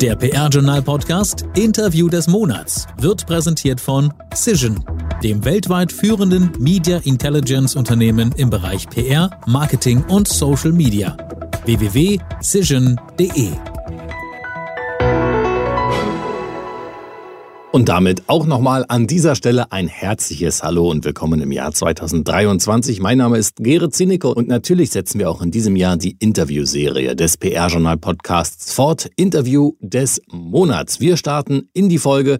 Der 0.00 0.16
PR-Journal-Podcast 0.16 1.46
Interview 1.54 2.08
des 2.08 2.28
Monats 2.28 2.86
wird 2.98 3.26
präsentiert 3.26 3.80
von 3.80 4.12
Cision, 4.34 4.84
dem 5.22 5.44
weltweit 5.44 5.92
führenden 5.92 6.52
Media 6.58 6.98
Intelligence 7.04 7.74
Unternehmen 7.74 8.32
im 8.36 8.50
Bereich 8.50 8.88
PR, 8.88 9.30
Marketing 9.46 10.04
und 10.04 10.28
Social 10.28 10.72
Media. 10.72 11.16
www.cision.de 11.64 13.73
Und 17.74 17.88
damit 17.88 18.28
auch 18.28 18.46
nochmal 18.46 18.84
an 18.86 19.08
dieser 19.08 19.34
Stelle 19.34 19.72
ein 19.72 19.88
herzliches 19.88 20.62
Hallo 20.62 20.88
und 20.88 21.04
willkommen 21.04 21.40
im 21.40 21.50
Jahr 21.50 21.72
2023. 21.72 23.00
Mein 23.00 23.18
Name 23.18 23.36
ist 23.36 23.56
Gerrit 23.56 23.92
Zinicke 23.96 24.28
und 24.28 24.46
natürlich 24.46 24.90
setzen 24.90 25.18
wir 25.18 25.28
auch 25.28 25.42
in 25.42 25.50
diesem 25.50 25.74
Jahr 25.74 25.96
die 25.96 26.14
Interviewserie 26.20 27.16
des 27.16 27.36
PR-Journal-Podcasts 27.36 28.74
fort. 28.74 29.10
Interview 29.16 29.72
des 29.80 30.22
Monats. 30.30 31.00
Wir 31.00 31.16
starten 31.16 31.68
in 31.72 31.88
die 31.88 31.98
Folge 31.98 32.38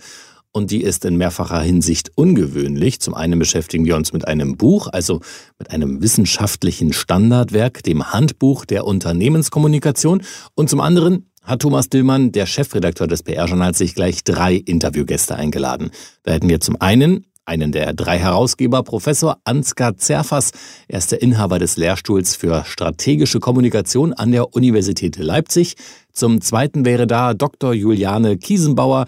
und 0.52 0.70
die 0.70 0.82
ist 0.82 1.05
in 1.05 1.16
mehrfacher 1.16 1.60
Hinsicht 1.62 2.12
ungewöhnlich. 2.14 3.00
Zum 3.00 3.14
einen 3.14 3.41
beschäftigen 3.41 3.86
wir 3.86 3.96
uns 3.96 4.12
mit 4.12 4.28
einem 4.28 4.56
Buch, 4.56 4.86
also 4.92 5.19
mit 5.58 5.72
einem 5.72 6.00
wissenschaftlichen 6.00 6.92
Standardwerk, 6.92 7.82
dem 7.82 8.12
Handbuch 8.12 8.64
der 8.64 8.86
Unternehmenskommunikation 8.86 10.22
und 10.55 10.70
zum 10.70 10.80
anderen 10.80 11.27
hat 11.44 11.60
Thomas 11.60 11.88
Dillmann, 11.88 12.32
der 12.32 12.46
Chefredakteur 12.46 13.06
des 13.06 13.22
PR-Journals, 13.22 13.78
sich 13.78 13.94
gleich 13.94 14.24
drei 14.24 14.54
Interviewgäste 14.54 15.36
eingeladen. 15.36 15.90
Da 16.22 16.32
hätten 16.32 16.48
wir 16.48 16.60
zum 16.60 16.80
einen 16.80 17.26
einen 17.46 17.72
der 17.72 17.92
drei 17.92 18.18
Herausgeber, 18.18 18.82
Professor 18.82 19.36
Ansgar 19.44 19.96
Zerfas. 19.96 20.52
Er 20.88 20.98
ist 20.98 21.12
der 21.12 21.20
Inhaber 21.20 21.58
des 21.58 21.76
Lehrstuhls 21.76 22.36
für 22.36 22.64
strategische 22.64 23.38
Kommunikation 23.38 24.14
an 24.14 24.32
der 24.32 24.54
Universität 24.54 25.18
Leipzig. 25.18 25.76
Zum 26.12 26.40
zweiten 26.40 26.86
wäre 26.86 27.06
da 27.06 27.34
Dr. 27.34 27.74
Juliane 27.74 28.38
Kiesenbauer. 28.38 29.04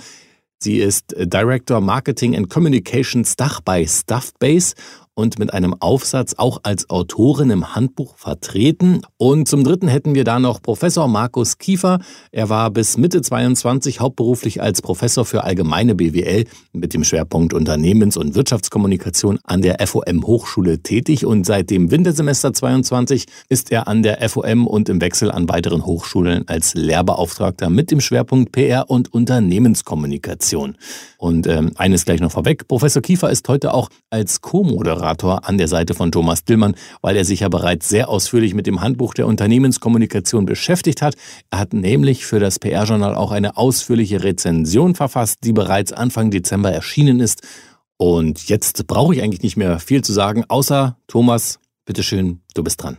Sie 0.58 0.77
ist 0.77 1.14
Director 1.18 1.80
Marketing 1.80 2.36
and 2.36 2.50
Communications 2.50 3.36
Dach 3.36 3.61
bei 3.61 3.86
Stuffbase 3.86 4.74
und 5.17 5.39
mit 5.39 5.53
einem 5.53 5.75
Aufsatz 5.81 6.34
auch 6.36 6.61
als 6.62 6.91
Autorin 6.91 7.48
im 7.50 7.75
Handbuch 7.75 8.17
vertreten. 8.19 9.00
Und 9.17 9.48
zum 9.48 9.64
Dritten 9.64 9.89
hätten 9.89 10.14
wir 10.14 10.25
da 10.25 10.39
noch 10.39 10.61
Professor 10.61 11.08
Markus 11.08 11.56
Kiefer. 11.56 12.00
Er 12.33 12.50
war 12.50 12.70
bis 12.70 12.98
Mitte 12.98 13.23
22 13.23 14.00
hauptberuflich 14.00 14.61
als 14.61 14.83
Professor 14.83 15.25
für 15.25 15.42
allgemeine 15.42 15.95
BWL 15.95 16.45
mit 16.73 16.92
dem 16.92 17.03
Schwerpunkt 17.03 17.55
Unternehmens- 17.55 18.19
und 18.19 18.34
Wirtschaftskommunikation 18.34 19.39
an 19.45 19.62
der 19.62 19.78
FOM 19.86 20.27
Hochschule 20.27 20.81
tätig 20.81 21.25
und 21.25 21.47
seit 21.47 21.70
dem 21.70 21.91
Wintersemester 21.91 22.53
22 22.53 23.25
ist 23.48 23.73
er 23.73 23.89
an 23.89 24.03
der 24.03 24.28
FOM 24.28 24.67
und 24.67 24.91
im 24.91 25.01
Wechsel 25.01 25.33
an 25.33 25.48
weiteren 25.48 25.86
Hochschulen 25.86 26.47
als 26.47 26.75
Lehrbeauftragter 26.75 27.70
mit 27.70 27.91
dem 27.91 28.03
Schwerpunkt 28.03 28.53
PR 28.53 28.91
und 28.91 29.14
Unternehmenskommunikation. 29.14 30.77
Und 31.17 31.47
ähm, 31.47 31.73
eines 31.77 32.05
gleich 32.05 32.20
noch 32.20 32.33
vorweg, 32.33 32.69
Professor 32.69 33.01
Kiefer 33.01 33.30
ist 33.30 33.48
heute 33.48 33.73
auch 33.73 33.89
als 34.11 34.42
Co-Moderator 34.42 35.05
an 35.06 35.58
der 35.58 35.68
Seite 35.68 35.94
von 35.94 36.12
Thomas 36.12 36.44
Dillmann, 36.44 36.74
weil 37.00 37.16
er 37.16 37.24
sich 37.24 37.40
ja 37.40 37.48
bereits 37.48 37.88
sehr 37.88 38.08
ausführlich 38.08 38.54
mit 38.54 38.66
dem 38.66 38.80
Handbuch 38.80 39.14
der 39.14 39.26
Unternehmenskommunikation 39.26 40.46
beschäftigt 40.46 41.02
hat. 41.02 41.14
Er 41.50 41.60
hat 41.60 41.72
nämlich 41.72 42.26
für 42.26 42.40
das 42.40 42.58
PR-Journal 42.58 43.14
auch 43.14 43.30
eine 43.30 43.56
ausführliche 43.56 44.22
Rezension 44.22 44.94
verfasst, 44.94 45.38
die 45.44 45.52
bereits 45.52 45.92
Anfang 45.92 46.30
Dezember 46.30 46.72
erschienen 46.72 47.20
ist. 47.20 47.42
Und 47.96 48.48
jetzt 48.48 48.86
brauche 48.86 49.14
ich 49.14 49.22
eigentlich 49.22 49.42
nicht 49.42 49.56
mehr 49.56 49.78
viel 49.78 50.02
zu 50.02 50.12
sagen, 50.12 50.44
außer 50.48 50.98
Thomas, 51.06 51.60
bitteschön, 51.84 52.40
du 52.54 52.62
bist 52.62 52.82
dran. 52.82 52.98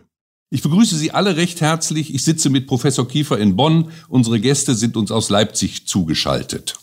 Ich 0.49 0.61
begrüße 0.61 0.95
Sie 0.95 1.11
alle 1.11 1.35
recht 1.35 1.59
herzlich. 1.59 2.13
Ich 2.15 2.23
sitze 2.23 2.49
mit 2.49 2.67
Professor 2.67 3.05
Kiefer 3.05 3.37
in 3.37 3.57
Bonn. 3.57 3.91
Unsere 4.07 4.39
Gäste 4.39 4.75
sind 4.75 4.95
uns 4.95 5.11
aus 5.11 5.29
Leipzig 5.29 5.87
zugeschaltet. 5.87 6.75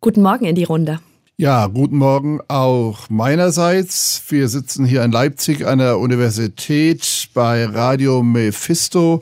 Guten 0.00 0.22
Morgen 0.22 0.46
in 0.46 0.54
die 0.54 0.64
Runde. 0.64 1.00
Ja, 1.36 1.66
guten 1.66 1.98
Morgen 1.98 2.38
auch 2.46 3.10
meinerseits. 3.10 4.22
Wir 4.28 4.48
sitzen 4.48 4.84
hier 4.84 5.02
in 5.02 5.10
Leipzig 5.10 5.66
an 5.66 5.80
der 5.80 5.98
Universität 5.98 7.28
bei 7.34 7.64
Radio 7.64 8.22
Mephisto, 8.22 9.20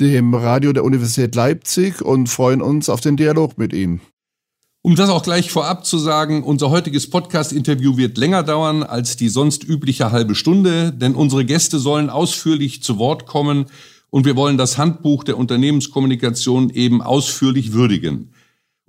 dem 0.00 0.34
Radio 0.34 0.74
der 0.74 0.84
Universität 0.84 1.34
Leipzig 1.34 2.02
und 2.02 2.26
freuen 2.28 2.60
uns 2.60 2.90
auf 2.90 3.00
den 3.00 3.16
Dialog 3.16 3.56
mit 3.56 3.72
Ihnen. 3.72 4.02
Um 4.82 4.96
das 4.96 5.08
auch 5.08 5.22
gleich 5.22 5.50
vorab 5.50 5.86
zu 5.86 5.96
sagen, 5.96 6.42
unser 6.42 6.68
heutiges 6.68 7.08
Podcast-Interview 7.08 7.96
wird 7.96 8.18
länger 8.18 8.42
dauern 8.42 8.82
als 8.82 9.16
die 9.16 9.30
sonst 9.30 9.64
übliche 9.64 10.12
halbe 10.12 10.34
Stunde, 10.34 10.92
denn 10.92 11.14
unsere 11.14 11.46
Gäste 11.46 11.78
sollen 11.78 12.10
ausführlich 12.10 12.82
zu 12.82 12.98
Wort 12.98 13.24
kommen 13.24 13.64
und 14.10 14.26
wir 14.26 14.36
wollen 14.36 14.58
das 14.58 14.76
Handbuch 14.76 15.24
der 15.24 15.38
Unternehmenskommunikation 15.38 16.68
eben 16.68 17.00
ausführlich 17.00 17.72
würdigen. 17.72 18.34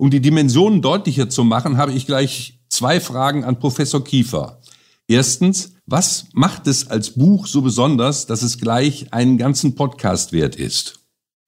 Um 0.02 0.10
die 0.10 0.20
Dimensionen 0.20 0.82
deutlicher 0.82 1.30
zu 1.30 1.44
machen, 1.44 1.78
habe 1.78 1.94
ich 1.94 2.08
gleich 2.08 2.60
zwei 2.70 3.00
Fragen 3.00 3.44
an 3.44 3.60
Professor 3.60 4.04
Kiefer. 4.04 4.60
Erstens, 5.08 5.74
was 5.86 6.26
macht 6.34 6.66
es 6.66 6.88
als 6.88 7.12
Buch 7.12 7.46
so 7.46 7.62
besonders, 7.62 8.26
dass 8.26 8.42
es 8.42 8.58
gleich 8.58 9.14
einen 9.14 9.38
ganzen 9.38 9.76
Podcast 9.76 10.34
wert 10.34 10.56
ist? 10.56 11.02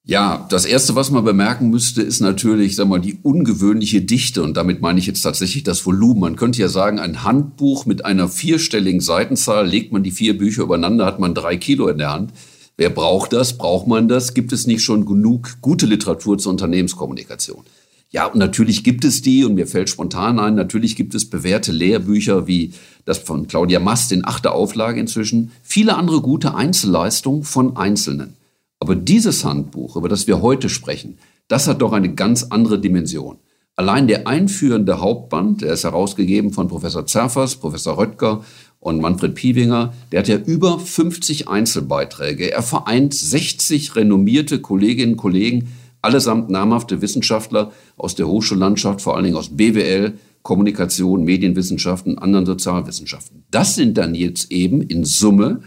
Ja, 0.06 0.46
das 0.52 0.66
erste, 0.66 0.94
was 0.94 1.09
man 1.09 1.25
bemerken 1.25 1.72
müsste, 1.72 2.03
ist 2.03 2.19
natürlich, 2.19 2.75
sag 2.75 2.90
mal, 2.90 3.02
die 3.02 3.18
ungewöhnliche 3.24 4.02
Dichte. 4.02 4.44
Und 4.44 4.56
damit 4.56 4.81
meine 4.81 5.00
ich 5.00 5.08
jetzt 5.08 5.22
tatsächlich 5.22 5.64
das 5.64 5.84
Volumen. 5.84 6.20
Man 6.20 6.35
könnte 6.35 6.62
ja 6.62 6.70
sagen, 6.70 7.00
ein 7.00 7.24
Handbuch 7.24 7.88
mit 7.88 8.06
einer 8.06 8.30
vierstelligen 8.30 9.02
Seitenzahl, 9.02 9.68
legt 9.68 9.91
man 9.91 10.03
die 10.03 10.12
vier 10.12 10.38
Bücher 10.38 10.62
übereinander, 10.62 11.08
hat 11.08 11.20
man 11.20 11.34
drei 11.34 11.58
Kilo 11.58 11.88
in 11.88 11.97
der 11.97 12.14
Hand. 12.14 12.34
Wer 12.78 12.91
braucht 12.91 13.34
das? 13.34 13.58
Braucht 13.58 13.88
man 13.88 14.08
das? 14.08 14.35
Gibt 14.35 14.53
es 14.53 14.68
nicht 14.68 14.84
schon 14.84 15.08
genug 15.08 15.58
gute 15.62 15.88
Literatur 15.88 16.38
zur 16.38 16.52
Unternehmenskommunikation? 16.52 17.64
Ja, 18.13 18.28
und 18.28 18.38
natürlich 18.38 18.84
gibt 18.84 19.06
es 19.06 19.24
die, 19.24 19.44
und 19.44 19.56
mir 19.56 19.66
fällt 19.66 19.90
spontan 19.90 20.38
ein, 20.40 20.53
natürlich 20.53 20.96
gibt 20.96 21.16
es 21.16 21.28
bewährte 21.28 21.72
Lehrbücher 21.72 22.46
wie 22.46 22.74
das 23.06 23.18
von 23.18 23.47
Claudia 23.47 23.79
Mast 23.79 24.12
in 24.12 24.24
achter 24.24 24.53
Auflage 24.53 25.00
inzwischen, 25.00 25.51
viele 25.63 25.96
andere 25.96 26.22
gute 26.22 26.53
Einzelleistungen 26.53 27.44
von 27.44 27.75
Einzelnen. 27.75 28.35
Aber 28.79 28.96
dieses 28.96 29.44
Handbuch, 29.44 29.96
über 29.96 30.09
das 30.09 30.28
wir 30.28 30.44
heute 30.44 30.69
sprechen, 30.69 31.18
das 31.47 31.68
hat 31.68 31.81
doch 31.81 31.91
eine 31.91 32.13
ganz 32.13 32.44
andere 32.44 32.79
Dimension. 32.79 33.38
Allein 33.75 34.07
der 34.07 34.28
einführende 34.28 35.02
Hauptband, 35.02 35.62
der 35.62 35.73
ist 35.73 35.84
herausgegeben 35.84 36.53
von 36.53 36.68
Professor 36.68 37.07
Zerfers, 37.07 37.56
Professor 37.56 37.97
Röttger 37.97 38.46
und 38.79 39.02
Manfred 39.02 39.34
Piewinger, 39.34 39.91
der 40.12 40.19
hat 40.19 40.28
ja 40.28 40.38
über 40.38 40.78
50 40.78 41.47
Einzelbeiträge. 41.47 42.52
Er 42.52 42.62
vereint 42.62 43.16
60 43.16 43.96
renommierte 43.96 44.59
Kolleginnen 44.59 45.13
und 45.13 45.18
Kollegen, 45.18 45.69
allesamt 46.03 46.50
namhafte 46.50 47.02
Wissenschaftler 47.02 47.72
aus 47.97 48.16
der 48.16 48.28
Hochschullandschaft, 48.28 49.02
vor 49.02 49.16
allen 49.16 49.25
Dingen 49.25 49.38
aus 49.38 49.56
BWL, 49.56 50.14
Kommunikation, 50.44 51.24
Medienwissenschaften, 51.24 52.18
anderen 52.18 52.46
Sozialwissenschaften. 52.46 53.46
Das 53.50 53.75
sind 53.75 53.97
dann 53.97 54.14
jetzt 54.14 54.52
eben 54.52 54.81
in 54.81 55.06
Summe 55.06 55.62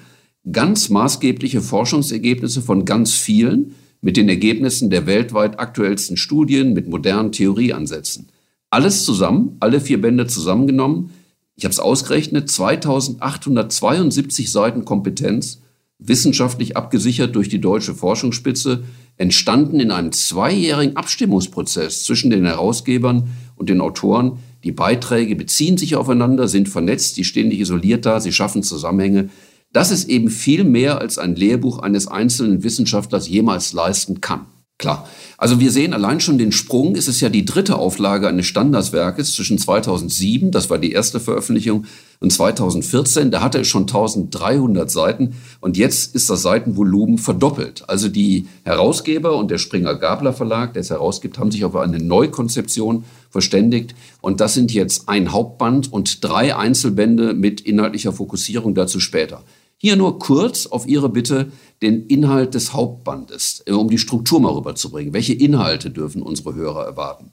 ganz 0.53 0.91
maßgebliche 0.91 1.63
Forschungsergebnisse 1.63 2.63
von 2.63 2.85
ganz 2.85 3.15
vielen 3.15 3.75
mit 4.01 4.17
den 4.17 4.29
Ergebnissen 4.29 4.91
der 4.91 5.07
weltweit 5.07 5.59
aktuellsten 5.59 6.17
Studien, 6.17 6.75
mit 6.75 6.89
modernen 6.89 7.33
Theorieansätzen. 7.33 8.29
Alles 8.71 9.05
zusammen, 9.05 9.57
alle 9.61 9.81
vier 9.81 10.01
Bände 10.01 10.27
zusammengenommen. 10.27 11.11
Ich 11.57 11.65
habe 11.65 11.73
es 11.73 11.81
ausgerechnet, 11.81 12.51
2872 12.51 14.53
Seiten 14.53 14.85
Kompetenz, 14.85 15.63
wissenschaftlich 15.99 16.77
abgesichert 16.77 17.35
durch 17.35 17.49
die 17.49 17.61
deutsche 17.61 17.95
Forschungsspitze, 17.95 18.85
entstanden 19.17 19.81
in 19.81 19.91
einem 19.91 20.13
zweijährigen 20.13 20.97
Abstimmungsprozess 20.97 22.05
zwischen 22.05 22.31
den 22.31 22.45
Herausgebern 22.45 23.31
und 23.57 23.71
den 23.71 23.81
Autoren. 23.81 24.39
Die 24.63 24.73
Beiträge 24.73 25.37
beziehen 25.37 25.79
sich 25.79 25.97
aufeinander, 25.97 26.49
sind 26.49 26.69
vernetzt, 26.69 27.17
die 27.17 27.25
stehen 27.25 27.49
nicht 27.49 27.61
isoliert 27.61 28.05
da, 28.05 28.21
sie 28.21 28.33
schaffen 28.33 28.63
Zusammenhänge. 28.63 29.31
Das 29.73 29.91
ist 29.91 30.09
eben 30.09 30.29
viel 30.29 30.65
mehr, 30.65 31.01
als 31.01 31.19
ein 31.19 31.35
Lehrbuch 31.35 31.79
eines 31.79 32.09
einzelnen 32.09 32.63
Wissenschaftlers 32.63 33.29
jemals 33.29 33.73
leisten 33.73 34.21
kann. 34.21 34.47
Klar. 34.79 35.09
Also 35.39 35.59
wir 35.59 35.71
sehen 35.71 35.95
allein 35.95 36.21
schon 36.21 36.37
den 36.37 36.53
Sprung. 36.53 36.97
Es 36.97 37.09
ist 37.09 37.21
ja 37.23 37.31
die 37.31 37.47
dritte 37.47 37.77
Auflage 37.77 38.29
eines 38.29 38.47
Standardswerkes 38.47 39.33
zwischen 39.33 39.57
2007, 39.57 40.51
das 40.51 40.69
war 40.69 40.79
die 40.79 40.93
erste 40.93 41.19
Veröffentlichung, 41.19 41.87
und 42.21 42.33
2014. 42.33 43.31
Da 43.31 43.43
hatte 43.43 43.61
es 43.61 43.69
schon 43.69 43.83
1300 43.83 44.91
Seiten 44.91 45.35
und 45.61 45.77
jetzt 45.77 46.15
ist 46.15 46.31
das 46.31 46.43
Seitenvolumen 46.43 47.19
verdoppelt. 47.19 47.89
Also 47.89 48.09
die 48.09 48.47
Herausgeber 48.65 49.37
und 49.37 49.51
der 49.51 49.59
Springer 49.59 49.95
Gabler 49.95 50.33
Verlag, 50.33 50.73
der 50.73 50.81
es 50.81 50.91
herausgibt, 50.91 51.39
haben 51.39 51.51
sich 51.51 51.65
auf 51.65 51.77
eine 51.77 51.99
Neukonzeption 51.99 53.05
verständigt. 53.31 53.95
Und 54.21 54.41
das 54.41 54.55
sind 54.55 54.73
jetzt 54.73 55.09
ein 55.09 55.33
Hauptband 55.33 55.93
und 55.93 56.25
drei 56.25 56.57
Einzelbände 56.57 57.35
mit 57.35 57.61
inhaltlicher 57.61 58.13
Fokussierung 58.13 58.75
dazu 58.75 59.01
später. 59.01 59.43
Hier 59.79 59.97
nur 59.97 60.19
kurz 60.19 60.67
auf 60.67 60.87
Ihre 60.87 61.11
Bitte 61.11 61.53
den 61.83 62.07
Inhalt 62.07 62.55
des 62.55 62.73
Hauptbandes, 62.73 63.63
äh, 63.67 63.73
um 63.73 63.91
die 63.91 63.99
Struktur 63.99 64.41
mal 64.41 64.53
rüberzubringen. 64.53 65.13
Welche 65.13 65.35
Inhalte 65.35 65.91
dürfen 65.91 66.23
unsere 66.23 66.55
Hörer 66.55 66.85
erwarten? 66.87 67.31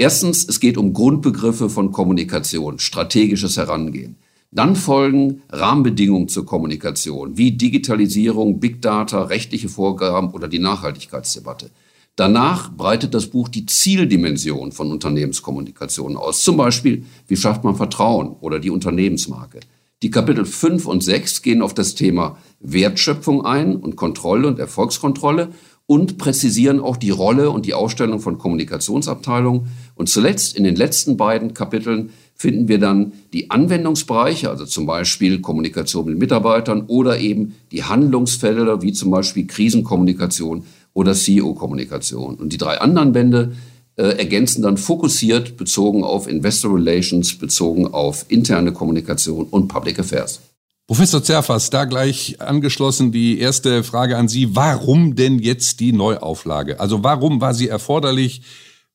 Erstens, 0.00 0.46
es 0.48 0.60
geht 0.60 0.78
um 0.78 0.92
Grundbegriffe 0.92 1.68
von 1.68 1.90
Kommunikation, 1.90 2.78
strategisches 2.78 3.56
Herangehen. 3.56 4.14
Dann 4.52 4.76
folgen 4.76 5.42
Rahmenbedingungen 5.50 6.28
zur 6.28 6.46
Kommunikation, 6.46 7.36
wie 7.36 7.50
Digitalisierung, 7.50 8.60
Big 8.60 8.80
Data, 8.80 9.24
rechtliche 9.24 9.68
Vorgaben 9.68 10.30
oder 10.30 10.46
die 10.46 10.60
Nachhaltigkeitsdebatte. 10.60 11.70
Danach 12.14 12.70
breitet 12.70 13.12
das 13.12 13.26
Buch 13.26 13.48
die 13.48 13.66
Zieldimension 13.66 14.70
von 14.70 14.92
Unternehmenskommunikation 14.92 16.16
aus. 16.16 16.44
Zum 16.44 16.56
Beispiel, 16.56 17.04
wie 17.26 17.36
schafft 17.36 17.64
man 17.64 17.74
Vertrauen 17.74 18.36
oder 18.40 18.60
die 18.60 18.70
Unternehmensmarke. 18.70 19.58
Die 20.02 20.10
Kapitel 20.12 20.44
5 20.44 20.86
und 20.86 21.02
6 21.02 21.42
gehen 21.42 21.60
auf 21.60 21.74
das 21.74 21.96
Thema 21.96 22.38
Wertschöpfung 22.60 23.44
ein 23.44 23.74
und 23.74 23.96
Kontrolle 23.96 24.46
und 24.46 24.60
Erfolgskontrolle 24.60 25.48
und 25.88 26.18
präzisieren 26.18 26.80
auch 26.80 26.98
die 26.98 27.08
Rolle 27.08 27.48
und 27.50 27.64
die 27.64 27.72
Ausstellung 27.72 28.20
von 28.20 28.36
Kommunikationsabteilungen. 28.36 29.68
Und 29.94 30.10
zuletzt 30.10 30.54
in 30.54 30.64
den 30.64 30.76
letzten 30.76 31.16
beiden 31.16 31.54
Kapiteln 31.54 32.10
finden 32.34 32.68
wir 32.68 32.78
dann 32.78 33.14
die 33.32 33.50
Anwendungsbereiche, 33.50 34.50
also 34.50 34.66
zum 34.66 34.84
Beispiel 34.84 35.40
Kommunikation 35.40 36.04
mit 36.04 36.18
Mitarbeitern 36.18 36.84
oder 36.88 37.18
eben 37.18 37.54
die 37.72 37.84
Handlungsfelder, 37.84 38.82
wie 38.82 38.92
zum 38.92 39.10
Beispiel 39.10 39.46
Krisenkommunikation 39.46 40.64
oder 40.92 41.14
CEO-Kommunikation. 41.14 42.34
Und 42.34 42.52
die 42.52 42.58
drei 42.58 42.82
anderen 42.82 43.12
Bände 43.12 43.52
äh, 43.96 44.18
ergänzen 44.18 44.60
dann 44.60 44.76
fokussiert 44.76 45.56
bezogen 45.56 46.04
auf 46.04 46.28
Investor 46.28 46.74
Relations, 46.74 47.34
bezogen 47.38 47.86
auf 47.86 48.26
interne 48.28 48.72
Kommunikation 48.72 49.46
und 49.46 49.68
Public 49.68 49.98
Affairs. 49.98 50.42
Professor 50.88 51.22
Zerfas, 51.22 51.68
da 51.68 51.84
gleich 51.84 52.40
angeschlossen 52.40 53.12
die 53.12 53.38
erste 53.38 53.84
Frage 53.84 54.16
an 54.16 54.26
Sie. 54.26 54.56
Warum 54.56 55.16
denn 55.16 55.38
jetzt 55.38 55.80
die 55.80 55.92
Neuauflage? 55.92 56.80
Also 56.80 57.04
warum 57.04 57.42
war 57.42 57.52
sie 57.52 57.68
erforderlich? 57.68 58.40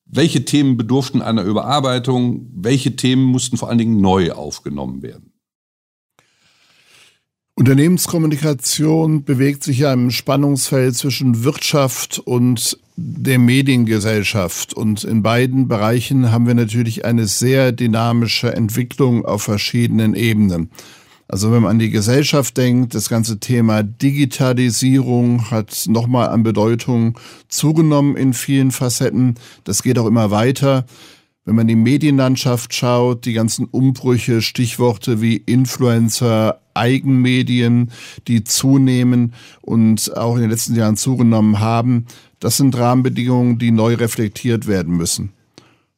Welche 0.04 0.44
Themen 0.44 0.76
bedurften 0.76 1.22
einer 1.22 1.44
Überarbeitung? 1.44 2.50
Welche 2.52 2.96
Themen 2.96 3.22
mussten 3.22 3.56
vor 3.56 3.68
allen 3.68 3.78
Dingen 3.78 4.00
neu 4.00 4.32
aufgenommen 4.32 5.02
werden? 5.02 5.34
Unternehmenskommunikation 7.54 9.22
bewegt 9.22 9.62
sich 9.62 9.78
ja 9.78 9.92
im 9.92 10.10
Spannungsfeld 10.10 10.96
zwischen 10.96 11.44
Wirtschaft 11.44 12.18
und 12.18 12.76
der 12.96 13.38
Mediengesellschaft. 13.38 14.74
Und 14.74 15.04
in 15.04 15.22
beiden 15.22 15.68
Bereichen 15.68 16.32
haben 16.32 16.48
wir 16.48 16.54
natürlich 16.54 17.04
eine 17.04 17.28
sehr 17.28 17.70
dynamische 17.70 18.52
Entwicklung 18.52 19.24
auf 19.24 19.42
verschiedenen 19.42 20.14
Ebenen. 20.14 20.70
Also 21.34 21.50
wenn 21.50 21.62
man 21.62 21.72
an 21.72 21.78
die 21.80 21.90
Gesellschaft 21.90 22.56
denkt, 22.56 22.94
das 22.94 23.08
ganze 23.08 23.40
Thema 23.40 23.82
Digitalisierung 23.82 25.50
hat 25.50 25.86
nochmal 25.88 26.28
an 26.28 26.44
Bedeutung 26.44 27.18
zugenommen 27.48 28.14
in 28.16 28.34
vielen 28.34 28.70
Facetten. 28.70 29.34
Das 29.64 29.82
geht 29.82 29.98
auch 29.98 30.06
immer 30.06 30.30
weiter. 30.30 30.86
Wenn 31.44 31.56
man 31.56 31.66
die 31.66 31.74
Medienlandschaft 31.74 32.72
schaut, 32.72 33.24
die 33.24 33.32
ganzen 33.32 33.64
Umbrüche, 33.64 34.42
Stichworte 34.42 35.20
wie 35.20 35.34
Influencer, 35.34 36.60
Eigenmedien, 36.72 37.90
die 38.28 38.44
zunehmen 38.44 39.34
und 39.60 40.16
auch 40.16 40.36
in 40.36 40.42
den 40.42 40.50
letzten 40.50 40.76
Jahren 40.76 40.96
zugenommen 40.96 41.58
haben, 41.58 42.06
das 42.38 42.58
sind 42.58 42.78
Rahmenbedingungen, 42.78 43.58
die 43.58 43.72
neu 43.72 43.94
reflektiert 43.94 44.68
werden 44.68 44.96
müssen. 44.96 45.33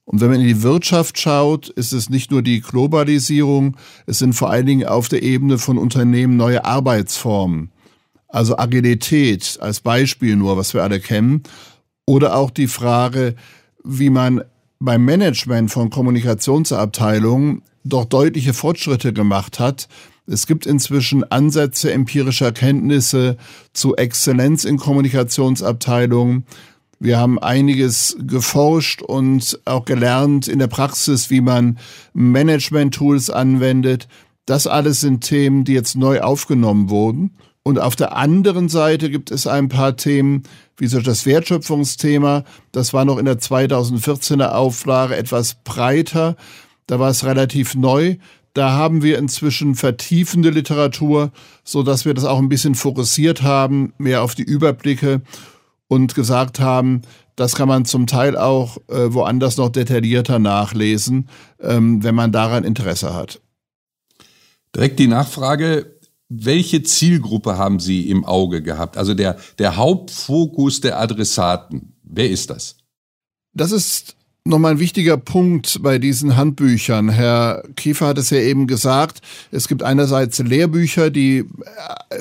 Und 0.06 0.20
wenn 0.20 0.31
man 0.31 0.41
in 0.41 0.47
die 0.47 0.62
Wirtschaft 0.62 1.19
schaut, 1.19 1.69
ist 1.69 1.93
es 1.93 2.08
nicht 2.08 2.31
nur 2.31 2.41
die 2.41 2.61
Globalisierung, 2.61 3.76
es 4.06 4.20
sind 4.20 4.35
vor 4.35 4.50
allen 4.50 4.67
Dingen 4.67 4.87
auf 4.87 5.08
der 5.08 5.23
Ebene 5.23 5.58
von 5.58 5.79
Unternehmen 5.79 6.37
neue 6.37 6.64
Arbeitsformen. 6.64 7.70
Also 8.29 8.56
Agilität 8.56 9.58
als 9.61 9.81
Beispiel 9.81 10.37
nur, 10.37 10.56
was 10.56 10.75
wir 10.75 10.85
alle 10.85 11.00
kennen. 11.00 11.43
Oder 12.06 12.37
auch 12.37 12.50
die 12.50 12.69
Frage, 12.69 13.35
wie 13.82 14.11
man 14.11 14.43
beim 14.79 15.05
Management 15.05 15.73
von 15.73 15.91
Kommunikationsabteilungen 15.91 17.62
doch 17.82 18.05
deutliche 18.05 18.55
Fortschritte 18.55 19.12
gemacht 19.12 19.59
hat. 19.59 19.88
Es 20.26 20.47
gibt 20.47 20.67
inzwischen 20.67 21.25
Ansätze 21.31 21.93
empirischer 21.93 22.52
Kenntnisse 22.52 23.37
zu 23.73 23.97
Exzellenz 23.97 24.64
in 24.64 24.76
Kommunikationsabteilungen. 24.76 26.44
Wir 26.98 27.19
haben 27.19 27.38
einiges 27.38 28.16
geforscht 28.20 29.02
und 29.02 29.60
auch 29.66 29.84
gelernt 29.84 30.48
in 30.48 30.58
der 30.58 30.66
Praxis, 30.66 31.28
wie 31.31 31.43
man 31.43 31.78
Management-Tools 32.14 33.28
anwendet. 33.28 34.08
Das 34.46 34.66
alles 34.66 35.00
sind 35.00 35.20
Themen, 35.22 35.64
die 35.64 35.75
jetzt 35.75 35.96
neu 35.96 36.20
aufgenommen 36.20 36.88
wurden. 36.88 37.37
Und 37.62 37.81
auf 37.81 37.96
der 37.96 38.16
anderen 38.16 38.69
Seite 38.69 39.10
gibt 39.10 39.31
es 39.31 39.46
ein 39.46 39.69
paar 39.69 39.96
Themen, 39.96 40.44
wie 40.76 40.87
so 40.87 41.00
das 41.00 41.26
Wertschöpfungsthema. 41.26 42.44
Das 42.72 42.94
war 42.94 43.04
noch 43.04 43.19
in 43.19 43.25
der 43.25 43.40
2014er 43.40 44.52
Auflage 44.52 45.16
etwas 45.16 45.56
breiter. 45.64 46.37
Da 46.87 46.99
war 47.00 47.10
es 47.10 47.25
relativ 47.25 47.75
neu. 47.75 48.16
Da 48.54 48.70
haben 48.70 49.02
wir 49.02 49.19
inzwischen 49.19 49.75
vertiefende 49.75 50.49
Literatur, 50.49 51.32
so 51.62 51.82
dass 51.82 52.06
wir 52.06 52.14
das 52.14 52.25
auch 52.25 52.38
ein 52.38 52.49
bisschen 52.49 52.75
fokussiert 52.75 53.42
haben, 53.42 53.92
mehr 53.99 54.22
auf 54.22 54.34
die 54.34 54.44
Überblicke 54.44 55.20
und 55.88 56.15
gesagt 56.15 56.61
haben, 56.61 57.03
das 57.37 57.55
kann 57.55 57.69
man 57.69 57.85
zum 57.85 58.06
Teil 58.06 58.37
auch 58.37 58.79
äh, 58.88 59.12
woanders 59.12 59.56
noch 59.56 59.69
detaillierter 59.69 60.38
nachlesen, 60.38 61.29
ähm, 61.61 62.03
wenn 62.03 62.15
man 62.15 62.33
daran 62.33 62.65
Interesse 62.65 63.15
hat. 63.15 63.41
Direkt 64.75 64.99
die 64.99 65.06
Nachfrage, 65.06 65.97
welche 66.29 66.83
Zielgruppe 66.83 67.56
haben 67.56 67.79
Sie 67.79 68.11
im 68.11 68.25
Auge 68.25 68.62
gehabt? 68.62 68.97
Also 68.97 69.15
der, 69.15 69.37
der 69.59 69.77
Hauptfokus 69.77 70.81
der 70.81 70.99
Adressaten. 70.99 71.97
Wer 72.03 72.31
ist 72.31 72.50
das? 72.50 72.77
Das 73.53 73.71
ist 73.71 74.17
nochmal 74.46 74.72
ein 74.72 74.78
wichtiger 74.78 75.16
Punkt 75.16 75.81
bei 75.82 75.98
diesen 75.98 76.37
Handbüchern. 76.37 77.08
Herr 77.08 77.62
Kiefer 77.76 78.06
hat 78.06 78.19
es 78.19 78.31
ja 78.31 78.38
eben 78.38 78.66
gesagt, 78.66 79.20
es 79.50 79.69
gibt 79.69 79.82
einerseits 79.82 80.38
Lehrbücher, 80.38 81.10
die 81.10 81.38
äh, 81.38 81.44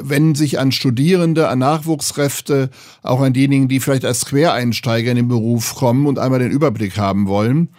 wenden 0.01 0.35
sich 0.35 0.59
an 0.59 0.71
Studierende, 0.71 1.47
an 1.47 1.59
Nachwuchskräfte, 1.59 2.69
auch 3.03 3.21
an 3.21 3.33
diejenigen, 3.33 3.67
die 3.67 3.79
vielleicht 3.79 4.05
als 4.05 4.25
Quereinsteiger 4.25 5.11
in 5.11 5.17
den 5.17 5.27
Beruf 5.27 5.75
kommen 5.75 6.07
und 6.07 6.19
einmal 6.19 6.39
den 6.39 6.51
Überblick 6.51 6.97
haben 6.97 7.27
wollen. 7.27 7.69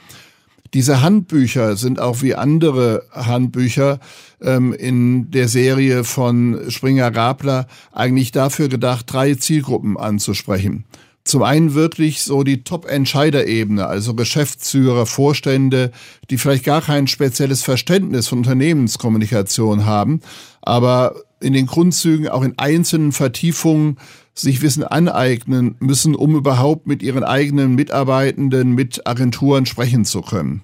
Diese 0.75 1.01
Handbücher 1.01 1.77
sind 1.77 2.01
auch 2.01 2.23
wie 2.23 2.35
andere 2.35 3.05
Handbücher 3.13 3.99
ähm, 4.43 4.73
in 4.73 5.31
der 5.31 5.49
Serie 5.49 6.05
von 6.05 6.71
Springer 6.71 7.11
Gabler 7.11 7.67
eigentlich 7.93 8.33
dafür 8.33 8.69
gedacht, 8.69 9.07
drei 9.09 9.35
Zielgruppen 9.35 9.97
anzusprechen. 9.97 10.85
Zum 11.27 11.43
einen 11.43 11.75
wirklich 11.75 12.23
so 12.23 12.45
die 12.45 12.63
Top-Entscheiderebene, 12.63 13.85
also 13.85 14.15
Geschäftsführer, 14.15 15.07
Vorstände, 15.07 15.91
die 16.31 16.39
vielleicht 16.39 16.65
gar 16.65 16.81
kein 16.81 17.09
spezielles 17.09 17.65
Verständnis 17.65 18.29
von 18.29 18.39
Unternehmenskommunikation 18.39 19.87
haben, 19.87 20.21
aber 20.63 21.17
in 21.41 21.53
den 21.53 21.67
Grundzügen 21.67 22.29
auch 22.29 22.43
in 22.43 22.57
einzelnen 22.59 23.11
Vertiefungen 23.11 23.99
sich 24.35 24.63
Wissen 24.63 24.85
aneignen 24.85 25.75
müssen, 25.81 26.15
um 26.15 26.37
überhaupt 26.37 26.87
mit 26.87 27.03
ihren 27.03 27.25
eigenen 27.25 27.75
Mitarbeitenden, 27.75 28.71
mit 28.71 29.05
Agenturen 29.09 29.67
sprechen 29.67 30.05
zu 30.05 30.23
können. 30.23 30.63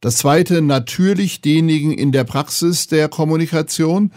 Das 0.00 0.16
zweite, 0.16 0.62
natürlich 0.62 1.40
diejenigen 1.40 1.90
in 1.90 2.12
der 2.12 2.22
Praxis 2.22 2.86
der 2.86 3.08
Kommunikation, 3.08 4.12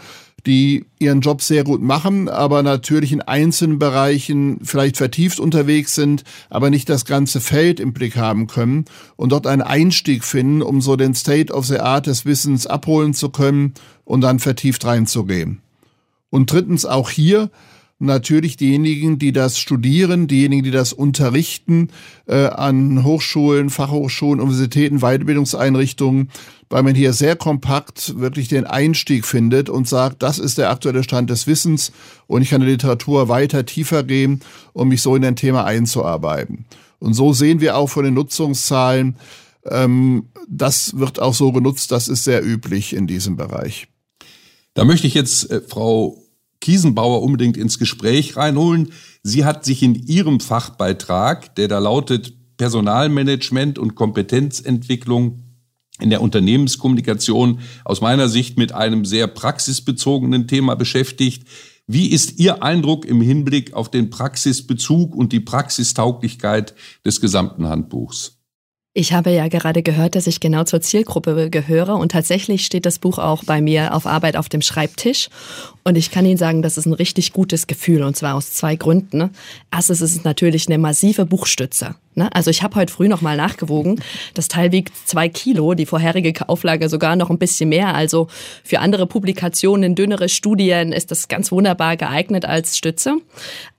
die 0.46 0.86
ihren 0.98 1.20
Job 1.20 1.42
sehr 1.42 1.64
gut 1.64 1.82
machen, 1.82 2.28
aber 2.28 2.62
natürlich 2.62 3.12
in 3.12 3.20
einzelnen 3.20 3.78
Bereichen 3.78 4.60
vielleicht 4.62 4.96
vertieft 4.96 5.40
unterwegs 5.40 5.94
sind, 5.94 6.22
aber 6.48 6.70
nicht 6.70 6.88
das 6.88 7.04
ganze 7.04 7.40
Feld 7.40 7.80
im 7.80 7.92
Blick 7.92 8.16
haben 8.16 8.46
können 8.46 8.84
und 9.16 9.32
dort 9.32 9.46
einen 9.46 9.62
Einstieg 9.62 10.24
finden, 10.24 10.62
um 10.62 10.80
so 10.80 10.96
den 10.96 11.14
State 11.14 11.52
of 11.52 11.66
the 11.66 11.80
Art 11.80 12.06
des 12.06 12.24
Wissens 12.24 12.66
abholen 12.66 13.12
zu 13.12 13.30
können 13.30 13.74
und 14.04 14.20
dann 14.20 14.38
vertieft 14.38 14.84
reinzugehen. 14.84 15.60
Und 16.30 16.52
drittens 16.52 16.86
auch 16.86 17.10
hier 17.10 17.50
natürlich 17.98 18.56
diejenigen, 18.56 19.18
die 19.18 19.32
das 19.32 19.58
studieren, 19.58 20.26
diejenigen, 20.26 20.62
die 20.62 20.70
das 20.70 20.92
unterrichten 20.92 21.88
äh, 22.26 22.46
an 22.46 23.04
Hochschulen, 23.04 23.70
Fachhochschulen, 23.70 24.40
Universitäten, 24.40 25.00
Weiterbildungseinrichtungen, 25.00 26.30
weil 26.68 26.82
man 26.82 26.94
hier 26.94 27.12
sehr 27.12 27.36
kompakt 27.36 28.18
wirklich 28.18 28.48
den 28.48 28.64
Einstieg 28.66 29.24
findet 29.24 29.70
und 29.70 29.88
sagt, 29.88 30.22
das 30.22 30.38
ist 30.38 30.58
der 30.58 30.70
aktuelle 30.70 31.04
Stand 31.04 31.30
des 31.30 31.46
Wissens 31.46 31.92
und 32.26 32.42
ich 32.42 32.50
kann 32.50 32.60
in 32.60 32.66
der 32.66 32.74
Literatur 32.74 33.28
weiter 33.28 33.64
tiefer 33.64 34.02
gehen, 34.02 34.40
um 34.72 34.88
mich 34.88 35.00
so 35.00 35.16
in 35.16 35.24
ein 35.24 35.36
Thema 35.36 35.64
einzuarbeiten. 35.64 36.66
Und 36.98 37.14
so 37.14 37.32
sehen 37.32 37.60
wir 37.60 37.76
auch 37.76 37.88
von 37.88 38.04
den 38.04 38.14
Nutzungszahlen, 38.14 39.16
ähm, 39.64 40.26
das 40.48 40.98
wird 40.98 41.20
auch 41.20 41.34
so 41.34 41.50
genutzt, 41.52 41.90
das 41.90 42.08
ist 42.08 42.24
sehr 42.24 42.44
üblich 42.44 42.94
in 42.94 43.06
diesem 43.06 43.36
Bereich. 43.36 43.88
Da 44.74 44.84
möchte 44.84 45.06
ich 45.06 45.14
jetzt 45.14 45.50
äh, 45.50 45.60
Frau 45.60 46.22
Kiesenbauer 46.66 47.22
unbedingt 47.22 47.56
ins 47.56 47.78
Gespräch 47.78 48.36
reinholen. 48.36 48.88
Sie 49.22 49.44
hat 49.44 49.64
sich 49.64 49.84
in 49.84 49.94
ihrem 49.94 50.40
Fachbeitrag, 50.40 51.54
der 51.54 51.68
da 51.68 51.78
lautet 51.78 52.34
Personalmanagement 52.56 53.78
und 53.78 53.94
Kompetenzentwicklung 53.94 55.44
in 56.00 56.10
der 56.10 56.20
Unternehmenskommunikation, 56.20 57.60
aus 57.84 58.00
meiner 58.00 58.28
Sicht 58.28 58.58
mit 58.58 58.72
einem 58.72 59.04
sehr 59.04 59.28
praxisbezogenen 59.28 60.48
Thema 60.48 60.74
beschäftigt. 60.74 61.46
Wie 61.86 62.08
ist 62.08 62.40
Ihr 62.40 62.64
Eindruck 62.64 63.04
im 63.04 63.20
Hinblick 63.20 63.72
auf 63.72 63.88
den 63.88 64.10
Praxisbezug 64.10 65.14
und 65.14 65.32
die 65.32 65.38
Praxistauglichkeit 65.38 66.74
des 67.04 67.20
gesamten 67.20 67.68
Handbuchs? 67.68 68.35
Ich 68.98 69.12
habe 69.12 69.30
ja 69.30 69.46
gerade 69.48 69.82
gehört, 69.82 70.14
dass 70.14 70.26
ich 70.26 70.40
genau 70.40 70.64
zur 70.64 70.80
Zielgruppe 70.80 71.50
gehöre 71.50 71.96
und 71.96 72.12
tatsächlich 72.12 72.64
steht 72.64 72.86
das 72.86 72.98
Buch 72.98 73.18
auch 73.18 73.44
bei 73.44 73.60
mir 73.60 73.92
auf 73.92 74.06
Arbeit 74.06 74.38
auf 74.38 74.48
dem 74.48 74.62
Schreibtisch 74.62 75.28
und 75.84 75.98
ich 75.98 76.10
kann 76.10 76.24
Ihnen 76.24 76.38
sagen, 76.38 76.62
das 76.62 76.78
ist 76.78 76.86
ein 76.86 76.94
richtig 76.94 77.34
gutes 77.34 77.66
Gefühl 77.66 78.02
und 78.02 78.16
zwar 78.16 78.34
aus 78.34 78.54
zwei 78.54 78.74
Gründen. 78.74 79.32
Erstens 79.70 80.00
ist 80.00 80.16
es 80.16 80.24
natürlich 80.24 80.66
eine 80.68 80.78
massive 80.78 81.26
Buchstütze. 81.26 81.94
Ne? 82.16 82.34
Also 82.34 82.50
ich 82.50 82.62
habe 82.62 82.74
heute 82.76 82.92
früh 82.92 83.08
noch 83.08 83.20
mal 83.20 83.36
nachgewogen. 83.36 84.00
Das 84.34 84.48
Teil 84.48 84.72
wiegt 84.72 84.92
zwei 85.06 85.28
Kilo, 85.28 85.74
die 85.74 85.86
vorherige 85.86 86.48
Auflage 86.48 86.88
sogar 86.88 87.14
noch 87.14 87.30
ein 87.30 87.38
bisschen 87.38 87.68
mehr. 87.68 87.94
Also 87.94 88.28
für 88.64 88.80
andere 88.80 89.06
Publikationen, 89.06 89.94
dünnere 89.94 90.28
Studien 90.28 90.92
ist 90.92 91.10
das 91.10 91.28
ganz 91.28 91.52
wunderbar 91.52 91.96
geeignet 91.96 92.44
als 92.44 92.76
Stütze. 92.76 93.16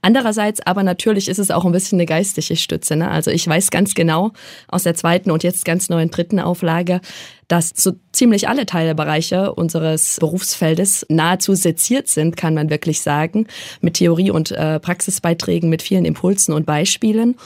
Andererseits 0.02 0.60
aber 0.66 0.82
natürlich 0.84 1.28
ist 1.28 1.38
es 1.38 1.50
auch 1.50 1.64
ein 1.64 1.72
bisschen 1.72 1.98
eine 1.98 2.06
geistige 2.06 2.56
Stütze. 2.56 2.96
Ne? 2.96 3.10
Also 3.10 3.30
ich 3.30 3.46
weiß 3.46 3.70
ganz 3.70 3.94
genau 3.94 4.32
aus 4.68 4.84
der 4.84 4.94
zweiten 4.94 5.30
und 5.30 5.42
jetzt 5.42 5.64
ganz 5.64 5.88
neuen 5.88 6.10
dritten 6.10 6.38
Auflage, 6.38 7.00
dass 7.48 7.72
so 7.74 7.92
ziemlich 8.12 8.48
alle 8.48 8.66
Teilbereiche 8.66 9.54
unseres 9.54 10.18
Berufsfeldes 10.20 11.06
nahezu 11.08 11.54
seziert 11.54 12.08
sind, 12.08 12.36
kann 12.36 12.54
man 12.54 12.70
wirklich 12.70 13.00
sagen, 13.00 13.46
mit 13.80 13.94
Theorie 13.94 14.30
und 14.30 14.52
äh, 14.52 14.78
Praxisbeiträgen, 14.78 15.70
mit 15.70 15.82
vielen 15.82 16.04
Impulsen 16.04 16.52
und 16.52 16.66
Beispielen. 16.66 17.36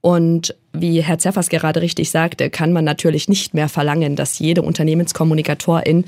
Und 0.00 0.54
wie 0.72 1.02
Herr 1.02 1.18
Zerfers 1.18 1.48
gerade 1.48 1.82
richtig 1.82 2.10
sagte, 2.10 2.50
kann 2.50 2.72
man 2.72 2.84
natürlich 2.84 3.28
nicht 3.28 3.54
mehr 3.54 3.68
verlangen, 3.68 4.16
dass 4.16 4.38
jede 4.38 4.62
Unternehmenskommunikatorin 4.62 6.04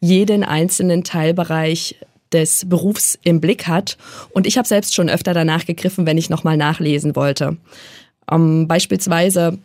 jeden 0.00 0.44
einzelnen 0.44 1.04
Teilbereich 1.04 1.96
des 2.32 2.68
Berufs 2.68 3.18
im 3.22 3.40
Blick 3.40 3.66
hat. 3.66 3.96
Und 4.30 4.46
ich 4.46 4.58
habe 4.58 4.66
selbst 4.66 4.94
schon 4.94 5.08
öfter 5.08 5.34
danach 5.34 5.64
gegriffen, 5.64 6.06
wenn 6.06 6.18
ich 6.18 6.30
nochmal 6.30 6.56
nachlesen 6.56 7.14
wollte. 7.16 7.56
Ähm, 8.30 8.66
beispielsweise 8.66 9.58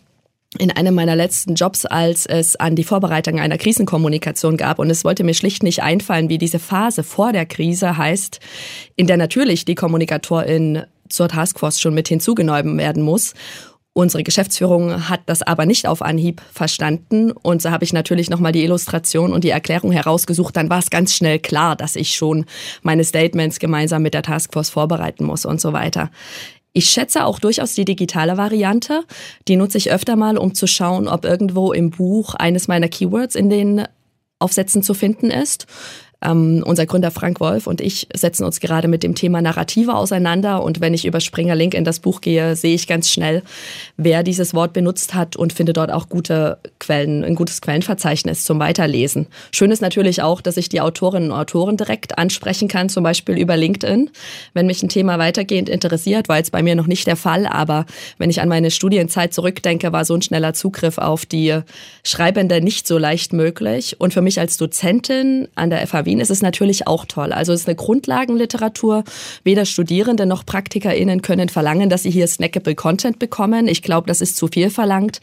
in 0.57 0.69
einem 0.69 0.93
meiner 0.93 1.15
letzten 1.15 1.55
Jobs, 1.55 1.85
als 1.85 2.25
es 2.25 2.57
an 2.57 2.75
die 2.75 2.83
Vorbereitung 2.83 3.39
einer 3.39 3.57
Krisenkommunikation 3.57 4.57
gab. 4.57 4.79
Und 4.79 4.89
es 4.89 5.05
wollte 5.05 5.23
mir 5.23 5.33
schlicht 5.33 5.63
nicht 5.63 5.81
einfallen, 5.81 6.27
wie 6.27 6.37
diese 6.37 6.59
Phase 6.59 7.03
vor 7.03 7.31
der 7.31 7.45
Krise 7.45 7.97
heißt, 7.97 8.39
in 8.97 9.07
der 9.07 9.17
natürlich 9.17 9.63
die 9.63 9.75
Kommunikatorin 9.75 10.83
zur 11.11 11.27
Taskforce 11.27 11.79
schon 11.79 11.93
mit 11.93 12.07
hinzugenommen 12.07 12.77
werden 12.77 13.03
muss. 13.03 13.33
Unsere 13.93 14.23
Geschäftsführung 14.23 15.09
hat 15.09 15.19
das 15.25 15.41
aber 15.41 15.65
nicht 15.65 15.85
auf 15.85 16.01
Anhieb 16.01 16.41
verstanden 16.53 17.31
und 17.31 17.61
so 17.61 17.71
habe 17.71 17.83
ich 17.83 17.91
natürlich 17.91 18.29
nochmal 18.29 18.53
die 18.53 18.63
Illustration 18.63 19.33
und 19.33 19.43
die 19.43 19.49
Erklärung 19.49 19.91
herausgesucht. 19.91 20.55
Dann 20.55 20.69
war 20.69 20.79
es 20.79 20.89
ganz 20.89 21.13
schnell 21.13 21.39
klar, 21.39 21.75
dass 21.75 21.97
ich 21.97 22.15
schon 22.15 22.45
meine 22.83 23.03
Statements 23.03 23.59
gemeinsam 23.59 24.01
mit 24.01 24.13
der 24.13 24.23
Taskforce 24.23 24.69
vorbereiten 24.69 25.25
muss 25.25 25.43
und 25.43 25.59
so 25.59 25.73
weiter. 25.73 26.09
Ich 26.71 26.89
schätze 26.89 27.25
auch 27.25 27.39
durchaus 27.39 27.73
die 27.73 27.83
digitale 27.83 28.37
Variante. 28.37 29.03
Die 29.49 29.57
nutze 29.57 29.77
ich 29.77 29.91
öfter 29.91 30.15
mal, 30.15 30.37
um 30.37 30.53
zu 30.53 30.67
schauen, 30.67 31.09
ob 31.09 31.25
irgendwo 31.25 31.73
im 31.73 31.89
Buch 31.89 32.33
eines 32.35 32.69
meiner 32.69 32.87
Keywords 32.87 33.35
in 33.35 33.49
den 33.49 33.85
Aufsätzen 34.39 34.83
zu 34.83 34.93
finden 34.93 35.31
ist. 35.31 35.67
Ähm, 36.23 36.63
unser 36.65 36.85
Gründer 36.85 37.09
Frank 37.09 37.39
Wolf 37.39 37.65
und 37.65 37.81
ich 37.81 38.07
setzen 38.13 38.43
uns 38.43 38.59
gerade 38.59 38.87
mit 38.87 39.01
dem 39.01 39.15
Thema 39.15 39.41
Narrative 39.41 39.95
auseinander. 39.95 40.61
Und 40.63 40.79
wenn 40.79 40.93
ich 40.93 41.05
über 41.05 41.19
Springer 41.19 41.55
Link 41.55 41.73
in 41.73 41.83
das 41.83 41.99
Buch 41.99 42.21
gehe, 42.21 42.55
sehe 42.55 42.75
ich 42.75 42.87
ganz 42.87 43.09
schnell, 43.09 43.41
wer 43.97 44.21
dieses 44.21 44.53
Wort 44.53 44.73
benutzt 44.73 45.15
hat 45.15 45.35
und 45.35 45.51
finde 45.51 45.73
dort 45.73 45.91
auch 45.91 46.09
gute 46.09 46.59
Quellen, 46.79 47.23
ein 47.23 47.35
gutes 47.35 47.61
Quellenverzeichnis 47.61 48.45
zum 48.45 48.59
Weiterlesen. 48.59 49.27
Schön 49.51 49.71
ist 49.71 49.81
natürlich 49.81 50.21
auch, 50.21 50.41
dass 50.41 50.57
ich 50.57 50.69
die 50.69 50.81
Autorinnen 50.81 51.31
und 51.31 51.37
Autoren 51.37 51.75
direkt 51.75 52.19
ansprechen 52.19 52.67
kann, 52.67 52.89
zum 52.89 53.03
Beispiel 53.03 53.37
über 53.37 53.57
LinkedIn. 53.57 54.11
Wenn 54.53 54.67
mich 54.67 54.83
ein 54.83 54.89
Thema 54.89 55.17
weitergehend 55.17 55.69
interessiert, 55.69 56.29
war 56.29 56.37
jetzt 56.37 56.51
bei 56.51 56.61
mir 56.61 56.75
noch 56.75 56.87
nicht 56.87 57.07
der 57.07 57.15
Fall, 57.15 57.47
aber 57.47 57.85
wenn 58.19 58.29
ich 58.29 58.41
an 58.41 58.49
meine 58.49 58.69
Studienzeit 58.69 59.33
zurückdenke, 59.33 59.91
war 59.91 60.05
so 60.05 60.13
ein 60.13 60.21
schneller 60.21 60.53
Zugriff 60.53 60.99
auf 60.99 61.25
die 61.25 61.61
Schreibende 62.03 62.61
nicht 62.61 62.85
so 62.85 62.99
leicht 62.99 63.33
möglich. 63.33 63.99
Und 63.99 64.13
für 64.13 64.21
mich 64.21 64.39
als 64.39 64.57
Dozentin 64.57 65.47
an 65.55 65.71
der 65.71 65.85
FHW 65.87 66.10
Wien 66.11 66.19
ist 66.19 66.29
es 66.29 66.41
natürlich 66.41 66.87
auch 66.87 67.05
toll. 67.05 67.31
Also 67.31 67.53
es 67.53 67.61
ist 67.61 67.67
eine 67.67 67.77
Grundlagenliteratur. 67.77 69.05
Weder 69.45 69.65
Studierende 69.65 70.25
noch 70.25 70.45
PraktikerInnen 70.45 71.21
können 71.21 71.47
verlangen, 71.47 71.89
dass 71.89 72.03
sie 72.03 72.11
hier 72.11 72.27
snackable 72.27 72.75
Content 72.75 73.17
bekommen. 73.17 73.69
Ich 73.69 73.81
glaube, 73.81 74.07
das 74.07 74.19
ist 74.19 74.35
zu 74.35 74.47
viel 74.47 74.69
verlangt 74.69 75.21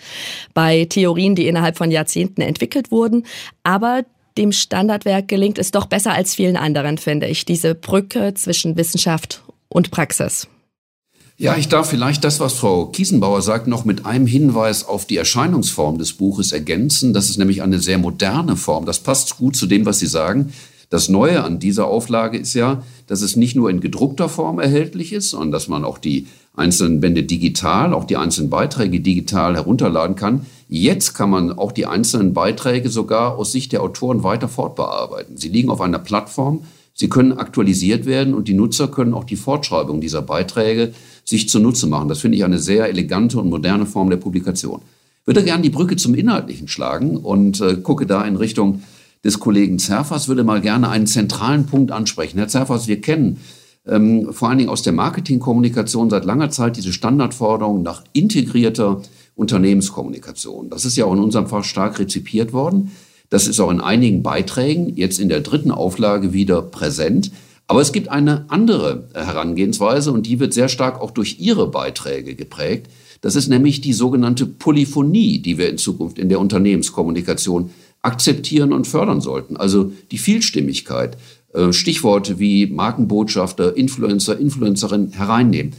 bei 0.55 0.87
Theorien, 0.87 1.35
die 1.35 1.47
innerhalb 1.47 1.77
von 1.77 1.91
Jahrzehnten 1.91 2.41
entwickelt 2.41 2.91
wurden. 2.91 3.27
Aber 3.65 4.05
dem 4.39 4.51
Standardwerk 4.51 5.29
gelingt 5.29 5.59
es 5.59 5.73
doch 5.73 5.85
besser 5.85 6.13
als 6.13 6.35
vielen 6.35 6.57
anderen, 6.57 6.97
finde 6.97 7.27
ich, 7.27 7.45
diese 7.45 7.75
Brücke 7.75 8.33
zwischen 8.33 8.77
Wissenschaft 8.79 9.43
und 9.69 9.91
Praxis. 9.91 10.49
Ja, 11.41 11.57
ich 11.57 11.69
darf 11.69 11.91
vielleicht 11.91 12.25
das, 12.25 12.41
was 12.41 12.55
Frau 12.55 12.87
Kiesenbauer 12.87 13.43
sagt, 13.43 13.69
noch 13.69 13.85
mit 13.85 14.07
einem 14.07 14.27
Hinweis 14.27 14.85
auf 14.85 15.07
die 15.07 15.19
Erscheinungsform 15.19 15.97
des 15.99 16.15
Buches 16.15 16.51
ergänzen. 16.51 17.13
Das 17.13 17.31
ist 17.31 17.39
nämlich 17.39 17.63
eine 17.63 17.79
sehr 17.79 17.99
moderne 17.99 18.57
Form. 18.57 18.87
Das 18.87 18.99
passt 18.99 19.37
gut 19.37 19.55
zu 19.55 19.67
dem, 19.67 19.87
was 19.87 20.01
Sie 20.01 20.09
sagen. 20.09 20.53
Das 20.91 21.11
Neue 21.11 21.45
an 21.45 21.59
dieser 21.59 21.87
Auflage 21.87 22.39
ist 22.39 22.55
ja, 22.55 22.83
dass 23.07 23.21
es 23.21 23.37
nicht 23.37 23.55
nur 23.55 23.69
in 23.69 23.81
gedruckter 23.81 24.29
Form 24.31 24.59
erhältlich 24.59 25.13
ist, 25.13 25.31
sondern 25.31 25.51
dass 25.51 25.69
man 25.69 25.85
auch 25.85 25.99
die 25.99 26.27
einzelnen 26.57 27.01
Bände 27.01 27.25
digital, 27.25 27.93
auch 27.93 28.05
die 28.05 28.17
einzelnen 28.17 28.49
Beiträge 28.49 29.01
digital 29.01 29.55
herunterladen 29.55 30.17
kann. 30.17 30.47
Jetzt 30.69 31.15
kann 31.15 31.29
man 31.29 31.53
auch 31.53 31.73
die 31.73 31.87
einzelnen 31.87 32.33
Beiträge 32.33 32.89
sogar 32.89 33.37
aus 33.37 33.53
Sicht 33.53 33.73
der 33.73 33.83
Autoren 33.83 34.23
weiter 34.23 34.49
fortbearbeiten. 34.49 35.37
Sie 35.37 35.51
liegen 35.51 35.69
auf 35.69 35.83
einer 35.83 35.99
Plattform, 35.99 36.63
sie 36.95 37.11
können 37.11 37.33
aktualisiert 37.33 38.07
werden 38.07 38.35
und 38.35 38.49
die 38.49 38.55
Nutzer 38.55 38.89
können 38.89 39.13
auch 39.13 39.25
die 39.25 39.37
Fortschreibung 39.37 40.01
dieser 40.01 40.23
Beiträge 40.23 40.95
sich 41.23 41.51
zunutze 41.51 41.87
machen. 41.87 42.09
Das 42.09 42.21
finde 42.21 42.39
ich 42.39 42.45
eine 42.45 42.59
sehr 42.59 42.89
elegante 42.89 43.39
und 43.39 43.51
moderne 43.51 43.85
Form 43.85 44.09
der 44.09 44.17
Publikation. 44.17 44.81
Ich 45.21 45.27
würde 45.27 45.45
gerne 45.45 45.63
die 45.63 45.71
Brücke 45.71 45.97
zum 45.97 46.15
Inhaltlichen 46.15 46.69
schlagen 46.69 47.19
und 47.19 47.61
äh, 47.61 47.77
gucke 47.77 48.07
da 48.07 48.25
in 48.25 48.37
Richtung 48.37 48.83
des 49.25 49.41
Kollegen 49.41 49.79
Zerfers, 49.79 50.29
würde 50.29 50.45
mal 50.45 50.61
gerne 50.61 50.89
einen 50.89 51.07
zentralen 51.07 51.67
Punkt 51.67 51.91
ansprechen. 51.91 52.39
Herr 52.39 52.49
Zerfers, 52.49 52.89
wir 52.89 53.01
kennen 53.01 53.39
ähm, 53.87 54.33
vor 54.33 54.49
allen 54.49 54.59
Dingen 54.59 54.71
aus 54.71 54.83
der 54.83 54.93
Marketingkommunikation 54.93 56.11
seit 56.11 56.25
langer 56.25 56.51
Zeit 56.51 56.77
diese 56.77 56.93
Standardforderung 56.93 57.83
nach 57.83 58.05
integrierter 58.13 59.03
Unternehmenskommunikation. 59.35 60.69
Das 60.71 60.85
ist 60.85 60.97
ja 60.97 61.05
auch 61.05 61.13
in 61.13 61.21
unserem 61.21 61.47
Fach 61.47 61.65
stark 61.65 61.99
rezipiert 61.99 62.53
worden. 62.53 62.93
Das 63.31 63.47
ist 63.47 63.61
auch 63.61 63.71
in 63.71 63.81
einigen 63.81 64.23
Beiträgen 64.23 64.97
jetzt 64.97 65.19
in 65.19 65.29
der 65.29 65.41
dritten 65.41 65.71
Auflage 65.71 66.33
wieder 66.33 66.63
präsent. 66.63 67.31
Aber 67.67 67.83
es 67.83 67.93
gibt 67.93 68.09
eine 68.09 68.47
andere 68.49 69.09
Herangehensweise 69.13 70.11
und 70.11 70.27
die 70.27 70.41
wird 70.41 70.55
sehr 70.55 70.69
stark 70.69 71.01
auch 71.01 71.11
durch 71.11 71.39
Ihre 71.39 71.71
Beiträge 71.71 72.35
geprägt. 72.35 72.91
Das 73.21 73.37
ist 73.37 73.49
nämlich 73.49 73.81
die 73.81 73.93
sogenannte 73.93 74.47
Polyphonie, 74.47 75.41
die 75.41 75.59
wir 75.59 75.69
in 75.69 75.77
Zukunft 75.77 76.19
in 76.19 76.31
der 76.31 76.41
Unternehmenskommunikation 76.41 77.71
akzeptieren 78.03 78.73
und 78.73 78.87
fördern 78.87 79.21
sollten. 79.21 79.57
Also 79.57 79.93
die 80.11 80.19
Vielstimmigkeit, 80.19 81.17
äh, 81.53 81.73
Stichworte 81.73 82.39
wie 82.39 82.67
Markenbotschafter, 82.67 83.77
Influencer, 83.77 84.39
Influencerin 84.39 85.13
hereinnehmen. 85.13 85.75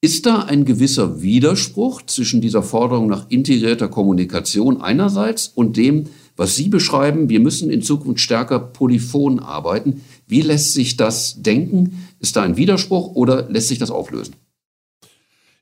Ist 0.00 0.26
da 0.26 0.40
ein 0.40 0.66
gewisser 0.66 1.22
Widerspruch 1.22 2.02
zwischen 2.02 2.42
dieser 2.42 2.62
Forderung 2.62 3.06
nach 3.06 3.30
integrierter 3.30 3.88
Kommunikation 3.88 4.82
einerseits 4.82 5.48
und 5.48 5.78
dem, 5.78 6.04
was 6.36 6.56
Sie 6.56 6.68
beschreiben, 6.68 7.30
wir 7.30 7.40
müssen 7.40 7.70
in 7.70 7.80
Zukunft 7.80 8.20
stärker 8.20 8.58
polyphon 8.58 9.40
arbeiten? 9.40 10.02
Wie 10.26 10.42
lässt 10.42 10.74
sich 10.74 10.96
das 10.96 11.40
denken? 11.40 12.06
Ist 12.18 12.36
da 12.36 12.42
ein 12.42 12.58
Widerspruch 12.58 13.14
oder 13.14 13.48
lässt 13.48 13.68
sich 13.68 13.78
das 13.78 13.90
auflösen? 13.90 14.34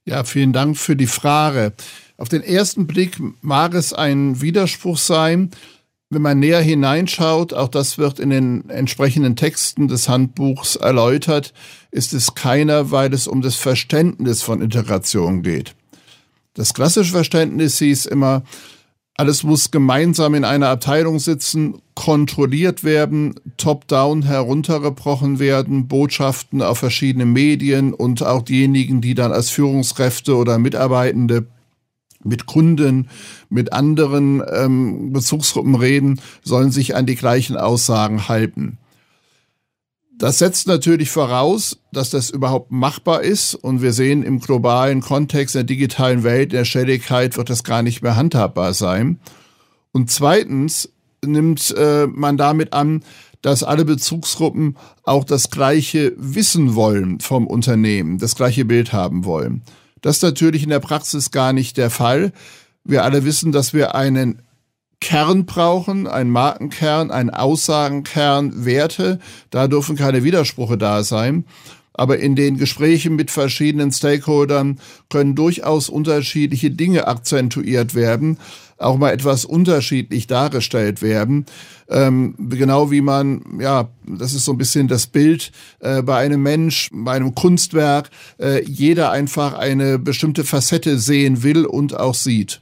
Ja, 0.05 0.25
vielen 0.25 0.53
Dank 0.53 0.77
für 0.77 0.97
die 0.97 1.07
Frage. 1.07 1.73
Auf 2.17 2.29
den 2.29 2.43
ersten 2.43 2.89
Blick 2.89 3.21
mag 3.43 3.75
es 3.75 3.93
ein 3.93 4.41
Widerspruch 4.41 4.99
sein, 4.99 5.51
wenn 6.13 6.23
man 6.23 6.39
näher 6.39 6.61
hineinschaut, 6.61 7.55
auch 7.55 7.69
das 7.69 7.97
wird 7.97 8.19
in 8.19 8.31
den 8.31 8.69
entsprechenden 8.69 9.35
Texten 9.35 9.89
des 9.89 10.09
Handbuchs 10.09 10.77
erläutert, 10.77 11.55
ist 11.91 12.13
es 12.13 12.35
keiner, 12.35 12.91
weil 12.91 13.15
es 13.15 13.27
um 13.27 13.41
das 13.41 13.57
Verständnis 13.57 14.43
von 14.43 14.61
Integration 14.61 15.43
geht. 15.43 15.75
Das 16.55 16.75
klassische 16.75 17.13
Verständnis 17.13 17.79
hieß 17.79 18.07
immer, 18.07 18.43
alles 19.17 19.43
muss 19.43 19.71
gemeinsam 19.71 20.35
in 20.35 20.45
einer 20.45 20.69
Abteilung 20.69 21.19
sitzen, 21.19 21.81
kontrolliert 21.95 22.83
werden, 22.85 23.35
top-down 23.57 24.23
heruntergebrochen 24.23 25.39
werden, 25.39 25.87
Botschaften 25.89 26.61
auf 26.61 26.79
verschiedene 26.79 27.27
Medien 27.27 27.95
und 27.95 28.23
auch 28.23 28.43
diejenigen, 28.43 29.01
die 29.01 29.15
dann 29.15 29.33
als 29.33 29.51
Führungskräfte 29.51 30.37
oder 30.37 30.59
Mitarbeitende 30.59 31.47
mit 32.25 32.47
Kunden, 32.47 33.09
mit 33.49 33.73
anderen 33.73 34.43
ähm, 34.53 35.13
Bezugsgruppen 35.13 35.75
reden, 35.75 36.21
sollen 36.43 36.71
sich 36.71 36.95
an 36.97 37.07
die 37.07 37.17
gleichen 37.17 37.57
Aussagen 37.57 38.29
halten. 38.29 38.79
Das 40.23 40.39
setzt 40.39 40.69
natürlich 40.69 41.11
voraus, 41.11 41.79
dass 41.91 42.11
das 42.11 42.31
überhaupt 42.31 42.71
machbar 42.71 43.23
ist. 43.23 43.55
Und 43.57 43.83
wir 43.83 43.93
sehen 43.93 44.23
im 44.23 44.39
globalen 44.39 45.01
Kontext 45.01 45.55
der 45.55 45.65
digitalen 45.65 46.23
Welt, 46.23 46.53
der 46.53 46.65
Schnelligkeit 46.65 47.37
wird 47.37 47.51
das 47.51 47.65
gar 47.65 47.83
nicht 47.83 48.03
mehr 48.03 48.15
handhabbar 48.15 48.73
sein. 48.73 49.19
Und 49.91 50.11
zweitens 50.11 50.91
nimmt 51.25 51.75
äh, 51.77 52.07
man 52.07 52.37
damit 52.37 52.73
an, 52.73 53.03
dass 53.43 53.65
alle 53.65 53.85
Bezugsgruppen 53.85 54.77
auch 55.03 55.25
das 55.25 55.51
gleiche 55.51 56.13
wissen 56.17 56.77
wollen 56.77 57.19
vom 57.19 57.47
Unternehmen, 57.47 58.19
das 58.19 58.37
gleiche 58.37 58.65
Bild 58.65 58.93
haben 58.93 59.25
wollen. 59.25 59.63
Das 60.03 60.17
ist 60.17 60.23
natürlich 60.23 60.65
in 60.65 60.71
der 60.71 60.81
Praxis 60.81 61.31
gar 61.31 61.53
nicht 61.53 61.79
der 61.79 61.89
Fall. 61.89 62.33
Wir 62.85 63.05
alle 63.05 63.25
wissen, 63.25 63.53
dass 63.53 63.73
wir 63.73 63.95
einen 63.95 64.43
Kern 65.01 65.47
brauchen, 65.47 66.07
einen 66.07 66.31
Markenkern, 66.31 67.11
einen 67.11 67.31
Aussagenkern, 67.31 68.65
Werte. 68.65 69.19
Da 69.51 69.67
dürfen 69.67 69.97
keine 69.97 70.23
Widersprüche 70.23 70.77
da 70.77 71.03
sein. 71.03 71.45
Aber 71.95 72.19
in 72.19 72.37
den 72.37 72.57
Gesprächen 72.57 73.17
mit 73.17 73.31
verschiedenen 73.31 73.93
Stakeholdern 73.93 74.81
können 75.09 75.35
durchaus 75.35 75.89
unterschiedliche 75.89 76.71
Dinge 76.71 77.07
akzentuiert 77.07 77.95
werden, 77.95 78.39
auch 78.83 78.99
mal 78.99 79.13
etwas 79.13 79.45
unterschiedlich 79.45 80.27
dargestellt 80.27 81.03
werden. 81.03 81.47
Ähm, 81.89 82.35
genau 82.39 82.91
wie 82.91 83.01
man, 83.01 83.43
ja, 83.61 83.89
das 84.07 84.35
ist 84.35 84.45
so 84.45 84.53
ein 84.53 84.59
bisschen 84.59 84.89
das 84.89 85.07
Bild 85.07 85.53
äh, 85.81 86.03
bei 86.03 86.19
einem 86.19 86.43
Mensch, 86.43 86.91
bei 86.93 87.13
einem 87.13 87.35
Kunstwerk, 87.35 88.11
äh, 88.39 88.65
jeder 88.65 89.11
einfach 89.11 89.55
eine 89.55 89.99
bestimmte 89.99 90.45
Facette 90.45 90.99
sehen 90.99 91.43
will 91.43 91.67
und 91.67 91.99
auch 91.99 92.15
sieht. 92.15 92.61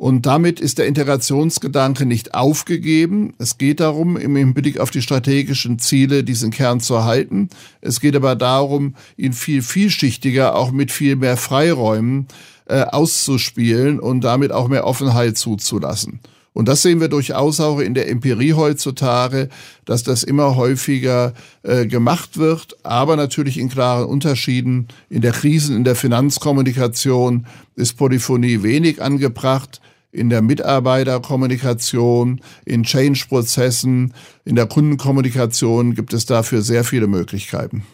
Und 0.00 0.24
damit 0.24 0.60
ist 0.60 0.78
der 0.78 0.86
Integrationsgedanke 0.86 2.06
nicht 2.06 2.32
aufgegeben. 2.32 3.34
Es 3.36 3.58
geht 3.58 3.80
darum, 3.80 4.16
im 4.16 4.34
Hinblick 4.34 4.80
auf 4.80 4.90
die 4.90 5.02
strategischen 5.02 5.78
Ziele 5.78 6.24
diesen 6.24 6.50
Kern 6.50 6.80
zu 6.80 6.94
erhalten. 6.94 7.50
Es 7.82 8.00
geht 8.00 8.16
aber 8.16 8.34
darum, 8.34 8.94
ihn 9.18 9.34
viel 9.34 9.60
vielschichtiger, 9.60 10.56
auch 10.56 10.70
mit 10.70 10.90
viel 10.90 11.16
mehr 11.16 11.36
Freiräumen 11.36 12.28
äh, 12.70 12.82
auszuspielen 12.82 13.98
und 13.98 14.22
damit 14.22 14.52
auch 14.52 14.68
mehr 14.68 14.86
Offenheit 14.86 15.36
zuzulassen. 15.36 16.20
Und 16.52 16.68
das 16.68 16.82
sehen 16.82 17.00
wir 17.00 17.08
durchaus 17.08 17.58
auch 17.60 17.78
in 17.78 17.94
der 17.94 18.08
Empirie 18.08 18.54
heutzutage, 18.54 19.48
dass 19.84 20.02
das 20.02 20.22
immer 20.22 20.56
häufiger 20.56 21.32
äh, 21.62 21.86
gemacht 21.86 22.38
wird, 22.38 22.76
aber 22.84 23.16
natürlich 23.16 23.58
in 23.58 23.68
klaren 23.68 24.06
Unterschieden. 24.06 24.88
In 25.08 25.20
der 25.20 25.32
Krisen, 25.32 25.76
in 25.76 25.84
der 25.84 25.96
Finanzkommunikation 25.96 27.46
ist 27.76 27.96
Polyphonie 27.96 28.62
wenig 28.62 29.02
angebracht 29.02 29.80
in 30.12 30.28
der 30.28 30.42
Mitarbeiterkommunikation, 30.42 32.40
in 32.64 32.82
Change-Prozessen, 32.82 34.12
in 34.44 34.56
der 34.56 34.66
Kundenkommunikation 34.66 35.94
gibt 35.94 36.12
es 36.12 36.26
dafür 36.26 36.62
sehr 36.62 36.84
viele 36.84 37.06
Möglichkeiten. 37.06 37.84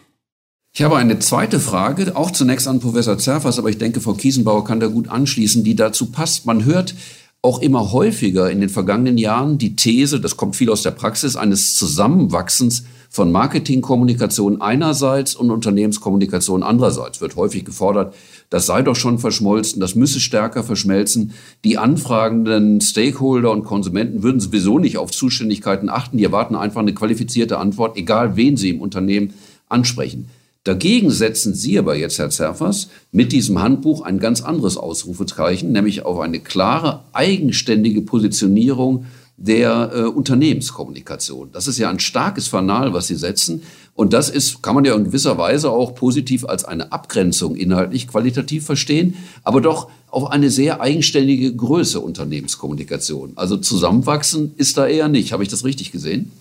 Ich 0.77 0.83
habe 0.83 0.95
eine 0.95 1.17
zweite 1.17 1.59
Frage, 1.59 2.15
auch 2.15 2.29
zunächst 2.29 2.67
an 2.67 2.79
Professor 2.79 3.17
Zerfers, 3.17 3.57
aber 3.57 3.69
ich 3.69 3.79
denke, 3.79 3.99
Frau 3.99 4.13
Kiesenbauer 4.13 4.63
kann 4.63 4.79
da 4.79 4.85
gut 4.85 5.07
anschließen, 5.07 5.63
die 5.63 5.75
dazu 5.75 6.11
passt. 6.11 6.45
Man 6.45 6.65
hört 6.65 6.93
auch 7.41 7.63
immer 7.63 7.91
häufiger 7.91 8.51
in 8.51 8.61
den 8.61 8.69
vergangenen 8.69 9.17
Jahren 9.17 9.57
die 9.57 9.75
These, 9.75 10.19
das 10.19 10.37
kommt 10.37 10.55
viel 10.55 10.69
aus 10.69 10.83
der 10.83 10.91
Praxis, 10.91 11.35
eines 11.35 11.75
Zusammenwachsens 11.77 12.83
von 13.09 13.31
Marketingkommunikation 13.31 14.61
einerseits 14.61 15.33
und 15.33 15.49
Unternehmenskommunikation 15.49 16.61
andererseits. 16.61 17.21
Wird 17.21 17.37
häufig 17.37 17.65
gefordert, 17.65 18.13
das 18.51 18.67
sei 18.67 18.83
doch 18.83 18.95
schon 18.95 19.17
verschmolzen, 19.17 19.79
das 19.79 19.95
müsse 19.95 20.19
stärker 20.19 20.63
verschmelzen. 20.63 21.33
Die 21.63 21.79
anfragenden 21.79 22.81
Stakeholder 22.81 23.49
und 23.49 23.63
Konsumenten 23.63 24.21
würden 24.21 24.39
sowieso 24.39 24.77
nicht 24.77 24.99
auf 24.99 25.09
Zuständigkeiten 25.09 25.89
achten, 25.89 26.19
die 26.19 26.25
erwarten 26.25 26.53
einfach 26.53 26.81
eine 26.81 26.93
qualifizierte 26.93 27.57
Antwort, 27.57 27.97
egal 27.97 28.35
wen 28.35 28.57
sie 28.57 28.69
im 28.69 28.81
Unternehmen 28.81 29.33
ansprechen. 29.69 30.29
Dagegen 30.67 31.11
setzen 31.11 31.53
Sie 31.53 31.79
aber 31.79 31.95
jetzt, 31.95 32.19
Herr 32.19 32.29
Zerfers, 32.29 32.89
mit 33.13 33.31
diesem 33.31 33.61
Handbuch 33.61 34.01
ein 34.01 34.19
ganz 34.19 34.41
anderes 34.41 34.75
Ausrufezeichen, 34.75 35.71
nämlich 35.71 36.03
auf 36.03 36.19
eine 36.19 36.41
klare, 36.41 37.05
eigenständige 37.13 38.01
Positionierung 38.01 39.05
der 39.37 39.91
äh, 39.93 40.01
Unternehmenskommunikation. 40.01 41.51
Das 41.53 41.69
ist 41.69 41.77
ja 41.77 41.89
ein 41.89 42.01
starkes 42.01 42.49
Fanal, 42.49 42.91
was 42.91 43.07
Sie 43.07 43.15
setzen. 43.15 43.63
Und 43.93 44.11
das 44.11 44.29
ist, 44.29 44.61
kann 44.61 44.75
man 44.75 44.83
ja 44.83 44.93
in 44.93 45.05
gewisser 45.05 45.37
Weise 45.37 45.71
auch 45.71 45.95
positiv 45.95 46.43
als 46.43 46.65
eine 46.65 46.91
Abgrenzung 46.91 47.55
inhaltlich 47.55 48.09
qualitativ 48.09 48.65
verstehen, 48.65 49.15
aber 49.45 49.61
doch 49.61 49.89
auf 50.07 50.29
eine 50.29 50.49
sehr 50.49 50.81
eigenständige 50.81 51.55
Größe 51.55 52.01
Unternehmenskommunikation. 52.01 53.31
Also 53.37 53.55
zusammenwachsen 53.55 54.51
ist 54.57 54.75
da 54.75 54.85
eher 54.85 55.07
nicht. 55.07 55.31
Habe 55.31 55.43
ich 55.43 55.49
das 55.49 55.63
richtig 55.63 55.93
gesehen? 55.93 56.33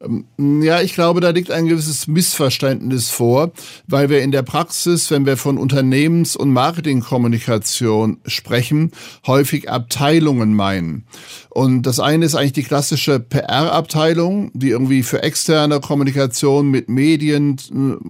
Ähm, 0.00 0.62
ja, 0.62 0.80
ich 0.80 0.94
glaube, 0.94 1.20
da 1.20 1.30
liegt 1.30 1.50
ein 1.50 1.66
gewisses 1.66 2.06
Missverständnis 2.06 3.10
vor, 3.10 3.50
weil 3.88 4.08
wir 4.08 4.22
in 4.22 4.30
der 4.30 4.42
Praxis, 4.42 5.10
wenn 5.10 5.26
wir 5.26 5.36
von 5.36 5.58
Unternehmens- 5.58 6.36
und 6.36 6.52
Marketingkommunikation 6.52 8.18
sprechen, 8.24 8.92
häufig 9.26 9.68
Abteilungen 9.68 10.54
meinen. 10.54 11.04
Und 11.50 11.82
das 11.82 11.98
eine 11.98 12.24
ist 12.24 12.36
eigentlich 12.36 12.52
die 12.52 12.62
klassische 12.62 13.18
PR-Abteilung, 13.18 14.52
die 14.54 14.68
irgendwie 14.68 15.02
für 15.02 15.24
externe 15.24 15.80
Kommunikation 15.80 16.70
mit 16.70 16.88
Medien, 16.88 17.56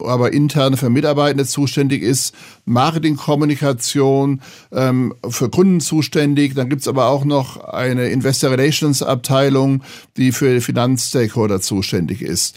aber 0.05 0.35
interne 0.35 0.77
für 0.77 0.91
Mitarbeitende 0.91 1.47
zuständig 1.47 2.03
ist. 2.03 2.35
Marketingkommunikation 2.67 4.43
ähm, 4.73 5.15
für 5.27 5.49
Kunden 5.49 5.81
zuständig. 5.81 6.55
Dann 6.55 6.69
gibt's 6.69 6.89
aber 6.89 7.07
auch 7.07 7.25
noch 7.25 7.65
eine 7.65 8.09
Investor 8.09 8.51
Relations 8.51 9.03
Abteilung, 9.03 9.83
die 10.19 10.33
für 10.33 10.61
Finanzstakeholder 10.61 11.63
zuständig 11.63 11.78
ist. 12.23 12.57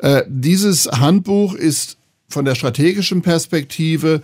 Äh, 0.00 0.22
dieses 0.28 0.86
Handbuch 0.86 1.54
ist 1.54 1.96
von 2.28 2.44
der 2.44 2.54
strategischen 2.54 3.22
Perspektive 3.22 4.20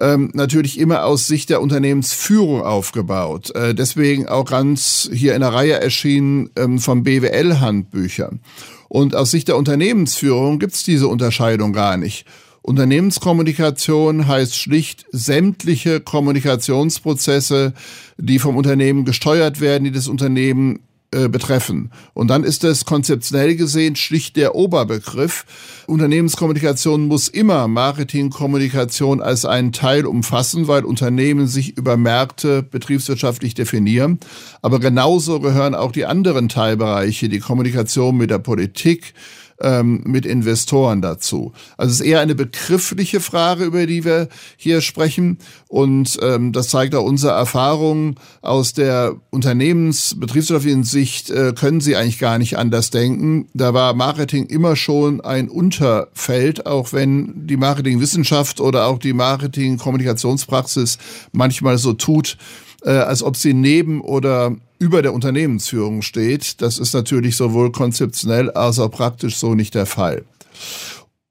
ähm, 0.00 0.30
natürlich 0.34 0.78
immer 0.78 1.04
aus 1.04 1.26
Sicht 1.26 1.50
der 1.50 1.60
Unternehmensführung 1.60 2.62
aufgebaut. 2.62 3.54
Äh, 3.54 3.74
deswegen 3.74 4.26
auch 4.26 4.44
ganz 4.44 5.08
hier 5.12 5.34
in 5.34 5.40
der 5.40 5.52
Reihe 5.52 5.80
erschienen 5.80 6.50
ähm, 6.56 6.78
vom 6.78 7.04
BWL-Handbüchern. 7.04 8.40
Und 8.88 9.14
aus 9.14 9.30
Sicht 9.30 9.48
der 9.48 9.56
Unternehmensführung 9.56 10.58
gibt's 10.58 10.84
diese 10.84 11.08
Unterscheidung 11.08 11.72
gar 11.72 11.96
nicht. 11.96 12.26
Unternehmenskommunikation 12.62 14.26
heißt 14.26 14.56
schlicht 14.56 15.04
sämtliche 15.12 16.00
Kommunikationsprozesse, 16.00 17.74
die 18.16 18.38
vom 18.38 18.56
Unternehmen 18.56 19.04
gesteuert 19.04 19.60
werden, 19.60 19.84
die 19.84 19.92
das 19.92 20.08
Unternehmen 20.08 20.80
äh, 21.14 21.28
betreffen. 21.28 21.90
Und 22.12 22.28
dann 22.28 22.44
ist 22.44 22.64
es 22.64 22.84
konzeptionell 22.84 23.56
gesehen 23.56 23.94
schlicht 23.96 24.36
der 24.36 24.54
Oberbegriff. 24.54 25.46
Unternehmenskommunikation 25.86 27.06
muss 27.06 27.28
immer 27.28 27.68
Marketingkommunikation 27.68 29.22
als 29.22 29.44
einen 29.44 29.72
Teil 29.72 30.06
umfassen, 30.06 30.66
weil 30.66 30.84
Unternehmen 30.84 31.46
sich 31.46 31.76
über 31.78 31.96
Märkte 31.96 32.62
betriebswirtschaftlich 32.62 33.54
definieren. 33.54 34.18
Aber 34.60 34.80
genauso 34.80 35.40
gehören 35.40 35.74
auch 35.74 35.92
die 35.92 36.06
anderen 36.06 36.48
Teilbereiche, 36.48 37.28
die 37.28 37.40
Kommunikation 37.40 38.16
mit 38.16 38.30
der 38.30 38.38
Politik, 38.38 39.14
ähm, 39.60 40.02
mit 40.04 40.26
Investoren 40.26 41.00
dazu. 41.02 41.52
Also 41.76 41.92
es 41.92 42.00
ist 42.00 42.06
eher 42.06 42.20
eine 42.20 42.34
begriffliche 42.34 43.20
Frage, 43.20 43.64
über 43.64 43.86
die 43.86 44.04
wir 44.04 44.28
hier 44.56 44.80
sprechen. 44.80 45.38
Und 45.68 46.18
ähm, 46.22 46.52
das 46.52 46.68
zeigt 46.68 46.94
auch 46.94 47.04
unsere 47.04 47.32
Erfahrung 47.32 48.16
aus 48.42 48.72
der 48.72 49.16
Unternehmensbetriebswirtschaftlichen 49.30 50.84
Sicht, 50.84 51.30
äh, 51.30 51.52
können 51.52 51.80
sie 51.80 51.96
eigentlich 51.96 52.18
gar 52.18 52.38
nicht 52.38 52.58
anders 52.58 52.90
denken. 52.90 53.48
Da 53.54 53.74
war 53.74 53.94
Marketing 53.94 54.46
immer 54.46 54.76
schon 54.76 55.20
ein 55.20 55.48
Unterfeld, 55.48 56.66
auch 56.66 56.92
wenn 56.92 57.46
die 57.46 57.56
Marketingwissenschaft 57.56 58.60
oder 58.60 58.86
auch 58.86 58.98
die 58.98 59.12
Marketing-Kommunikationspraxis 59.12 60.98
manchmal 61.32 61.78
so 61.78 61.92
tut, 61.92 62.36
äh, 62.84 62.90
als 62.90 63.22
ob 63.22 63.36
sie 63.36 63.54
neben 63.54 64.00
oder 64.00 64.56
über 64.78 65.02
der 65.02 65.14
Unternehmensführung 65.14 66.02
steht. 66.02 66.60
Das 66.62 66.78
ist 66.78 66.94
natürlich 66.94 67.36
sowohl 67.36 67.72
konzeptionell 67.72 68.50
als 68.50 68.78
auch 68.78 68.90
praktisch 68.90 69.36
so 69.36 69.54
nicht 69.54 69.74
der 69.74 69.86
Fall. 69.86 70.24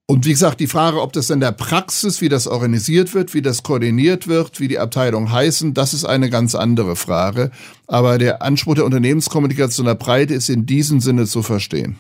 Und 0.06 0.25
wie 0.25 0.32
gesagt, 0.32 0.60
die 0.60 0.67
Frage, 0.67 1.01
ob 1.01 1.13
das 1.13 1.29
in 1.29 1.39
der 1.39 1.53
Praxis, 1.53 2.19
wie 2.19 2.27
das 2.27 2.45
organisiert 2.45 3.13
wird, 3.13 3.34
wie 3.34 3.41
das 3.41 3.63
koordiniert 3.63 4.27
wird, 4.27 4.60
wie 4.60 4.67
die 4.67 4.77
Abteilungen 4.77 5.32
heißen, 5.32 5.73
das 5.73 5.93
ist 5.93 6.03
eine 6.03 6.29
ganz 6.29 6.56
andere 6.56 6.95
Frage. 6.95 7.51
Aber 7.88 8.17
der 8.17 8.41
Anspruch 8.41 8.75
der 8.75 8.86
Unternehmenskommunikation 8.86 9.86
der 9.86 9.95
Breite 9.95 10.34
ist 10.34 10.49
in 10.49 10.65
diesem 10.65 10.99
Sinne 10.99 11.25
zu 11.25 11.41
verstehen. 11.41 11.95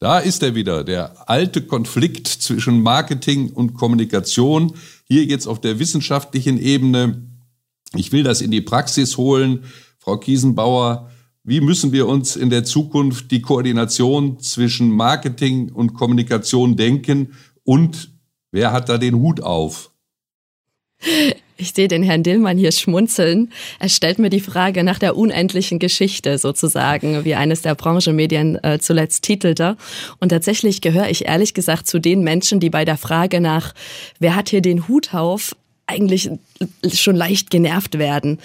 Da 0.00 0.18
ist 0.20 0.42
er 0.42 0.54
wieder, 0.54 0.82
der 0.82 1.28
alte 1.28 1.60
Konflikt 1.60 2.28
zwischen 2.28 2.80
Marketing 2.80 3.50
und 3.50 3.74
Kommunikation. 3.74 4.72
Hier 5.04 5.24
jetzt 5.24 5.46
auf 5.46 5.60
der 5.60 5.78
wissenschaftlichen 5.78 6.58
Ebene. 6.58 7.22
Ich 7.94 8.12
will 8.12 8.22
das 8.22 8.40
in 8.40 8.50
die 8.50 8.60
Praxis 8.60 9.16
holen. 9.16 9.64
Frau 10.08 10.16
Kiesenbauer, 10.16 11.10
wie 11.44 11.60
müssen 11.60 11.92
wir 11.92 12.08
uns 12.08 12.34
in 12.34 12.48
der 12.48 12.64
Zukunft 12.64 13.30
die 13.30 13.42
Koordination 13.42 14.40
zwischen 14.40 14.88
Marketing 14.88 15.70
und 15.70 15.92
Kommunikation 15.92 16.76
denken 16.76 17.34
und 17.62 18.10
wer 18.50 18.72
hat 18.72 18.88
da 18.88 18.96
den 18.96 19.16
Hut 19.16 19.42
auf? 19.42 19.90
Ich 21.58 21.74
sehe 21.74 21.88
den 21.88 22.02
Herrn 22.02 22.22
Dillmann 22.22 22.56
hier 22.56 22.72
schmunzeln. 22.72 23.52
Er 23.80 23.90
stellt 23.90 24.18
mir 24.18 24.30
die 24.30 24.40
Frage 24.40 24.82
nach 24.82 24.98
der 24.98 25.14
unendlichen 25.14 25.78
Geschichte 25.78 26.38
sozusagen, 26.38 27.26
wie 27.26 27.34
eines 27.34 27.60
der 27.60 27.74
Branchenmedien 27.74 28.64
äh, 28.64 28.78
zuletzt 28.78 29.24
titelte. 29.24 29.76
Und 30.20 30.30
tatsächlich 30.30 30.80
gehöre 30.80 31.10
ich 31.10 31.26
ehrlich 31.26 31.52
gesagt 31.52 31.86
zu 31.86 31.98
den 31.98 32.22
Menschen, 32.22 32.60
die 32.60 32.70
bei 32.70 32.86
der 32.86 32.96
Frage 32.96 33.42
nach, 33.42 33.74
wer 34.20 34.36
hat 34.36 34.48
hier 34.48 34.62
den 34.62 34.88
Hut 34.88 35.12
auf, 35.12 35.54
eigentlich 35.86 36.30
schon 36.94 37.16
leicht 37.16 37.50
genervt 37.50 37.98
werden. 37.98 38.38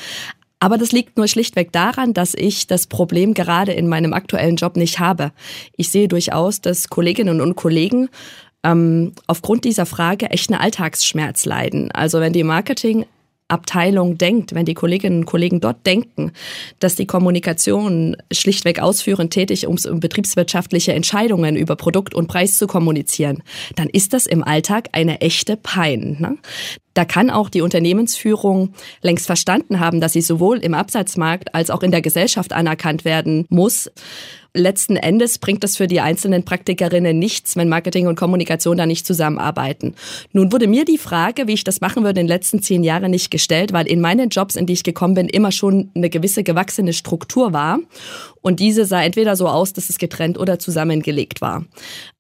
Aber 0.63 0.77
das 0.77 0.93
liegt 0.93 1.17
nur 1.17 1.27
schlichtweg 1.27 1.73
daran, 1.73 2.13
dass 2.13 2.33
ich 2.33 2.67
das 2.67 2.87
Problem 2.87 3.33
gerade 3.33 3.73
in 3.73 3.89
meinem 3.89 4.13
aktuellen 4.13 4.55
Job 4.55 4.77
nicht 4.77 4.97
habe. 4.97 5.33
Ich 5.75 5.89
sehe 5.89 6.07
durchaus, 6.07 6.61
dass 6.61 6.87
Kolleginnen 6.87 7.41
und 7.41 7.57
Kollegen 7.57 8.07
ähm, 8.63 9.11
aufgrund 9.27 9.65
dieser 9.65 9.85
Frage 9.85 10.29
echt 10.29 10.49
einen 10.49 10.61
Alltagsschmerz 10.61 11.43
leiden. 11.43 11.91
Also 11.91 12.21
wenn 12.21 12.31
die 12.31 12.45
Marketing 12.45 13.05
Abteilung 13.53 14.17
denkt, 14.17 14.53
wenn 14.53 14.65
die 14.65 14.73
Kolleginnen 14.73 15.19
und 15.19 15.25
Kollegen 15.25 15.61
dort 15.61 15.85
denken, 15.85 16.31
dass 16.79 16.95
die 16.95 17.07
Kommunikation 17.07 18.17
schlichtweg 18.31 18.79
ausführend 18.81 19.31
tätig 19.31 19.67
um 19.67 19.77
betriebswirtschaftliche 19.99 20.93
Entscheidungen 20.93 21.55
über 21.55 21.75
Produkt 21.75 22.13
und 22.13 22.27
Preis 22.27 22.57
zu 22.57 22.67
kommunizieren, 22.67 23.43
dann 23.75 23.87
ist 23.89 24.13
das 24.13 24.25
im 24.25 24.43
Alltag 24.43 24.89
eine 24.91 25.21
echte 25.21 25.55
Pein. 25.55 26.17
Ne? 26.19 26.37
Da 26.93 27.05
kann 27.05 27.29
auch 27.29 27.49
die 27.49 27.61
Unternehmensführung 27.61 28.73
längst 29.01 29.25
verstanden 29.25 29.79
haben, 29.79 29.99
dass 29.99 30.13
sie 30.13 30.21
sowohl 30.21 30.59
im 30.59 30.73
Absatzmarkt 30.73 31.55
als 31.55 31.69
auch 31.69 31.81
in 31.81 31.91
der 31.91 32.01
Gesellschaft 32.01 32.53
anerkannt 32.53 33.05
werden 33.05 33.45
muss. 33.49 33.89
Letzten 34.55 34.97
Endes 34.97 35.39
bringt 35.39 35.63
das 35.63 35.77
für 35.77 35.87
die 35.87 35.99
einzelnen 35.99 36.45
Praktikerinnen 36.45 37.17
nichts, 37.17 37.55
wenn 37.55 37.69
Marketing 37.69 38.05
und 38.05 38.15
Kommunikation 38.15 38.77
da 38.77 38.85
nicht 38.85 39.07
zusammenarbeiten. 39.07 39.95
Nun 40.31 40.51
wurde 40.51 40.67
mir 40.67 40.85
die 40.85 40.99
Frage, 40.99 41.47
wie 41.47 41.53
ich 41.53 41.63
das 41.63 41.81
machen 41.81 42.03
würde, 42.03 42.19
in 42.19 42.27
den 42.27 42.35
letzten 42.35 42.61
zehn 42.61 42.83
Jahren 42.83 43.09
nicht 43.09 43.31
gestellt, 43.31 43.73
weil 43.73 43.87
in 43.87 43.99
meinen 43.99 44.29
Jobs, 44.29 44.55
in 44.55 44.67
die 44.67 44.73
ich 44.73 44.83
gekommen 44.83 45.15
bin, 45.15 45.27
immer 45.27 45.51
schon 45.51 45.89
eine 45.95 46.11
gewisse 46.11 46.43
gewachsene 46.43 46.93
Struktur 46.93 47.51
war. 47.51 47.79
Und 48.41 48.59
diese 48.59 48.85
sah 48.85 49.01
entweder 49.01 49.35
so 49.35 49.47
aus, 49.47 49.73
dass 49.73 49.89
es 49.89 49.97
getrennt 49.97 50.37
oder 50.37 50.59
zusammengelegt 50.59 51.41
war. 51.41 51.65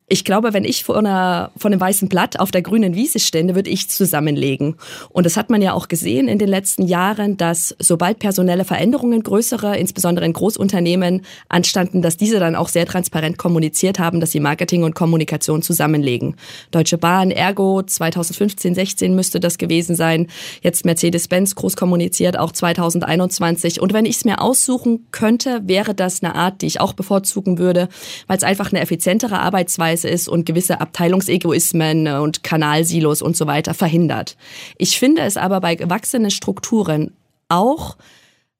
Ich 0.09 0.25
glaube, 0.25 0.53
wenn 0.53 0.65
ich 0.65 0.83
vor, 0.83 0.97
einer, 0.97 1.51
vor 1.55 1.71
einem 1.71 1.79
weißen 1.79 2.09
Blatt 2.09 2.37
auf 2.37 2.51
der 2.51 2.61
grünen 2.61 2.93
Wiese 2.93 3.19
stände, 3.19 3.55
würde 3.55 3.69
ich 3.69 3.89
zusammenlegen. 3.89 4.75
Und 5.09 5.25
das 5.25 5.37
hat 5.37 5.49
man 5.49 5.61
ja 5.61 5.71
auch 5.71 5.87
gesehen 5.87 6.27
in 6.27 6.39
den 6.39 6.49
letzten 6.49 6.83
Jahren, 6.83 7.37
dass 7.37 7.73
sobald 7.79 8.19
personelle 8.19 8.65
Veränderungen 8.65 9.23
größere, 9.23 9.77
insbesondere 9.77 10.25
in 10.25 10.33
Großunternehmen, 10.33 11.21
anstanden, 11.47 12.01
dass 12.01 12.17
diese 12.17 12.39
dann 12.39 12.57
auch 12.57 12.67
sehr 12.67 12.85
transparent 12.85 13.37
kommuniziert 13.37 13.97
haben, 13.97 14.19
dass 14.19 14.31
sie 14.31 14.41
Marketing 14.41 14.83
und 14.83 14.93
Kommunikation 14.93 15.61
zusammenlegen. 15.61 16.35
Deutsche 16.71 16.97
Bahn, 16.97 17.31
Ergo, 17.31 17.81
2015, 17.81 18.75
16 18.75 19.15
müsste 19.15 19.39
das 19.39 19.57
gewesen 19.57 19.95
sein. 19.95 20.27
Jetzt 20.61 20.83
Mercedes-Benz 20.83 21.55
groß 21.55 21.77
kommuniziert, 21.77 22.37
auch 22.37 22.51
2021. 22.51 23.79
Und 23.79 23.93
wenn 23.93 24.05
ich 24.05 24.17
es 24.17 24.25
mir 24.25 24.41
aussuchen 24.41 25.07
könnte, 25.11 25.61
wäre 25.63 25.95
das 25.95 26.21
eine 26.21 26.35
Art, 26.35 26.61
die 26.61 26.67
ich 26.67 26.81
auch 26.81 26.91
bevorzugen 26.91 27.57
würde, 27.57 27.87
weil 28.27 28.35
es 28.35 28.43
einfach 28.43 28.69
eine 28.71 28.81
effizientere 28.81 29.39
Arbeitsweise 29.39 29.92
Arbeitsweise 29.93 30.09
ist 30.09 30.27
und 30.27 30.45
gewisse 30.45 30.81
Abteilungsegoismen 30.81 32.07
und 32.07 32.43
Kanalsilos 32.43 33.21
und 33.21 33.37
so 33.37 33.47
weiter 33.47 33.73
verhindert. 33.73 34.35
Ich 34.77 34.97
finde 34.97 35.21
es 35.21 35.37
aber 35.37 35.61
bei 35.61 35.75
gewachsenen 35.75 36.31
Strukturen 36.31 37.11
auch 37.49 37.95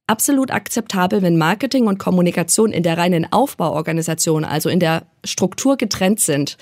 absolut 0.05 0.51
akzeptabel, 0.51 1.21
wenn 1.21 1.37
Marketing 1.37 1.87
und 1.87 1.97
Kommunikation 1.97 2.71
in 2.71 2.83
der 2.83 2.97
reinen 2.97 3.31
Aufbauorganisation, 3.31 4.43
also 4.43 4.67
in 4.69 4.79
der 4.79 5.03
Struktur 5.23 5.77
getrennt 5.77 6.19
sind. 6.19 6.57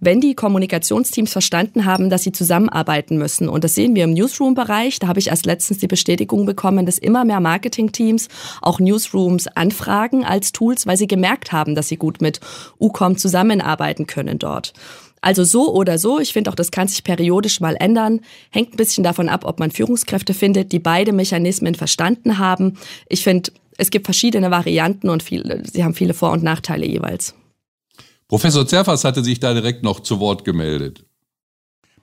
Wenn 0.00 0.20
die 0.20 0.34
Kommunikationsteams 0.34 1.32
verstanden 1.32 1.84
haben, 1.84 2.08
dass 2.08 2.22
sie 2.22 2.32
zusammenarbeiten 2.32 3.18
müssen. 3.18 3.48
Und 3.48 3.64
das 3.64 3.74
sehen 3.74 3.94
wir 3.94 4.04
im 4.04 4.14
Newsroom-Bereich. 4.14 5.00
Da 5.00 5.08
habe 5.08 5.18
ich 5.18 5.28
erst 5.28 5.44
letztens 5.44 5.80
die 5.80 5.86
Bestätigung 5.86 6.46
bekommen, 6.46 6.86
dass 6.86 6.98
immer 6.98 7.24
mehr 7.24 7.40
Marketing-Teams 7.40 8.28
auch 8.62 8.80
Newsrooms 8.80 9.48
anfragen 9.48 10.24
als 10.24 10.52
Tools, 10.52 10.86
weil 10.86 10.96
sie 10.96 11.08
gemerkt 11.08 11.52
haben, 11.52 11.74
dass 11.74 11.88
sie 11.88 11.96
gut 11.96 12.22
mit 12.22 12.40
UCOM 12.78 13.18
zusammenarbeiten 13.18 14.06
können 14.06 14.38
dort. 14.38 14.72
Also 15.20 15.44
so 15.44 15.74
oder 15.74 15.98
so, 15.98 16.20
ich 16.20 16.32
finde 16.32 16.50
auch, 16.50 16.54
das 16.54 16.70
kann 16.70 16.88
sich 16.88 17.04
periodisch 17.04 17.60
mal 17.60 17.76
ändern. 17.76 18.20
Hängt 18.50 18.74
ein 18.74 18.76
bisschen 18.76 19.04
davon 19.04 19.28
ab, 19.28 19.44
ob 19.44 19.58
man 19.58 19.70
Führungskräfte 19.70 20.34
findet, 20.34 20.72
die 20.72 20.78
beide 20.78 21.12
Mechanismen 21.12 21.74
verstanden 21.74 22.38
haben. 22.38 22.78
Ich 23.08 23.24
finde, 23.24 23.50
es 23.76 23.90
gibt 23.90 24.06
verschiedene 24.06 24.50
Varianten 24.50 25.08
und 25.08 25.22
viele, 25.22 25.62
sie 25.70 25.84
haben 25.84 25.94
viele 25.94 26.14
Vor- 26.14 26.32
und 26.32 26.42
Nachteile 26.42 26.86
jeweils. 26.86 27.34
Professor 28.28 28.66
Zerfas 28.66 29.04
hatte 29.04 29.24
sich 29.24 29.40
da 29.40 29.54
direkt 29.54 29.82
noch 29.82 30.00
zu 30.00 30.20
Wort 30.20 30.44
gemeldet. 30.44 31.04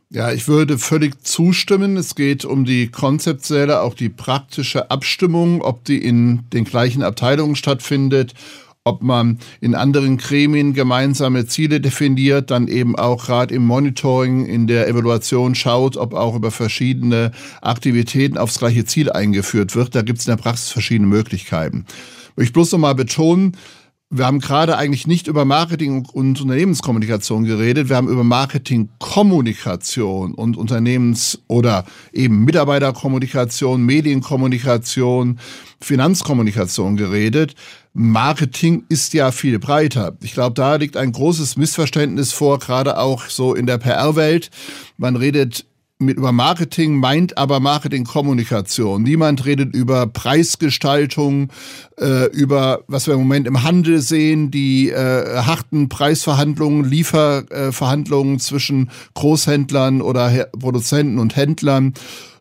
Ja, 0.10 0.32
ich 0.32 0.48
würde 0.48 0.78
völlig 0.78 1.24
zustimmen. 1.24 1.98
Es 1.98 2.16
geht 2.16 2.46
um 2.46 2.64
die 2.64 2.90
konzeptuelle, 2.90 3.82
auch 3.82 3.96
die 3.96 4.10
praktische 4.10 4.90
Abstimmung, 4.92 5.62
ob 5.62 5.84
die 5.84 5.98
in 5.98 6.44
den 6.54 6.64
gleichen 6.64 7.04
Abteilungen 7.04 7.56
stattfindet 7.56 8.34
ob 8.88 9.02
man 9.02 9.40
in 9.62 9.74
anderen 9.74 10.18
Gremien 10.18 10.76
gemeinsame 10.76 11.48
Ziele 11.48 11.82
definiert, 11.82 12.52
dann 12.52 12.68
eben 12.68 12.96
auch 12.96 13.26
gerade 13.26 13.56
im 13.56 13.66
Monitoring, 13.66 14.46
in 14.46 14.68
der 14.68 14.88
Evaluation 14.88 15.56
schaut, 15.56 15.98
ob 15.98 16.14
auch 16.14 16.36
über 16.36 16.52
verschiedene 16.52 17.32
Aktivitäten 17.64 18.38
aufs 18.38 18.60
gleiche 18.60 18.86
Ziel 18.86 19.12
eingeführt 19.12 19.76
wird. 19.76 19.96
Da 19.96 20.04
gibt 20.04 20.20
es 20.20 20.28
in 20.28 20.32
der 20.32 20.42
Praxis 20.42 20.70
verschiedene 20.70 21.08
Möglichkeiten. 21.08 21.86
Ich 22.38 22.54
bloß 22.54 22.74
noch 22.74 22.80
mal 22.80 22.94
betonen, 22.94 23.58
wir 24.12 24.28
haben 24.28 24.40
gerade 24.40 24.78
eigentlich 24.78 25.08
nicht 25.08 25.26
über 25.26 25.46
Marketing 25.46 26.06
und 26.06 26.40
Unternehmenskommunikation 26.40 27.44
geredet. 27.44 27.90
Wir 27.90 27.96
haben 27.96 28.08
über 28.08 28.24
Marketingkommunikation 28.24 30.36
und 30.36 30.58
Unternehmens- 30.58 31.40
oder 31.48 31.86
eben 32.14 32.46
Mitarbeiterkommunikation, 32.46 33.84
Medienkommunikation, 33.84 35.40
Finanzkommunikation 35.82 36.98
geredet. 36.98 37.56
Marketing 37.98 38.84
ist 38.90 39.14
ja 39.14 39.32
viel 39.32 39.58
breiter. 39.58 40.18
Ich 40.22 40.34
glaube, 40.34 40.54
da 40.54 40.76
liegt 40.76 40.98
ein 40.98 41.14
großes 41.14 41.56
Missverständnis 41.56 42.34
vor, 42.34 42.60
gerade 42.60 42.98
auch 42.98 43.24
so 43.30 43.56
in 43.56 43.68
der 43.68 43.78
PR-Welt. 43.78 44.52
Man 44.98 45.16
redet 45.16 45.66
mit 45.98 46.18
über 46.18 46.34
Marketing 46.34 46.98
meint 46.98 47.38
aber 47.38 47.62
Marketingkommunikation. 47.62 49.02
Niemand 49.02 49.46
redet 49.46 49.74
über 49.74 50.08
Preisgestaltung, 50.08 51.52
äh, 51.98 52.26
über 52.32 52.84
was 52.88 53.08
wir 53.08 53.14
im 53.14 53.22
Moment 53.22 53.48
im 53.48 53.64
Handel 53.64 54.02
sehen, 54.02 54.52
die 54.52 54.90
äh, 54.90 55.38
harten 55.44 55.88
Preisverhandlungen, 55.88 56.84
Lieferverhandlungen 56.84 58.40
zwischen 58.40 58.92
Großhändlern 59.14 60.02
oder 60.02 60.50
Produzenten 60.60 61.18
und 61.18 61.38
Händlern 61.38 61.94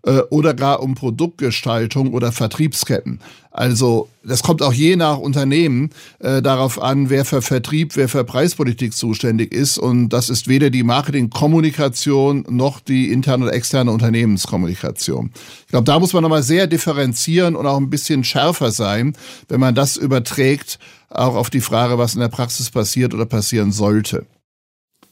äh, 0.04 0.20
oder 0.30 0.54
gar 0.54 0.80
um 0.82 0.94
Produktgestaltung 0.94 2.12
oder 2.12 2.32
Vertriebsketten. 2.32 3.20
Also 3.50 4.08
das 4.24 4.42
kommt 4.42 4.62
auch 4.62 4.72
je 4.72 4.96
nach 4.96 5.18
Unternehmen 5.18 5.90
äh, 6.18 6.42
darauf 6.42 6.82
an, 6.82 7.08
wer 7.08 7.24
für 7.24 7.40
Vertrieb, 7.40 7.94
wer 7.94 8.08
für 8.08 8.24
Preispolitik 8.24 8.92
zuständig 8.94 9.52
ist. 9.52 9.78
Und 9.78 10.08
das 10.08 10.28
ist 10.28 10.48
weder 10.48 10.70
die 10.70 10.82
Marketingkommunikation 10.82 12.44
noch 12.48 12.80
die 12.80 13.12
interne 13.12 13.44
oder 13.44 13.54
externe 13.54 13.92
Unternehmenskommunikation. 13.92 15.30
Ich 15.60 15.68
glaube, 15.68 15.84
da 15.84 15.98
muss 16.00 16.12
man 16.12 16.22
nochmal 16.22 16.42
sehr 16.42 16.66
differenzieren 16.66 17.54
und 17.54 17.66
auch 17.66 17.78
ein 17.78 17.90
bisschen 17.90 18.24
schärfer 18.24 18.72
sein, 18.72 19.16
wenn 19.48 19.60
man 19.60 19.74
das 19.74 19.96
überträgt, 19.96 20.78
auch 21.10 21.36
auf 21.36 21.48
die 21.48 21.60
Frage, 21.60 21.96
was 21.96 22.14
in 22.14 22.20
der 22.20 22.28
Praxis 22.28 22.70
passiert 22.70 23.14
oder 23.14 23.26
passieren 23.26 23.70
sollte. 23.70 24.26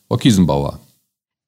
Frau 0.09 0.17
Kiesenbauer. 0.17 0.81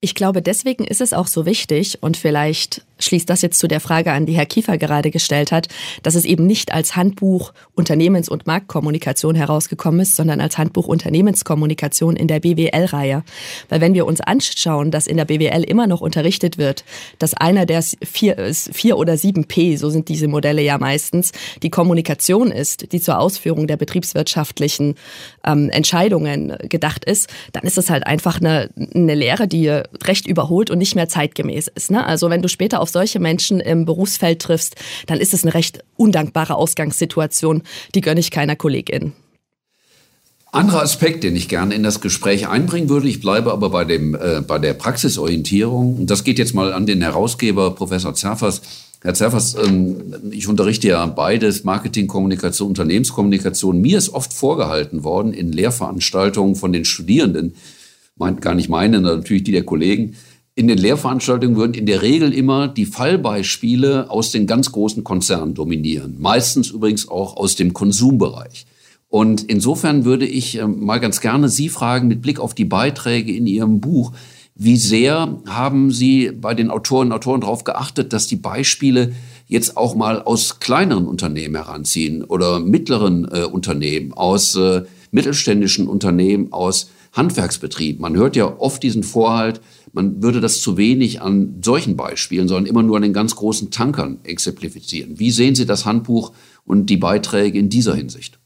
Ich 0.05 0.15
glaube, 0.15 0.43
deswegen 0.43 0.85
ist 0.85 1.01
es 1.01 1.15
auch 1.15 1.27
so 1.27 1.47
wichtig 1.47 2.03
und 2.03 2.19
vielleicht 2.19 2.85
schließt 2.99 3.29
das 3.29 3.43
jetzt 3.43 3.59
zu 3.59 3.69
der 3.69 3.81
Frage 3.81 4.13
an, 4.13 4.27
die 4.27 4.35
Herr 4.35 4.47
Kiefer 4.47 4.79
gerade 4.79 5.11
gestellt 5.11 5.53
hat, 5.53 5.69
dass 6.03 6.15
es 6.15 6.25
eben 6.25 6.47
nicht 6.47 6.73
als 6.73 6.97
Handbuch 6.97 7.53
Unternehmens- 7.75 8.29
und 8.29 8.47
Marktkommunikation 8.47 9.35
herausgekommen 9.35 10.01
ist, 10.01 10.17
sondern 10.17 10.41
als 10.41 10.59
Handbuch 10.59 10.87
Unternehmenskommunikation 10.87 12.17
in 12.17 12.29
der 12.29 12.41
BWL-Reihe. 12.41 13.25
Weil 13.69 13.81
wenn 13.81 13.95
wir 13.95 14.07
uns 14.07 14.21
anschauen, 14.21 14.91
dass 14.91 15.07
in 15.07 15.17
der 15.17 15.25
BWL 15.25 15.65
immer 15.65 15.87
noch 15.87 16.01
unterrichtet 16.01 16.59
wird, 16.59 16.85
dass 17.19 17.35
einer 17.35 17.67
der 17.67 17.83
vier, 17.83 18.53
vier 18.73 18.97
oder 18.97 19.17
sieben 19.17 19.45
P, 19.45 19.77
so 19.77 19.91
sind 19.91 20.09
diese 20.09 20.29
Modelle 20.29 20.63
ja 20.63 20.79
meistens, 20.79 21.33
die 21.63 21.71
Kommunikation 21.71 22.51
ist, 22.51 22.93
die 22.93 23.01
zur 23.01 23.19
Ausführung 23.19 23.67
der 23.67 23.77
betriebswirtschaftlichen 23.77 24.95
ähm, 25.45 25.71
Entscheidungen 25.71 26.57
gedacht 26.69 27.05
ist, 27.05 27.29
dann 27.53 27.65
ist 27.65 27.79
es 27.79 27.91
halt 27.91 28.07
einfach 28.07 28.41
eine, 28.41 28.71
eine 28.95 29.15
Lehre, 29.15 29.49
die 29.49 29.69
recht 29.69 30.27
überholt 30.27 30.71
und 30.71 30.79
nicht 30.79 30.95
mehr 30.95 31.09
zeitgemäß 31.09 31.69
ist. 31.75 31.91
Ne? 31.91 32.05
Also 32.05 32.31
wenn 32.31 32.43
du 32.43 32.49
später 32.49 32.81
auf 32.85 32.91
solche 32.91 33.19
Menschen 33.19 33.61
im 33.61 33.87
Berufsfeld 33.87 34.43
triffst, 34.43 34.77
dann 35.07 35.19
ist 35.19 35.33
es 35.33 35.43
eine 35.43 35.55
recht 35.55 35.83
undankbare 35.97 36.55
Ausgangssituation. 36.55 37.63
Die 37.95 38.03
gönne 38.03 38.21
ich 38.21 38.31
keiner 38.31 38.57
Kollegin. 38.57 39.15
Anderer 40.53 40.83
Aspekt, 40.83 41.25
den 41.25 41.35
ich 41.35 41.49
gerne 41.49 41.75
in 41.75 41.83
das 41.83 42.03
Gespräch 42.03 42.47
einbringen 42.47 42.91
würde, 42.91 43.09
ich 43.09 43.23
bleibe 43.23 43.53
aber 43.53 43.71
bei, 43.71 43.87
dem, 43.87 44.15
äh, 44.15 44.43
bei 44.47 44.59
der 44.59 44.75
Praxisorientierung. 44.75 46.07
Das 46.07 46.25
geht 46.25 46.39
jetzt 46.39 46.55
mal 46.55 46.75
an 46.75 46.85
den 46.85 47.01
Herausgeber, 47.01 47.71
Professor 47.75 48.15
Zerfers. 48.15 48.61
Herr 49.03 49.15
Zerfers, 49.15 49.57
ähm, 49.57 50.15
ich 50.31 50.47
unterrichte 50.47 50.89
ja 50.89 51.07
beides, 51.07 51.65
Marketing, 51.65 52.07
Kommunikation, 52.07 52.69
Unternehmenskommunikation. 52.69 53.81
Mir 53.81 53.97
ist 53.97 54.11
oft 54.11 54.33
vorgehalten 54.33 55.05
worden 55.05 55.33
in 55.33 55.53
Lehrveranstaltungen 55.53 56.55
von 56.55 56.73
den 56.73 56.85
Studierenden, 56.85 57.55
meint 58.17 58.41
gar 58.41 58.55
nicht 58.55 58.69
meine, 58.69 59.01
natürlich 59.01 59.45
die 59.45 59.53
der 59.53 59.65
Kollegen, 59.65 60.15
in 60.57 60.69
den 60.69 60.79
Lehrveranstaltungen 60.79 61.57
würden 61.57 61.75
in 61.75 61.87
der 61.87 62.03
Regel 62.03 62.33
immer 62.33 62.69
die 62.69 62.87
Fallbeispiele 62.87 64.11
aus 64.11 64.31
den 64.31 64.47
ganz 64.47 64.71
großen 64.71 65.03
Konzernen 65.03 65.55
dominieren. 65.55 66.17
Meistens 66.21 66.71
übrigens 66.71 67.09
auch 67.09 67.37
aus 67.37 67.57
dem 67.57 67.73
Konsumbereich. 67.73 68.67
Und 69.09 69.45
insofern 69.45 70.05
würde 70.05 70.27
ich 70.27 70.59
äh, 70.59 70.67
mal 70.67 70.99
ganz 70.99 71.21
gerne 71.21 71.49
Sie 71.49 71.69
fragen, 71.69 72.09
mit 72.09 72.23
Blick 72.23 72.41
auf 72.41 72.55
die 72.55 72.65
Beiträge 72.65 73.33
in 73.33 73.47
Ihrem 73.47 73.81
Buch, 73.81 74.13
wie 74.57 74.77
sehr 74.77 75.41
haben 75.49 75.91
Sie 75.91 76.31
bei 76.33 76.55
den 76.55 76.71
Autoren 76.71 77.09
und 77.09 77.13
Autoren 77.13 77.41
darauf 77.41 77.65
geachtet, 77.65 78.13
dass 78.13 78.29
die 78.29 78.37
Beispiele 78.37 79.13
jetzt 79.47 79.77
auch 79.77 79.97
mal 79.97 80.23
aus 80.23 80.61
kleineren 80.61 81.07
Unternehmen 81.07 81.57
heranziehen 81.57 82.23
oder 82.23 82.61
mittleren 82.61 83.29
äh, 83.31 83.45
Unternehmen, 83.45 84.13
aus 84.13 84.55
äh, 84.55 84.83
mittelständischen 85.11 85.89
Unternehmen, 85.89 86.53
aus 86.53 86.91
Handwerksbetrieben? 87.13 88.01
Man 88.01 88.17
hört 88.17 88.37
ja 88.37 88.47
oft 88.59 88.83
diesen 88.83 89.03
Vorhalt, 89.03 89.61
man 89.95 90.23
würde 90.23 90.41
das 90.41 90.61
zu 90.61 90.77
wenig 90.77 91.23
an 91.23 91.61
solchen 91.65 91.97
Beispielen, 91.97 92.49
sondern 92.49 92.67
immer 92.67 92.83
nur 92.83 92.97
an 92.97 93.03
den 93.03 93.13
ganz 93.13 93.37
großen 93.37 93.71
Tankern 93.71 94.19
exemplifizieren. 94.25 95.19
Wie 95.19 95.31
sehen 95.31 95.55
Sie 95.55 95.67
das 95.67 95.87
Handbuch 95.87 96.33
und 96.65 96.91
die 96.91 96.97
Beiträge 96.97 97.59
in 97.59 97.69
dieser 97.69 97.95
Hinsicht? 97.95 98.39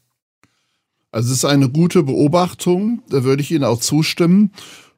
Also 1.11 1.31
es 1.31 1.39
ist 1.39 1.45
eine 1.45 1.69
gute 1.69 2.03
Beobachtung, 2.03 3.01
da 3.09 3.23
würde 3.23 3.41
ich 3.41 3.49
Ihnen 3.49 3.63
auch 3.63 3.79
zustimmen. 3.79 4.51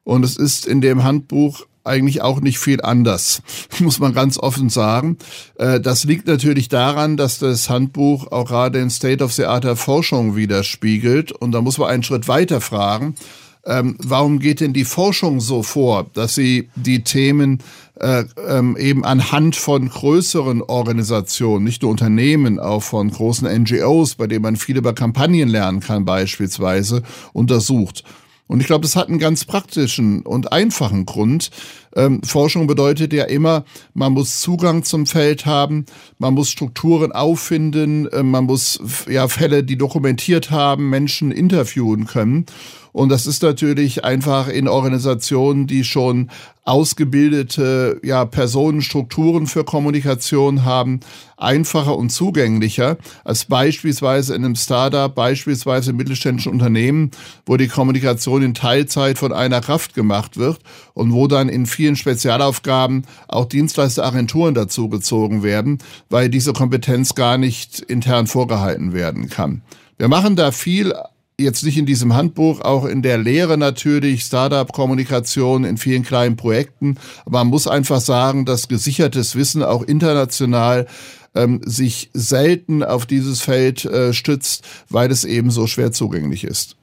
Und 0.04 0.24
es 0.24 0.36
ist 0.36 0.66
in 0.66 0.80
dem 0.80 1.04
Handbuch 1.04 1.64
eigentlich 1.84 2.22
auch 2.22 2.40
nicht 2.40 2.58
viel 2.58 2.82
anders, 2.82 3.42
muss 3.80 3.98
man 3.98 4.12
ganz 4.12 4.38
offen 4.38 4.68
sagen. 4.68 5.16
Äh, 5.56 5.80
das 5.80 6.04
liegt 6.04 6.26
natürlich 6.26 6.68
daran, 6.68 7.16
dass 7.16 7.38
das 7.38 7.70
Handbuch 7.70 8.30
auch 8.30 8.46
gerade 8.46 8.78
den 8.78 8.90
State 8.90 9.24
of 9.24 9.32
the 9.32 9.46
Art 9.46 9.64
der 9.64 9.76
Forschung 9.76 10.36
widerspiegelt. 10.36 11.32
Und 11.32 11.52
da 11.52 11.62
muss 11.62 11.78
man 11.78 11.88
einen 11.88 12.02
Schritt 12.02 12.28
weiter 12.28 12.60
fragen. 12.60 13.14
Ähm, 13.64 13.96
warum 13.98 14.40
geht 14.40 14.60
denn 14.60 14.72
die 14.72 14.84
Forschung 14.84 15.40
so 15.40 15.62
vor, 15.62 16.06
dass 16.14 16.34
sie 16.34 16.68
die 16.74 17.04
Themen 17.04 17.60
äh, 18.00 18.24
ähm, 18.48 18.76
eben 18.76 19.04
anhand 19.04 19.54
von 19.54 19.88
größeren 19.88 20.62
Organisationen, 20.62 21.64
nicht 21.64 21.82
nur 21.82 21.92
Unternehmen, 21.92 22.58
auch 22.58 22.82
von 22.82 23.10
großen 23.10 23.46
NGOs, 23.62 24.16
bei 24.16 24.26
denen 24.26 24.42
man 24.42 24.56
viel 24.56 24.76
über 24.76 24.94
Kampagnen 24.94 25.48
lernen 25.48 25.80
kann 25.80 26.04
beispielsweise, 26.04 27.02
untersucht? 27.32 28.02
Und 28.48 28.60
ich 28.60 28.66
glaube, 28.66 28.82
das 28.82 28.96
hat 28.96 29.08
einen 29.08 29.18
ganz 29.18 29.46
praktischen 29.46 30.22
und 30.26 30.52
einfachen 30.52 31.06
Grund. 31.06 31.50
Ähm, 31.94 32.22
Forschung 32.22 32.66
bedeutet 32.66 33.12
ja 33.12 33.24
immer, 33.24 33.64
man 33.94 34.12
muss 34.12 34.40
Zugang 34.40 34.82
zum 34.82 35.06
Feld 35.06 35.46
haben, 35.46 35.86
man 36.18 36.34
muss 36.34 36.50
Strukturen 36.50 37.12
auffinden, 37.12 38.08
äh, 38.08 38.22
man 38.22 38.44
muss 38.44 39.06
ja 39.08 39.28
Fälle, 39.28 39.64
die 39.64 39.78
dokumentiert 39.78 40.50
haben, 40.50 40.90
Menschen 40.90 41.30
interviewen 41.30 42.06
können. 42.06 42.44
Und 42.92 43.08
das 43.08 43.26
ist 43.26 43.42
natürlich 43.42 44.04
einfach 44.04 44.48
in 44.48 44.68
Organisationen, 44.68 45.66
die 45.66 45.82
schon 45.82 46.30
ausgebildete 46.64 48.00
ja, 48.04 48.24
Personenstrukturen 48.24 49.46
für 49.46 49.64
Kommunikation 49.64 50.64
haben, 50.64 51.00
einfacher 51.36 51.96
und 51.96 52.10
zugänglicher 52.10 52.98
als 53.24 53.46
beispielsweise 53.46 54.34
in 54.34 54.44
einem 54.44 54.54
Startup, 54.54 55.12
beispielsweise 55.12 55.90
im 55.90 55.96
mittelständischen 55.96 56.52
Unternehmen, 56.52 57.10
wo 57.46 57.56
die 57.56 57.66
Kommunikation 57.66 58.42
in 58.42 58.54
Teilzeit 58.54 59.18
von 59.18 59.32
einer 59.32 59.60
Kraft 59.60 59.94
gemacht 59.94 60.36
wird 60.36 60.60
und 60.94 61.12
wo 61.12 61.26
dann 61.26 61.48
in 61.48 61.66
vielen 61.66 61.96
Spezialaufgaben 61.96 63.06
auch 63.26 63.46
Dienstleisteragenturen 63.46 64.54
dazugezogen 64.54 65.42
werden, 65.42 65.78
weil 66.10 66.28
diese 66.28 66.52
Kompetenz 66.52 67.14
gar 67.16 67.38
nicht 67.38 67.80
intern 67.80 68.28
vorgehalten 68.28 68.92
werden 68.92 69.28
kann. 69.28 69.62
Wir 69.98 70.08
machen 70.08 70.36
da 70.36 70.52
viel 70.52 70.94
jetzt 71.38 71.64
nicht 71.64 71.78
in 71.78 71.86
diesem 71.86 72.14
Handbuch, 72.14 72.60
auch 72.60 72.84
in 72.84 73.02
der 73.02 73.18
Lehre 73.18 73.58
natürlich, 73.58 74.22
Startup-Kommunikation 74.22 75.64
in 75.64 75.76
vielen 75.76 76.02
kleinen 76.02 76.36
Projekten. 76.36 76.96
Aber 77.24 77.38
man 77.38 77.48
muss 77.48 77.66
einfach 77.66 78.00
sagen, 78.00 78.44
dass 78.44 78.68
gesichertes 78.68 79.34
Wissen 79.34 79.62
auch 79.62 79.82
international 79.82 80.86
ähm, 81.34 81.60
sich 81.64 82.10
selten 82.12 82.82
auf 82.82 83.06
dieses 83.06 83.40
Feld 83.40 83.84
äh, 83.84 84.12
stützt, 84.12 84.64
weil 84.88 85.10
es 85.10 85.24
eben 85.24 85.50
so 85.50 85.66
schwer 85.66 85.92
zugänglich 85.92 86.44
ist. 86.44 86.76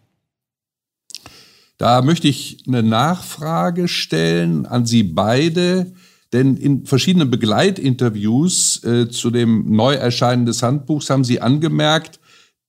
Da 1.78 2.02
möchte 2.02 2.28
ich 2.28 2.64
eine 2.68 2.84
Nachfrage 2.84 3.88
stellen 3.88 4.66
an 4.66 4.86
Sie 4.86 5.04
beide. 5.04 5.94
Denn 6.34 6.58
in 6.58 6.86
verschiedenen 6.86 7.32
Begleitinterviews 7.32 8.84
äh, 8.84 9.10
zu 9.10 9.32
dem 9.32 9.72
Neuerscheinen 9.72 10.46
des 10.46 10.62
Handbuchs 10.62 11.10
haben 11.10 11.24
Sie 11.24 11.42
angemerkt, 11.42 12.20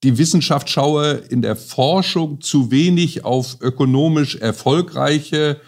die 0.02 0.18
Wissenschaft 0.18 0.70
schaue 0.70 1.12
in 1.28 1.42
der 1.42 1.56
Forschung 1.56 2.40
zu 2.40 2.70
wenig 2.70 3.24
auf 3.24 3.58
ökonomisch 3.60 4.36
erfolgreiche, 4.36 5.60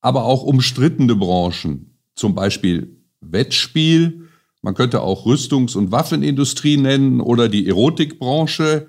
aber 0.00 0.24
auch 0.24 0.42
umstrittene 0.42 1.14
Branchen, 1.14 1.98
zum 2.14 2.34
Beispiel 2.34 2.96
Wettspiel, 3.20 4.28
man 4.62 4.74
könnte 4.74 5.00
auch 5.00 5.24
Rüstungs- 5.24 5.76
und 5.76 5.90
Waffenindustrie 5.90 6.76
nennen 6.76 7.20
oder 7.20 7.48
die 7.48 7.66
Erotikbranche. 7.66 8.88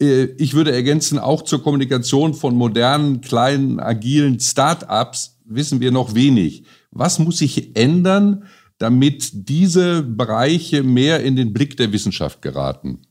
Äh, 0.00 0.24
ich 0.36 0.54
würde 0.54 0.72
ergänzen, 0.72 1.18
auch 1.18 1.42
zur 1.42 1.62
Kommunikation 1.62 2.34
von 2.34 2.54
modernen, 2.54 3.20
kleinen, 3.20 3.80
agilen 3.80 4.40
Start-ups 4.40 5.38
wissen 5.44 5.80
wir 5.80 5.90
noch 5.90 6.14
wenig. 6.14 6.64
Was 6.90 7.18
muss 7.18 7.38
sich 7.38 7.76
ändern, 7.76 8.44
damit 8.78 9.30
diese 9.48 10.02
Bereiche 10.02 10.82
mehr 10.82 11.22
in 11.22 11.36
den 11.36 11.52
Blick 11.52 11.76
der 11.76 11.92
Wissenschaft 11.92 12.42
geraten? 12.42 13.02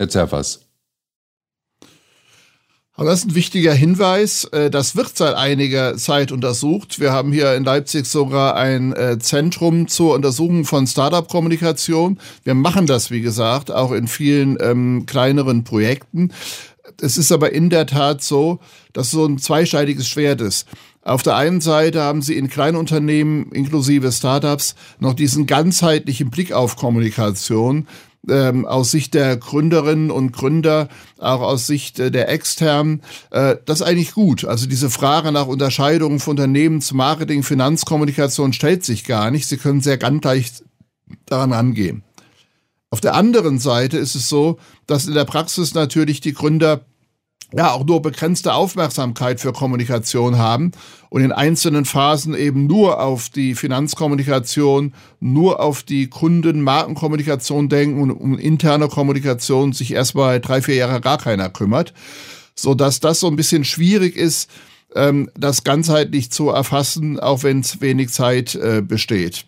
Herr 0.00 0.08
Zerfers. 0.08 0.60
Aber 2.94 3.10
das 3.10 3.20
ist 3.20 3.26
ein 3.26 3.34
wichtiger 3.34 3.74
Hinweis. 3.74 4.44
Äh, 4.44 4.70
das 4.70 4.96
wird 4.96 5.14
seit 5.14 5.34
einiger 5.34 5.98
Zeit 5.98 6.32
untersucht. 6.32 7.00
Wir 7.00 7.12
haben 7.12 7.32
hier 7.32 7.54
in 7.54 7.64
Leipzig 7.64 8.06
sogar 8.06 8.56
ein 8.56 8.94
äh, 8.94 9.18
Zentrum 9.18 9.88
zur 9.88 10.14
Untersuchung 10.14 10.64
von 10.64 10.86
Startup-Kommunikation. 10.86 12.18
Wir 12.44 12.54
machen 12.54 12.86
das, 12.86 13.10
wie 13.10 13.20
gesagt, 13.20 13.70
auch 13.70 13.92
in 13.92 14.08
vielen 14.08 14.56
ähm, 14.60 15.04
kleineren 15.04 15.64
Projekten. 15.64 16.32
Es 17.02 17.18
ist 17.18 17.30
aber 17.30 17.52
in 17.52 17.68
der 17.68 17.84
Tat 17.86 18.22
so, 18.22 18.58
dass 18.94 19.10
so 19.10 19.26
ein 19.26 19.36
zweischneidiges 19.36 20.08
Schwert 20.08 20.40
ist. 20.40 20.66
Auf 21.02 21.22
der 21.22 21.36
einen 21.36 21.60
Seite 21.60 22.02
haben 22.02 22.22
sie 22.22 22.36
in 22.36 22.48
Kleinunternehmen 22.48 23.52
inklusive 23.52 24.12
Startups 24.12 24.74
noch 24.98 25.14
diesen 25.14 25.46
ganzheitlichen 25.46 26.30
Blick 26.30 26.52
auf 26.52 26.76
Kommunikation, 26.76 27.86
ähm, 28.28 28.66
aus 28.66 28.90
Sicht 28.90 29.14
der 29.14 29.36
Gründerinnen 29.36 30.10
und 30.10 30.32
Gründer, 30.32 30.88
auch 31.18 31.40
aus 31.40 31.66
Sicht 31.66 31.98
äh, 31.98 32.10
der 32.10 32.28
Externen, 32.28 33.02
äh, 33.30 33.56
das 33.64 33.80
ist 33.80 33.86
eigentlich 33.86 34.12
gut. 34.12 34.44
Also 34.44 34.66
diese 34.66 34.90
Frage 34.90 35.32
nach 35.32 35.46
Unterscheidung 35.46 36.20
von 36.20 36.32
Unternehmens-, 36.32 36.92
Marketing, 36.92 37.42
Finanzkommunikation 37.42 38.52
stellt 38.52 38.84
sich 38.84 39.04
gar 39.04 39.30
nicht. 39.30 39.46
Sie 39.48 39.56
können 39.56 39.80
sehr 39.80 39.98
ganz 39.98 40.24
leicht 40.24 40.64
daran 41.26 41.52
angehen. 41.52 42.02
Auf 42.90 43.00
der 43.00 43.14
anderen 43.14 43.58
Seite 43.58 43.98
ist 43.98 44.16
es 44.16 44.28
so, 44.28 44.58
dass 44.86 45.06
in 45.06 45.14
der 45.14 45.24
Praxis 45.24 45.74
natürlich 45.74 46.20
die 46.20 46.34
Gründer 46.34 46.84
ja 47.54 47.72
auch 47.72 47.84
nur 47.84 48.02
begrenzte 48.02 48.54
Aufmerksamkeit 48.54 49.40
für 49.40 49.52
Kommunikation 49.52 50.38
haben 50.38 50.72
und 51.08 51.22
in 51.22 51.32
einzelnen 51.32 51.84
Phasen 51.84 52.34
eben 52.34 52.66
nur 52.66 53.00
auf 53.00 53.28
die 53.28 53.54
Finanzkommunikation, 53.54 54.94
nur 55.18 55.60
auf 55.60 55.82
die 55.82 56.08
Kunden-Markenkommunikation 56.08 57.68
denken 57.68 58.00
und 58.00 58.10
um 58.10 58.38
interne 58.38 58.88
Kommunikation 58.88 59.72
sich 59.72 59.92
erstmal 59.92 60.40
drei, 60.40 60.62
vier 60.62 60.76
Jahre 60.76 61.00
gar 61.00 61.18
keiner 61.18 61.50
kümmert, 61.50 61.92
so 62.54 62.74
dass 62.74 63.00
das 63.00 63.20
so 63.20 63.26
ein 63.26 63.36
bisschen 63.36 63.64
schwierig 63.64 64.16
ist, 64.16 64.50
ähm, 64.94 65.30
das 65.36 65.64
ganzheitlich 65.64 66.30
zu 66.30 66.50
erfassen, 66.50 67.18
auch 67.18 67.42
wenn 67.42 67.60
es 67.60 67.80
wenig 67.80 68.10
Zeit 68.10 68.54
äh, 68.54 68.82
besteht. 68.82 69.46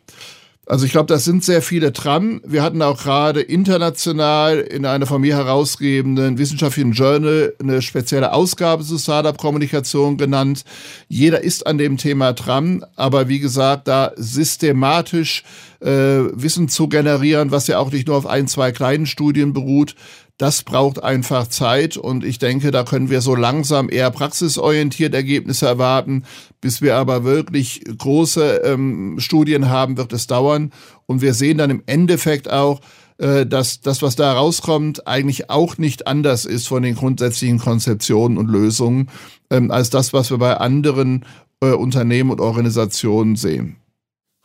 Also 0.64 0.87
ich 0.87 0.92
glaube, 0.92 1.07
da 1.07 1.18
sind 1.18 1.42
sehr 1.42 1.61
viele 1.61 1.90
dran. 1.90 2.40
Wir 2.44 2.62
hatten 2.62 2.83
auch 2.83 3.03
gerade 3.03 3.40
international 3.40 4.61
in 4.61 4.87
einer 4.87 5.07
von 5.07 5.20
mir 5.20 5.37
herausgebenden 5.37 6.38
wissenschaftlichen 6.38 6.92
Journal 6.92 7.53
eine 7.61 7.83
spezielle 7.83 8.33
Ausgabe 8.33 8.85
zu 8.85 8.96
Startup-Kommunikation 8.96 10.18
genannt. 10.18 10.64
Jeder 11.09 11.42
ist 11.42 11.66
an 11.66 11.79
dem 11.79 11.96
Thema 11.96 12.33
dran, 12.33 12.85
aber 12.94 13.27
wie 13.27 13.40
gesagt, 13.40 13.88
da 13.88 14.12
systematisch 14.14 15.42
äh, 15.81 16.31
Wissen 16.33 16.68
zu 16.68 16.88
generieren, 16.88 17.51
was 17.51 17.66
ja 17.66 17.79
auch 17.79 17.90
nicht 17.90 18.07
nur 18.07 18.16
auf 18.16 18.27
ein, 18.27 18.46
zwei 18.46 18.70
kleinen 18.70 19.07
Studien 19.07 19.53
beruht, 19.53 19.96
das 20.38 20.62
braucht 20.62 21.03
einfach 21.03 21.47
Zeit 21.47 21.97
und 21.97 22.25
ich 22.25 22.38
denke, 22.38 22.71
da 22.71 22.85
können 22.85 23.11
wir 23.11 23.21
so 23.21 23.35
langsam 23.35 23.88
eher 23.88 24.11
praxisorientiert 24.11 25.14
Ergebnisse 25.14 25.66
erwarten. 25.66 26.25
Bis 26.61 26.81
wir 26.81 26.97
aber 26.97 27.25
wirklich 27.25 27.85
große 27.99 28.62
ähm, 28.64 29.16
Studien 29.18 29.68
haben, 29.68 29.97
wird 29.97 30.12
es 30.12 30.27
dauern. 30.27 30.73
Und 31.07 31.23
wir 31.23 31.35
sehen 31.35 31.59
dann 31.59 31.71
im 31.71 31.83
Endeffekt 31.87 32.51
auch, 32.51 32.81
äh, 33.18 33.47
dass 33.47 33.83
das, 33.83 34.03
was 34.03 34.16
da 34.16 34.33
rauskommt, 34.33 35.07
eigentlich 35.07 35.51
auch 35.51 35.79
nicht 35.79 36.07
anders 36.07 36.45
ist 36.45 36.66
von 36.66 36.83
den 36.83 36.97
grundsätzlichen 36.97 37.59
Konzeptionen 37.59 38.38
und 38.38 38.49
Lösungen 38.49 39.11
ähm, 39.51 39.71
als 39.71 39.90
das, 39.90 40.12
was 40.12 40.31
wir 40.31 40.38
bei 40.38 40.57
anderen 40.57 41.25
äh, 41.61 41.73
Unternehmen 41.73 42.31
und 42.31 42.40
Organisationen 42.40 43.37
sehen. 43.37 43.77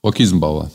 Frau 0.02 0.12
Kiesenbauer. 0.12 0.70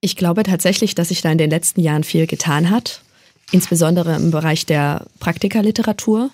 Ich 0.00 0.16
glaube 0.16 0.42
tatsächlich, 0.42 0.94
dass 0.94 1.08
sich 1.08 1.20
da 1.20 1.30
in 1.30 1.38
den 1.38 1.50
letzten 1.50 1.80
Jahren 1.80 2.02
viel 2.02 2.26
getan 2.26 2.70
hat 2.70 3.02
insbesondere 3.50 4.16
im 4.16 4.30
Bereich 4.30 4.66
der 4.66 5.06
Praktikerliteratur. 5.20 6.30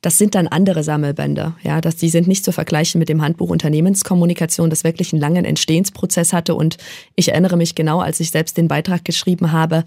Das 0.00 0.18
sind 0.18 0.34
dann 0.34 0.48
andere 0.48 0.82
Sammelbände. 0.82 1.54
Ja, 1.62 1.80
das, 1.80 1.94
die 1.94 2.08
sind 2.08 2.26
nicht 2.26 2.44
zu 2.44 2.50
vergleichen 2.50 2.98
mit 2.98 3.08
dem 3.08 3.22
Handbuch 3.22 3.50
Unternehmenskommunikation, 3.50 4.68
das 4.68 4.82
wirklich 4.82 5.12
einen 5.12 5.22
langen 5.22 5.44
Entstehensprozess 5.44 6.32
hatte. 6.32 6.56
Und 6.56 6.76
ich 7.14 7.28
erinnere 7.28 7.56
mich 7.56 7.76
genau, 7.76 8.00
als 8.00 8.18
ich 8.18 8.32
selbst 8.32 8.56
den 8.56 8.66
Beitrag 8.66 9.04
geschrieben 9.04 9.52
habe, 9.52 9.84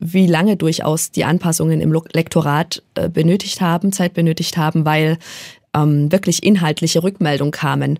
wie 0.00 0.26
lange 0.26 0.56
durchaus 0.56 1.10
die 1.10 1.24
Anpassungen 1.24 1.82
im 1.82 1.92
Lektorat 1.92 2.82
äh, 2.94 3.10
benötigt 3.10 3.60
haben, 3.60 3.92
Zeit 3.92 4.14
benötigt 4.14 4.56
haben, 4.56 4.86
weil 4.86 5.18
ähm, 5.74 6.10
wirklich 6.10 6.42
inhaltliche 6.42 7.02
Rückmeldungen 7.02 7.52
kamen. 7.52 7.98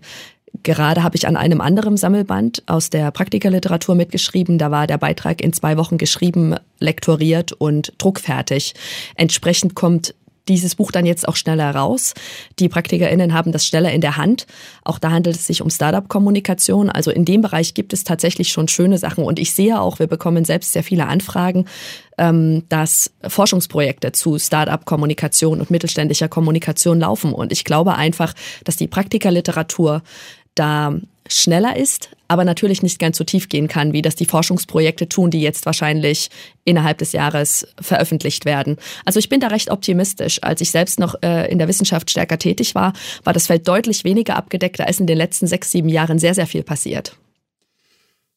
Gerade 0.63 1.03
habe 1.03 1.15
ich 1.15 1.27
an 1.27 1.37
einem 1.37 1.61
anderen 1.61 1.95
Sammelband 1.95 2.63
aus 2.65 2.89
der 2.89 3.11
Praktikerliteratur 3.11 3.95
mitgeschrieben. 3.95 4.57
Da 4.57 4.71
war 4.71 4.87
der 4.87 4.97
Beitrag 4.97 5.41
in 5.41 5.53
zwei 5.53 5.77
Wochen 5.77 5.97
geschrieben, 5.97 6.55
lektoriert 6.79 7.51
und 7.53 7.93
druckfertig. 7.97 8.73
Entsprechend 9.15 9.75
kommt 9.75 10.15
dieses 10.49 10.75
Buch 10.75 10.91
dann 10.91 11.05
jetzt 11.05 11.27
auch 11.27 11.35
schneller 11.35 11.73
raus. 11.73 12.13
Die 12.59 12.69
PraktikerInnen 12.69 13.33
haben 13.33 13.51
das 13.51 13.65
schneller 13.65 13.91
in 13.91 14.01
der 14.01 14.17
Hand. 14.17 14.47
Auch 14.83 14.99
da 14.99 15.11
handelt 15.11 15.35
es 15.35 15.47
sich 15.47 15.61
um 15.61 15.69
Startup-Kommunikation. 15.69 16.89
Also 16.89 17.11
in 17.11 17.25
dem 17.25 17.41
Bereich 17.41 17.73
gibt 17.73 17.93
es 17.93 18.03
tatsächlich 18.03 18.49
schon 18.49 18.67
schöne 18.67 18.97
Sachen. 18.97 19.23
Und 19.23 19.39
ich 19.39 19.53
sehe 19.53 19.79
auch, 19.79 19.99
wir 19.99 20.07
bekommen 20.07 20.45
selbst 20.45 20.73
sehr 20.73 20.83
viele 20.83 21.07
Anfragen, 21.07 21.65
ähm, 22.17 22.63
dass 22.69 23.11
Forschungsprojekte 23.25 24.11
zu 24.11 24.37
Startup-Kommunikation 24.37 25.59
und 25.59 25.71
mittelständischer 25.71 26.27
Kommunikation 26.27 26.99
laufen. 26.99 27.33
Und 27.33 27.51
ich 27.51 27.63
glaube 27.63 27.95
einfach, 27.95 28.33
dass 28.65 28.75
die 28.75 28.87
Praktikerliteratur 28.87 30.01
da 30.59 30.99
schneller 31.31 31.77
ist, 31.77 32.09
aber 32.27 32.43
natürlich 32.43 32.83
nicht 32.83 32.99
ganz 32.99 33.17
so 33.17 33.23
tief 33.23 33.49
gehen 33.49 33.67
kann, 33.67 33.93
wie 33.93 34.01
das 34.01 34.15
die 34.15 34.25
Forschungsprojekte 34.25 35.07
tun, 35.07 35.31
die 35.31 35.41
jetzt 35.41 35.65
wahrscheinlich 35.65 36.29
innerhalb 36.65 36.97
des 36.97 37.11
Jahres 37.11 37.67
veröffentlicht 37.79 38.45
werden. 38.45 38.77
Also 39.05 39.19
ich 39.19 39.29
bin 39.29 39.39
da 39.39 39.47
recht 39.47 39.71
optimistisch. 39.71 40.41
Als 40.43 40.61
ich 40.61 40.71
selbst 40.71 40.99
noch 40.99 41.15
äh, 41.21 41.51
in 41.51 41.59
der 41.59 41.67
Wissenschaft 41.67 42.09
stärker 42.09 42.37
tätig 42.37 42.75
war, 42.75 42.93
war 43.23 43.33
das 43.33 43.47
Feld 43.47 43.67
deutlich 43.67 44.03
weniger 44.03 44.35
abgedeckt. 44.35 44.79
Da 44.79 44.85
ist 44.85 44.99
in 44.99 45.07
den 45.07 45.17
letzten 45.17 45.47
sechs, 45.47 45.71
sieben 45.71 45.89
Jahren 45.89 46.19
sehr, 46.19 46.33
sehr 46.33 46.47
viel 46.47 46.63
passiert. 46.63 47.15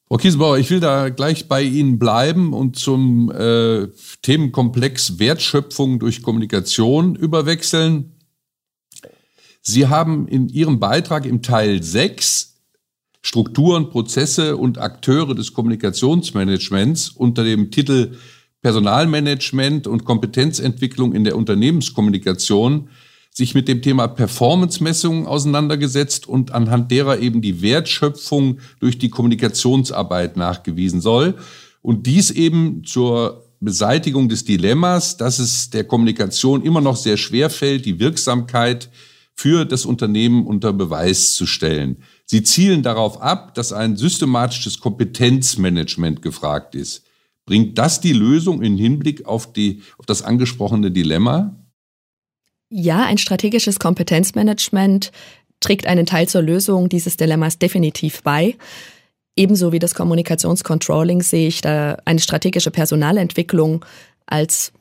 Frau 0.09 0.19
Kiesenbauer, 0.19 0.59
ich 0.59 0.71
will 0.71 0.81
da 0.81 1.09
gleich 1.09 1.49
bei 1.49 1.63
Ihnen 1.63 1.99
bleiben 1.99 2.53
und 2.53 2.77
zum 2.77 3.31
äh, 3.31 3.89
Themenkomplex 4.21 5.19
Wertschöpfung 5.19 5.99
durch 5.99 6.23
Kommunikation 6.23 7.17
überwechseln. 7.17 8.12
Sie 9.63 9.87
haben 9.87 10.27
in 10.27 10.49
Ihrem 10.49 10.81
Beitrag 10.81 11.25
im 11.25 11.41
Teil 11.41 11.83
6 11.83 12.57
Strukturen, 13.23 13.91
Prozesse 13.91 14.57
und 14.57 14.79
Akteure 14.79 15.37
des 15.37 15.53
Kommunikationsmanagements 15.53 17.11
unter 17.11 17.45
dem 17.45 17.71
Titel 17.71 18.17
Personalmanagement 18.63 19.87
und 19.87 20.05
Kompetenzentwicklung 20.05 21.15
in 21.15 21.23
der 21.23 21.37
Unternehmenskommunikation 21.37 22.89
sich 23.31 23.55
mit 23.55 23.69
dem 23.69 23.81
Thema 23.81 24.09
Performance-Messungen 24.09 25.27
auseinandergesetzt 25.27 26.27
und 26.29 26.53
anhand 26.53 26.91
derer 26.91 27.21
eben 27.21 27.41
die 27.41 27.63
Wertschöpfung 27.63 28.59
durch 28.81 28.99
die 28.99 29.09
Kommunikationsarbeit 29.09 30.37
nachgewiesen 30.37 31.01
soll. 31.01 31.37
Und 31.81 32.07
dies 32.07 32.31
eben 32.31 32.85
zur 32.85 33.45
Beseitigung 33.61 34.29
des 34.29 34.45
Dilemmas, 34.45 35.17
dass 35.17 35.39
es 35.39 35.71
der 35.71 35.85
Kommunikation 35.85 36.63
immer 36.63 36.81
noch 36.81 36.97
sehr 36.97 37.17
schwer 37.17 37.49
fällt, 37.49 37.87
die 37.87 38.01
Wirksamkeit 38.01 38.91
für 39.35 39.65
das 39.65 39.85
Unternehmen 39.87 40.47
unter 40.47 40.73
Beweis 40.73 41.35
zu 41.35 41.47
stellen. 41.47 42.03
Sie 42.27 42.43
zielen 42.43 42.83
darauf 42.83 43.21
ab, 43.21 43.55
dass 43.55 43.73
ein 43.73 43.97
systematisches 43.97 44.81
Kompetenzmanagement 44.81 46.23
gefragt 46.23 46.75
ist. 46.75 47.05
Bringt 47.45 47.77
das 47.79 48.01
die 48.01 48.13
Lösung 48.13 48.63
im 48.63 48.77
Hinblick 48.77 49.27
auf, 49.27 49.53
die, 49.53 49.83
auf 49.99 50.07
das 50.07 50.23
angesprochene 50.23 50.91
Dilemma? 50.91 51.57
Ja, 52.71 53.05
ein 53.05 53.19
strategisches 53.19 53.79
Kompetenzmanagement 53.79 55.13
trägt 55.61 55.87
einen 55.87 56.07
Teil 56.07 56.29
zur 56.29 56.43
Lösung 56.43 56.89
dieses 56.89 57.17
Dilemmas 57.17 57.59
definitiv 57.59 58.23
bei. 58.23 58.57
Ebenso 59.37 59.73
wie 59.73 59.79
das 59.79 59.95
Kommunikationscontrolling 59.95 61.23
sehe 61.23 61.49
ich 61.49 61.61
da 61.63 61.97
eine 62.05 62.21
strategische 62.21 62.71
Personalentwicklung 62.71 63.85
als 64.27 64.73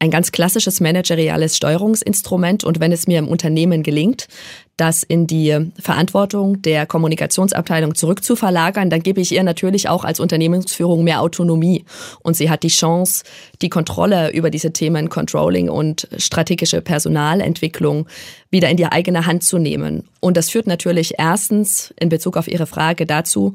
ein 0.00 0.10
ganz 0.10 0.32
klassisches 0.32 0.80
manageriales 0.80 1.56
Steuerungsinstrument 1.56 2.64
und 2.64 2.80
wenn 2.80 2.90
es 2.90 3.06
mir 3.06 3.18
im 3.18 3.28
Unternehmen 3.28 3.82
gelingt, 3.82 4.28
das 4.78 5.02
in 5.02 5.26
die 5.26 5.70
Verantwortung 5.78 6.62
der 6.62 6.86
Kommunikationsabteilung 6.86 7.94
zurückzuverlagern, 7.94 8.88
dann 8.88 9.02
gebe 9.02 9.20
ich 9.20 9.30
ihr 9.30 9.42
natürlich 9.42 9.90
auch 9.90 10.04
als 10.04 10.18
Unternehmensführung 10.18 11.04
mehr 11.04 11.20
Autonomie 11.20 11.84
und 12.22 12.34
sie 12.34 12.48
hat 12.48 12.62
die 12.62 12.68
Chance, 12.68 13.24
die 13.60 13.68
Kontrolle 13.68 14.32
über 14.32 14.48
diese 14.50 14.72
Themen 14.72 15.10
Controlling 15.10 15.68
und 15.68 16.08
strategische 16.16 16.80
Personalentwicklung 16.80 18.06
wieder 18.50 18.70
in 18.70 18.78
die 18.78 18.86
eigene 18.86 19.26
Hand 19.26 19.44
zu 19.44 19.58
nehmen. 19.58 20.08
Und 20.20 20.38
das 20.38 20.48
führt 20.48 20.66
natürlich 20.66 21.14
erstens 21.18 21.92
in 22.00 22.08
Bezug 22.08 22.38
auf 22.38 22.48
Ihre 22.48 22.66
Frage 22.66 23.04
dazu, 23.04 23.52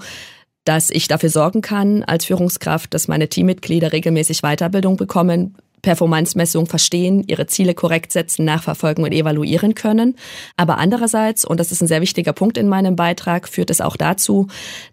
dass 0.63 0.91
ich 0.91 1.07
dafür 1.07 1.29
sorgen 1.29 1.61
kann 1.61 2.03
als 2.03 2.25
Führungskraft, 2.25 2.93
dass 2.93 3.07
meine 3.07 3.29
Teammitglieder 3.29 3.91
regelmäßig 3.91 4.41
Weiterbildung 4.41 4.97
bekommen, 4.97 5.55
Performance-Messung 5.85 6.65
verstehen, 6.65 7.23
ihre 7.27 7.45
Ziele 7.45 7.75
korrekt 7.75 8.11
setzen, 8.11 8.43
nachverfolgen 8.43 9.03
und 9.03 9.11
evaluieren 9.11 9.75
können. 9.75 10.15
Aber 10.57 10.79
andererseits, 10.79 11.45
und 11.45 11.59
das 11.59 11.71
ist 11.71 11.81
ein 11.81 11.87
sehr 11.87 12.01
wichtiger 12.01 12.33
Punkt 12.33 12.57
in 12.57 12.67
meinem 12.67 12.95
Beitrag, 12.95 13.47
führt 13.47 13.69
es 13.69 13.81
auch 13.81 13.95
dazu, 13.95 14.47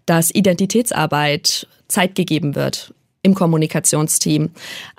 dass 0.05 0.33
Identitätsarbeit 0.33 1.67
Zeit 1.87 2.13
gegeben 2.13 2.53
wird 2.53 2.93
im 3.23 3.33
Kommunikationsteam. 3.33 4.51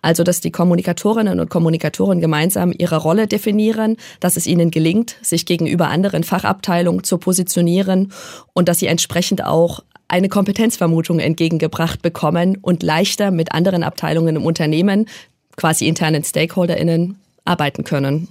Also, 0.03 0.25
dass 0.25 0.41
die 0.41 0.51
Kommunikatorinnen 0.51 1.39
und 1.39 1.49
Kommunikatoren 1.49 2.21
gemeinsam 2.21 2.73
ihre 2.77 2.97
Rolle 2.97 3.29
definieren, 3.29 3.97
dass 4.19 4.37
es 4.37 4.47
ihnen 4.47 4.73
gelingt, 4.73 5.17
sich 5.23 5.47
gegenüber 5.47 5.89
anderen 5.89 6.25
Fachabteilungen 6.25 7.05
zu 7.05 7.19
positionieren 7.19 8.13
und 8.53 8.69
dass 8.69 8.81
sie 8.81 8.87
entsprechend 8.87 9.45
auch 9.45 9.85
eine 10.09 10.29
Kompetenzvermutung 10.29 11.19
entgegengebracht 11.19 12.03
bekommen 12.03 12.59
und 12.61 12.83
leichter 12.83 13.31
mit 13.31 13.53
anderen 13.53 13.83
Abteilungen 13.83 14.37
im 14.37 14.45
Unternehmen 14.45 15.07
quasi 15.57 15.87
internen 15.87 16.25
StakeholderInnen 16.25 17.17
arbeiten 17.45 17.85
können. 17.85 18.29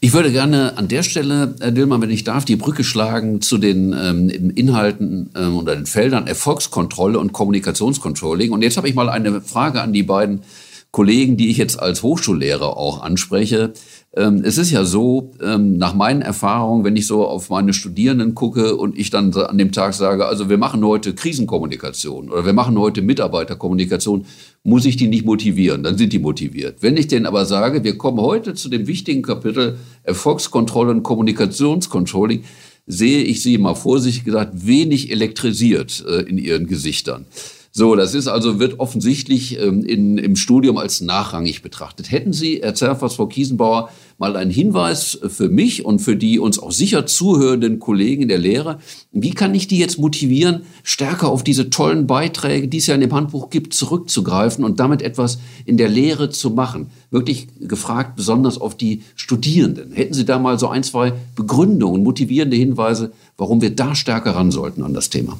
Ich 0.00 0.12
würde 0.12 0.30
gerne 0.30 0.76
an 0.76 0.88
der 0.88 1.02
Stelle, 1.02 1.54
Herr 1.60 1.70
Dillmann, 1.70 2.02
wenn 2.02 2.10
ich 2.10 2.24
darf, 2.24 2.44
die 2.44 2.56
Brücke 2.56 2.84
schlagen 2.84 3.40
zu 3.40 3.58
den 3.58 3.94
ähm, 3.98 4.28
Inhalten 4.28 5.30
ähm, 5.36 5.56
oder 5.56 5.74
den 5.74 5.86
Feldern 5.86 6.26
Erfolgskontrolle 6.26 7.18
und 7.18 7.32
Kommunikationscontrolling. 7.32 8.52
Und 8.52 8.62
jetzt 8.62 8.76
habe 8.76 8.88
ich 8.88 8.94
mal 8.94 9.08
eine 9.08 9.40
Frage 9.40 9.80
an 9.80 9.92
die 9.92 10.02
beiden 10.02 10.42
Kollegen, 10.90 11.36
die 11.36 11.50
ich 11.50 11.56
jetzt 11.56 11.80
als 11.80 12.02
Hochschullehrer 12.02 12.76
auch 12.76 13.02
anspreche. 13.02 13.72
Ähm, 14.16 14.42
es 14.42 14.56
ist 14.56 14.70
ja 14.70 14.84
so, 14.84 15.32
ähm, 15.42 15.76
nach 15.76 15.94
meinen 15.94 16.22
Erfahrungen, 16.22 16.82
wenn 16.82 16.96
ich 16.96 17.06
so 17.06 17.26
auf 17.26 17.50
meine 17.50 17.74
Studierenden 17.74 18.34
gucke 18.34 18.74
und 18.76 18.98
ich 18.98 19.10
dann 19.10 19.34
an 19.34 19.58
dem 19.58 19.70
Tag 19.70 19.92
sage, 19.92 20.24
also 20.24 20.48
wir 20.48 20.56
machen 20.56 20.82
heute 20.84 21.14
Krisenkommunikation 21.14 22.30
oder 22.30 22.46
wir 22.46 22.54
machen 22.54 22.78
heute 22.78 23.02
Mitarbeiterkommunikation, 23.02 24.24
muss 24.64 24.86
ich 24.86 24.96
die 24.96 25.08
nicht 25.08 25.26
motivieren, 25.26 25.82
dann 25.82 25.98
sind 25.98 26.14
die 26.14 26.18
motiviert. 26.18 26.78
Wenn 26.80 26.96
ich 26.96 27.08
denen 27.08 27.26
aber 27.26 27.44
sage, 27.44 27.84
wir 27.84 27.98
kommen 27.98 28.20
heute 28.20 28.54
zu 28.54 28.70
dem 28.70 28.86
wichtigen 28.86 29.22
Kapitel 29.22 29.76
Erfolgskontrolle 30.04 30.92
und 30.92 31.02
Kommunikationscontrolling, 31.02 32.44
sehe 32.86 33.22
ich 33.22 33.42
sie 33.42 33.58
mal 33.58 33.74
vorsichtig 33.74 34.24
gesagt 34.24 34.66
wenig 34.66 35.10
elektrisiert 35.10 36.02
äh, 36.08 36.22
in 36.22 36.38
ihren 36.38 36.66
Gesichtern. 36.66 37.26
So, 37.78 37.94
das 37.94 38.12
ist 38.12 38.26
also, 38.26 38.58
wird 38.58 38.80
offensichtlich 38.80 39.56
ähm, 39.60 39.84
in, 39.84 40.18
im 40.18 40.34
Studium 40.34 40.78
als 40.78 41.00
nachrangig 41.00 41.62
betrachtet. 41.62 42.10
Hätten 42.10 42.32
Sie, 42.32 42.58
Herr 42.60 42.74
Zerfers, 42.74 43.14
Frau 43.14 43.28
Kiesenbauer, 43.28 43.90
mal 44.18 44.34
einen 44.34 44.50
Hinweis 44.50 45.16
für 45.28 45.48
mich 45.48 45.84
und 45.84 46.00
für 46.00 46.16
die 46.16 46.40
uns 46.40 46.58
auch 46.58 46.72
sicher 46.72 47.06
zuhörenden 47.06 47.78
Kollegen 47.78 48.22
in 48.22 48.28
der 48.28 48.38
Lehre, 48.38 48.80
wie 49.12 49.30
kann 49.30 49.54
ich 49.54 49.68
die 49.68 49.78
jetzt 49.78 49.96
motivieren, 49.96 50.62
stärker 50.82 51.28
auf 51.28 51.44
diese 51.44 51.70
tollen 51.70 52.08
Beiträge, 52.08 52.66
die 52.66 52.78
es 52.78 52.88
ja 52.88 52.96
in 52.96 53.00
dem 53.00 53.14
Handbuch 53.14 53.48
gibt, 53.48 53.74
zurückzugreifen 53.74 54.64
und 54.64 54.80
damit 54.80 55.00
etwas 55.00 55.38
in 55.64 55.76
der 55.76 55.88
Lehre 55.88 56.30
zu 56.30 56.50
machen? 56.50 56.88
Wirklich 57.12 57.46
gefragt, 57.60 58.16
besonders 58.16 58.60
auf 58.60 58.76
die 58.76 59.02
Studierenden. 59.14 59.92
Hätten 59.92 60.14
Sie 60.14 60.24
da 60.24 60.40
mal 60.40 60.58
so 60.58 60.66
ein, 60.66 60.82
zwei 60.82 61.12
Begründungen, 61.36 62.02
motivierende 62.02 62.56
Hinweise, 62.56 63.12
warum 63.36 63.62
wir 63.62 63.70
da 63.70 63.94
stärker 63.94 64.32
ran 64.32 64.50
sollten 64.50 64.82
an 64.82 64.94
das 64.94 65.10
Thema? 65.10 65.38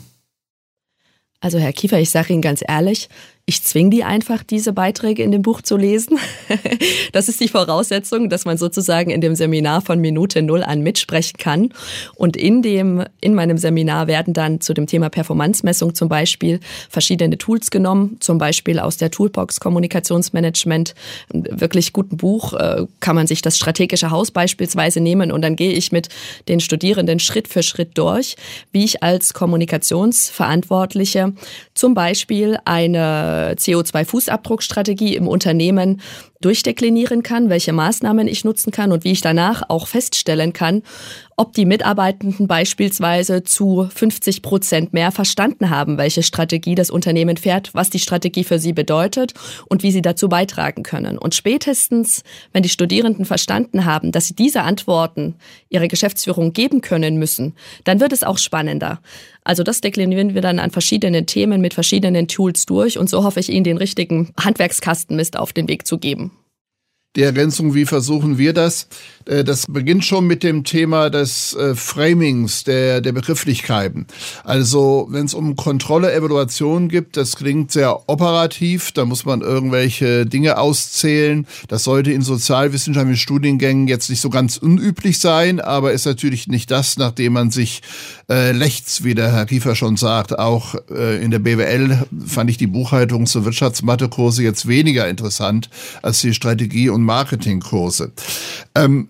Also 1.40 1.58
Herr 1.58 1.72
Kiefer, 1.72 2.00
ich 2.00 2.10
sage 2.10 2.32
Ihnen 2.32 2.42
ganz 2.42 2.62
ehrlich, 2.66 3.08
ich 3.48 3.62
zwinge 3.62 3.88
die 3.88 4.04
einfach, 4.04 4.42
diese 4.42 4.74
Beiträge 4.74 5.22
in 5.22 5.32
dem 5.32 5.40
Buch 5.40 5.62
zu 5.62 5.78
lesen. 5.78 6.18
das 7.12 7.28
ist 7.28 7.40
die 7.40 7.48
Voraussetzung, 7.48 8.28
dass 8.28 8.44
man 8.44 8.58
sozusagen 8.58 9.10
in 9.10 9.22
dem 9.22 9.34
Seminar 9.34 9.80
von 9.80 10.00
Minute 10.00 10.42
Null 10.42 10.62
an 10.62 10.82
mitsprechen 10.82 11.38
kann. 11.38 11.70
Und 12.14 12.36
in 12.36 12.60
dem, 12.60 13.04
in 13.22 13.34
meinem 13.34 13.56
Seminar 13.56 14.06
werden 14.06 14.34
dann 14.34 14.60
zu 14.60 14.74
dem 14.74 14.86
Thema 14.86 15.08
Performance-Messung 15.08 15.94
zum 15.94 16.10
Beispiel 16.10 16.60
verschiedene 16.90 17.38
Tools 17.38 17.70
genommen, 17.70 18.18
zum 18.20 18.36
Beispiel 18.36 18.78
aus 18.78 18.98
der 18.98 19.10
Toolbox 19.10 19.60
Kommunikationsmanagement, 19.60 20.94
wirklich 21.32 21.94
guten 21.94 22.18
Buch, 22.18 22.52
äh, 22.52 22.84
kann 23.00 23.16
man 23.16 23.26
sich 23.26 23.40
das 23.40 23.56
strategische 23.56 24.10
Haus 24.10 24.30
beispielsweise 24.30 25.00
nehmen 25.00 25.32
und 25.32 25.40
dann 25.40 25.56
gehe 25.56 25.72
ich 25.72 25.90
mit 25.90 26.10
den 26.48 26.60
Studierenden 26.60 27.18
Schritt 27.18 27.48
für 27.48 27.62
Schritt 27.62 27.96
durch, 27.96 28.36
wie 28.72 28.84
ich 28.84 29.02
als 29.02 29.32
Kommunikationsverantwortliche 29.32 31.32
zum 31.72 31.94
Beispiel 31.94 32.58
eine 32.66 33.37
CO2-Fußabdruckstrategie 33.56 35.14
im 35.14 35.28
Unternehmen 35.28 36.00
durchdeklinieren 36.40 37.22
kann, 37.22 37.48
welche 37.48 37.72
Maßnahmen 37.72 38.28
ich 38.28 38.44
nutzen 38.44 38.70
kann 38.70 38.92
und 38.92 39.02
wie 39.02 39.10
ich 39.10 39.20
danach 39.20 39.62
auch 39.68 39.88
feststellen 39.88 40.52
kann, 40.52 40.82
ob 41.36 41.52
die 41.52 41.66
Mitarbeitenden 41.66 42.46
beispielsweise 42.46 43.42
zu 43.42 43.88
50 43.92 44.42
Prozent 44.42 44.92
mehr 44.92 45.10
verstanden 45.10 45.70
haben, 45.70 45.98
welche 45.98 46.22
Strategie 46.22 46.76
das 46.76 46.90
Unternehmen 46.90 47.36
fährt, 47.36 47.74
was 47.74 47.90
die 47.90 47.98
Strategie 47.98 48.44
für 48.44 48.58
sie 48.58 48.72
bedeutet 48.72 49.34
und 49.68 49.82
wie 49.82 49.90
sie 49.90 50.02
dazu 50.02 50.28
beitragen 50.28 50.84
können. 50.84 51.18
Und 51.18 51.34
spätestens, 51.34 52.22
wenn 52.52 52.62
die 52.62 52.68
Studierenden 52.68 53.24
verstanden 53.24 53.84
haben, 53.84 54.12
dass 54.12 54.26
sie 54.26 54.34
diese 54.34 54.62
Antworten 54.62 55.34
ihrer 55.68 55.88
Geschäftsführung 55.88 56.52
geben 56.52 56.82
können 56.82 57.18
müssen, 57.18 57.54
dann 57.82 58.00
wird 58.00 58.12
es 58.12 58.22
auch 58.22 58.38
spannender. 58.38 59.00
Also 59.48 59.62
das 59.62 59.80
deklinieren 59.80 60.34
wir 60.34 60.42
dann 60.42 60.58
an 60.58 60.70
verschiedenen 60.70 61.24
Themen 61.24 61.62
mit 61.62 61.72
verschiedenen 61.72 62.28
Tools 62.28 62.66
durch 62.66 62.98
und 62.98 63.08
so 63.08 63.24
hoffe 63.24 63.40
ich 63.40 63.48
Ihnen 63.48 63.64
den 63.64 63.78
richtigen 63.78 64.30
Handwerkskastenmist 64.38 65.38
auf 65.38 65.54
den 65.54 65.68
Weg 65.68 65.86
zu 65.86 65.96
geben. 65.96 66.32
Die 67.16 67.22
Ergänzung, 67.22 67.74
wie 67.74 67.86
versuchen 67.86 68.36
wir 68.36 68.52
das? 68.52 68.86
Äh, 69.24 69.42
das 69.42 69.64
beginnt 69.66 70.04
schon 70.04 70.26
mit 70.26 70.42
dem 70.42 70.62
Thema 70.64 71.08
des 71.08 71.54
äh, 71.54 71.74
Framings, 71.74 72.64
der, 72.64 73.00
der 73.00 73.12
Begrifflichkeiten. 73.12 74.06
Also 74.44 75.08
wenn 75.10 75.24
es 75.24 75.32
um 75.32 75.56
Kontrolle, 75.56 76.12
Evaluation 76.12 76.88
gibt, 76.88 77.16
das 77.16 77.34
klingt 77.34 77.72
sehr 77.72 78.08
operativ, 78.08 78.92
da 78.92 79.06
muss 79.06 79.24
man 79.24 79.40
irgendwelche 79.40 80.26
Dinge 80.26 80.58
auszählen. 80.58 81.46
Das 81.68 81.84
sollte 81.84 82.12
in 82.12 82.20
sozialwissenschaftlichen 82.20 83.18
Studiengängen 83.18 83.88
jetzt 83.88 84.10
nicht 84.10 84.20
so 84.20 84.28
ganz 84.28 84.58
unüblich 84.58 85.18
sein, 85.18 85.60
aber 85.60 85.92
ist 85.92 86.04
natürlich 86.04 86.46
nicht 86.46 86.70
das, 86.70 86.98
nachdem 86.98 87.32
man 87.32 87.50
sich 87.50 87.80
äh, 88.30 88.52
lechts, 88.52 89.04
wie 89.04 89.14
der 89.14 89.32
Herr 89.32 89.46
Kiefer 89.46 89.74
schon 89.74 89.96
sagt, 89.96 90.38
auch 90.38 90.74
äh, 90.90 91.22
in 91.22 91.30
der 91.30 91.38
BWL 91.38 92.06
fand 92.26 92.50
ich 92.50 92.58
die 92.58 92.68
Buchhaltungs- 92.68 93.36
und 93.36 93.44
Wirtschaftsmathekurse 93.44 94.42
jetzt 94.42 94.68
weniger 94.68 95.08
interessant 95.08 95.70
als 96.02 96.20
die 96.20 96.34
Strategie- 96.34 96.90
und 96.90 97.02
Marketingkurse. 97.02 98.12
Ähm, 98.74 99.08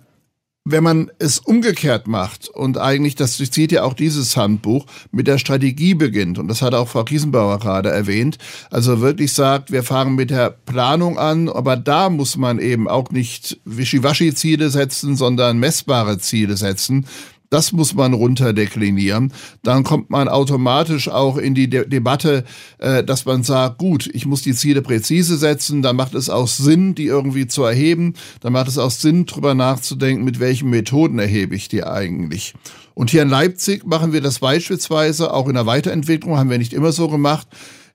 wenn 0.70 0.84
man 0.84 1.10
es 1.18 1.38
umgekehrt 1.38 2.06
macht 2.06 2.48
und 2.48 2.76
eigentlich, 2.76 3.14
das 3.14 3.38
zieht 3.38 3.72
ja 3.72 3.84
auch 3.84 3.94
dieses 3.94 4.36
Handbuch, 4.36 4.84
mit 5.10 5.26
der 5.26 5.38
Strategie 5.38 5.94
beginnt, 5.94 6.38
und 6.38 6.48
das 6.48 6.60
hat 6.60 6.74
auch 6.74 6.88
Frau 6.88 7.04
Kiesenbauer 7.04 7.58
gerade 7.58 7.90
erwähnt, 7.90 8.36
also 8.70 9.00
wirklich 9.00 9.32
sagt, 9.32 9.72
wir 9.72 9.82
fangen 9.82 10.14
mit 10.14 10.30
der 10.30 10.50
Planung 10.50 11.18
an, 11.18 11.48
aber 11.48 11.76
da 11.76 12.10
muss 12.10 12.36
man 12.36 12.58
eben 12.58 12.86
auch 12.86 13.10
nicht 13.10 13.58
Wischiwaschi-Ziele 13.64 14.68
setzen, 14.68 15.16
sondern 15.16 15.58
messbare 15.58 16.18
Ziele 16.18 16.56
setzen. 16.56 17.06
Das 17.50 17.72
muss 17.72 17.94
man 17.94 18.12
runterdeklinieren. 18.12 19.32
Dann 19.62 19.82
kommt 19.82 20.10
man 20.10 20.28
automatisch 20.28 21.08
auch 21.08 21.38
in 21.38 21.54
die 21.54 21.70
De 21.70 21.88
Debatte, 21.88 22.44
äh, 22.78 23.02
dass 23.02 23.24
man 23.24 23.42
sagt, 23.42 23.78
gut, 23.78 24.08
ich 24.12 24.26
muss 24.26 24.42
die 24.42 24.54
Ziele 24.54 24.82
präzise 24.82 25.38
setzen, 25.38 25.80
dann 25.80 25.96
macht 25.96 26.14
es 26.14 26.28
auch 26.28 26.48
Sinn, 26.48 26.94
die 26.94 27.06
irgendwie 27.06 27.46
zu 27.46 27.62
erheben. 27.62 28.14
Dann 28.40 28.52
macht 28.52 28.68
es 28.68 28.76
auch 28.76 28.90
Sinn, 28.90 29.24
drüber 29.26 29.54
nachzudenken, 29.54 30.24
mit 30.24 30.40
welchen 30.40 30.68
Methoden 30.68 31.18
erhebe 31.18 31.54
ich 31.54 31.68
die 31.68 31.84
eigentlich. 31.84 32.54
Und 32.94 33.10
hier 33.10 33.22
in 33.22 33.28
Leipzig 33.28 33.86
machen 33.86 34.12
wir 34.12 34.20
das 34.20 34.40
beispielsweise, 34.40 35.32
auch 35.32 35.48
in 35.48 35.54
der 35.54 35.66
Weiterentwicklung 35.66 36.36
haben 36.36 36.50
wir 36.50 36.58
nicht 36.58 36.72
immer 36.72 36.92
so 36.92 37.08
gemacht, 37.08 37.46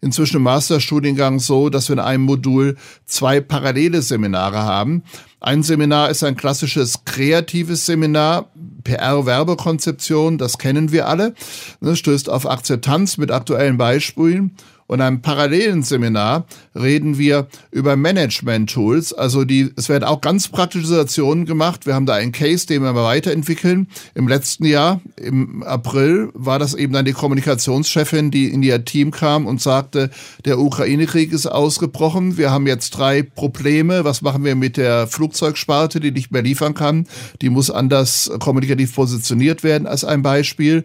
inzwischen 0.04 0.38
im 0.38 0.44
Masterstudiengang 0.44 1.40
so, 1.40 1.70
dass 1.70 1.88
wir 1.88 1.94
in 1.94 2.00
einem 2.00 2.24
Modul 2.24 2.76
zwei 3.06 3.40
parallele 3.40 4.02
Seminare 4.02 4.64
haben. 4.64 5.04
Ein 5.40 5.64
Seminar 5.64 6.10
ist 6.10 6.24
ein 6.24 6.36
klassisches 6.36 7.06
kreatives 7.06 7.86
Seminar, 7.86 8.52
PR-Werbekonzeption, 8.84 10.38
das 10.38 10.58
kennen 10.58 10.92
wir 10.92 11.08
alle. 11.08 11.34
Das 11.82 12.00
stößt 12.00 12.30
auf 12.30 12.50
Akzeptanz 12.50 13.18
mit 13.18 13.32
aktuellen 13.32 13.78
Beispielen. 13.78 14.56
Und 14.94 15.02
einem 15.02 15.24
parallelen 15.24 15.82
Seminar 15.82 16.46
reden 16.76 17.18
wir 17.18 17.48
über 17.72 17.96
Management-Tools. 17.96 19.14
Also 19.14 19.44
die, 19.44 19.72
es 19.76 19.90
werden 19.90 20.04
auch 20.04 20.22
ganz 20.22 20.50
praktische 20.50 20.86
Situationen 20.86 21.48
gemacht. 21.48 21.88
Wir 21.88 21.96
haben 21.96 22.06
da 22.06 22.14
einen 22.14 22.32
Case, 22.32 22.68
den 22.68 22.84
wir 22.84 22.94
weiterentwickeln. 22.94 23.88
Im 24.14 24.28
letzten 24.28 24.66
Jahr, 24.66 25.02
im 25.16 25.64
April, 25.64 26.30
war 26.36 26.60
das 26.60 26.76
eben 26.76 26.94
dann 26.94 27.06
die 27.06 27.14
Kommunikationschefin, 27.14 28.30
die 28.30 28.50
in 28.50 28.62
ihr 28.62 28.86
Team 28.86 29.10
kam 29.10 29.48
und 29.48 29.60
sagte, 29.60 30.12
der 30.46 30.60
Ukraine-Krieg 30.60 31.34
ist 31.34 31.48
ausgebrochen. 31.48 32.38
Wir 32.38 32.52
haben 32.52 32.68
jetzt 32.68 32.92
drei 32.92 33.24
Probleme. 33.24 34.04
Was 34.04 34.22
machen 34.22 34.44
wir 34.44 34.54
mit 34.54 34.78
der 34.78 35.08
Flugzeugsparte, 35.08 36.02
die 36.02 36.12
nicht 36.12 36.32
mehr 36.32 36.44
liefern 36.44 36.76
kann? 36.76 37.08
Die 37.42 37.50
muss 37.50 37.72
anders 37.72 38.30
kommunikativ 38.38 38.94
positioniert 38.94 39.64
werden, 39.64 39.88
als 39.88 40.06
ein 40.06 40.22
Beispiel. 40.22 40.84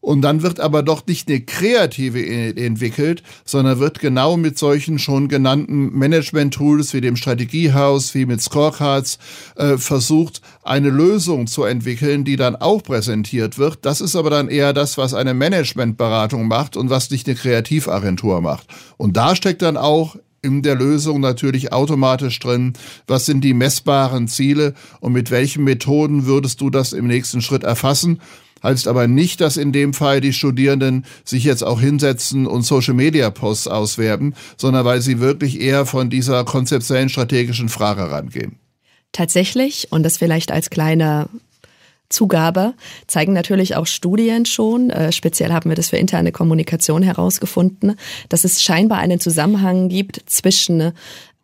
Und 0.00 0.22
dann 0.22 0.42
wird 0.42 0.60
aber 0.60 0.82
doch 0.82 1.06
nicht 1.06 1.28
eine 1.28 1.42
kreative 1.42 2.24
entwickelt, 2.56 3.22
sondern 3.44 3.80
wird 3.80 4.00
genau 4.00 4.38
mit 4.38 4.56
solchen 4.58 4.98
schon 4.98 5.28
genannten 5.28 5.90
Management-Tools 5.98 6.94
wie 6.94 7.02
dem 7.02 7.16
Strategiehaus, 7.16 8.14
wie 8.14 8.24
mit 8.24 8.40
Scorecards 8.40 9.18
äh, 9.56 9.76
versucht, 9.76 10.40
eine 10.62 10.88
Lösung 10.88 11.46
zu 11.46 11.64
entwickeln, 11.64 12.24
die 12.24 12.36
dann 12.36 12.56
auch 12.56 12.82
präsentiert 12.82 13.58
wird. 13.58 13.80
Das 13.82 14.00
ist 14.00 14.16
aber 14.16 14.30
dann 14.30 14.48
eher 14.48 14.72
das, 14.72 14.96
was 14.96 15.12
eine 15.12 15.34
Managementberatung 15.34 16.48
macht 16.48 16.78
und 16.78 16.88
was 16.88 17.10
nicht 17.10 17.26
eine 17.26 17.36
Kreativagentur 17.36 18.40
macht. 18.40 18.68
Und 18.96 19.18
da 19.18 19.36
steckt 19.36 19.60
dann 19.60 19.76
auch 19.76 20.16
in 20.42 20.62
der 20.62 20.76
Lösung 20.76 21.20
natürlich 21.20 21.74
automatisch 21.74 22.38
drin, 22.38 22.72
was 23.06 23.26
sind 23.26 23.42
die 23.42 23.52
messbaren 23.52 24.28
Ziele 24.28 24.72
und 25.00 25.12
mit 25.12 25.30
welchen 25.30 25.64
Methoden 25.64 26.24
würdest 26.24 26.62
du 26.62 26.70
das 26.70 26.94
im 26.94 27.06
nächsten 27.06 27.42
Schritt 27.42 27.64
erfassen 27.64 28.20
heißt 28.62 28.88
aber 28.88 29.06
nicht, 29.06 29.40
dass 29.40 29.56
in 29.56 29.72
dem 29.72 29.94
Fall 29.94 30.20
die 30.20 30.32
Studierenden 30.32 31.04
sich 31.24 31.44
jetzt 31.44 31.62
auch 31.62 31.80
hinsetzen 31.80 32.46
und 32.46 32.62
Social-Media-Posts 32.62 33.68
auswerben, 33.68 34.34
sondern 34.56 34.84
weil 34.84 35.00
sie 35.00 35.20
wirklich 35.20 35.60
eher 35.60 35.86
von 35.86 36.10
dieser 36.10 36.44
konzeptuellen 36.44 37.08
strategischen 37.08 37.68
Frage 37.68 38.10
rangehen. 38.10 38.56
Tatsächlich, 39.12 39.88
und 39.90 40.02
das 40.04 40.18
vielleicht 40.18 40.52
als 40.52 40.70
kleine 40.70 41.28
Zugabe 42.10 42.74
zeigen 43.06 43.32
natürlich 43.32 43.76
auch 43.76 43.86
Studien 43.86 44.44
schon, 44.44 44.90
äh, 44.90 45.12
speziell 45.12 45.52
haben 45.52 45.70
wir 45.70 45.76
das 45.76 45.90
für 45.90 45.96
interne 45.96 46.32
Kommunikation 46.32 47.02
herausgefunden, 47.02 47.94
dass 48.28 48.44
es 48.44 48.62
scheinbar 48.62 48.98
einen 48.98 49.20
Zusammenhang 49.20 49.88
gibt 49.88 50.20
zwischen 50.26 50.92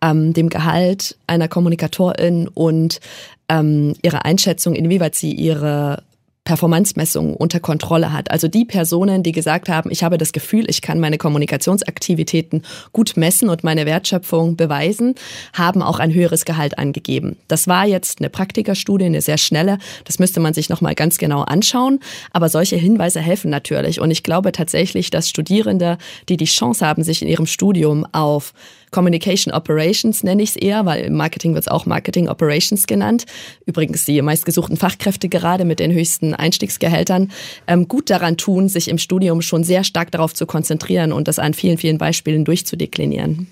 ähm, 0.02 0.32
dem 0.32 0.48
Gehalt 0.48 1.16
einer 1.26 1.48
Kommunikatorin 1.48 2.48
und 2.48 3.00
ähm, 3.48 3.94
ihrer 4.02 4.24
Einschätzung, 4.24 4.74
inwieweit 4.74 5.14
sie 5.14 5.32
ihre 5.32 6.02
Performance-Messungen 6.47 7.34
unter 7.34 7.61
Kontrolle 7.61 8.12
hat. 8.12 8.30
Also 8.30 8.49
die 8.49 8.64
Personen, 8.64 9.22
die 9.22 9.32
gesagt 9.32 9.68
haben, 9.68 9.90
ich 9.90 10.03
habe 10.03 10.16
das 10.16 10.32
Gefühl, 10.32 10.64
ich 10.70 10.80
kann 10.80 10.99
meine 10.99 11.18
Kommunikationsaktivitäten 11.18 12.62
gut 12.92 13.16
messen 13.16 13.51
und 13.51 13.64
meine 13.64 13.84
Wertschöpfung 13.84 14.57
beweisen, 14.57 15.16
haben 15.53 15.82
auch 15.82 15.99
ein 15.99 16.14
höheres 16.14 16.47
Gehalt 16.47 16.78
angegeben. 16.78 17.36
Das 17.49 17.68
war 17.68 17.84
jetzt 17.84 18.20
eine 18.20 18.30
Praktikerstudie, 18.30 19.05
eine 19.05 19.20
sehr 19.20 19.36
schnelle. 19.36 19.78
Das 20.05 20.18
müsste 20.18 20.40
man 20.40 20.55
sich 20.55 20.70
nochmal 20.70 20.94
ganz 20.94 21.18
genau 21.18 21.42
anschauen. 21.42 22.01
Aber 22.32 22.49
solche 22.49 22.76
Hinweise 22.76 23.20
helfen 23.20 23.51
natürlich. 23.51 24.01
Und 24.01 24.11
ich 24.11 24.22
glaube 24.22 24.53
tatsächlich, 24.53 25.11
dass 25.11 25.28
Studierende, 25.28 25.99
die 26.28 26.36
die 26.36 26.47
Chance 26.47 26.86
haben, 26.86 27.03
sich 27.03 27.22
in 27.22 27.28
ihrem 27.28 27.47
Studium 27.47 28.07
auf 28.12 28.55
Communication 28.97 29.53
Operations 29.53 30.22
nenne 30.22 30.42
ich 30.42 30.51
es 30.51 30.57
eher, 30.57 30.86
weil 30.86 31.05
im 31.05 31.16
Marketing 31.16 31.53
wird 31.53 31.64
es 31.64 31.68
auch 31.68 31.84
Marketing 31.84 32.30
Operations 32.30 32.86
genannt. 32.86 33.26
Übrigens 33.66 34.07
die 34.07 34.22
meistgesuchten 34.22 34.78
Fachkräfte 34.78 35.28
gerade 35.28 35.66
mit 35.66 35.80
den 35.80 35.92
höchsten 35.92 36.32
Einstiegsgehältern 36.32 37.30
ähm, 37.66 37.88
gut 37.88 38.09
daran 38.09 38.38
tun, 38.38 38.70
sich 38.70 38.88
im 38.88 38.97
Studium 38.97 39.42
schon 39.42 39.64
sehr 39.64 39.84
stark 39.84 40.12
darauf 40.12 40.32
zu 40.32 40.47
konzentrieren 40.47 41.12
und 41.12 41.28
das 41.28 41.38
an 41.38 41.53
vielen, 41.53 41.76
vielen 41.76 41.99
Beispielen 41.99 42.47
durchzudeklinieren. 42.47 43.49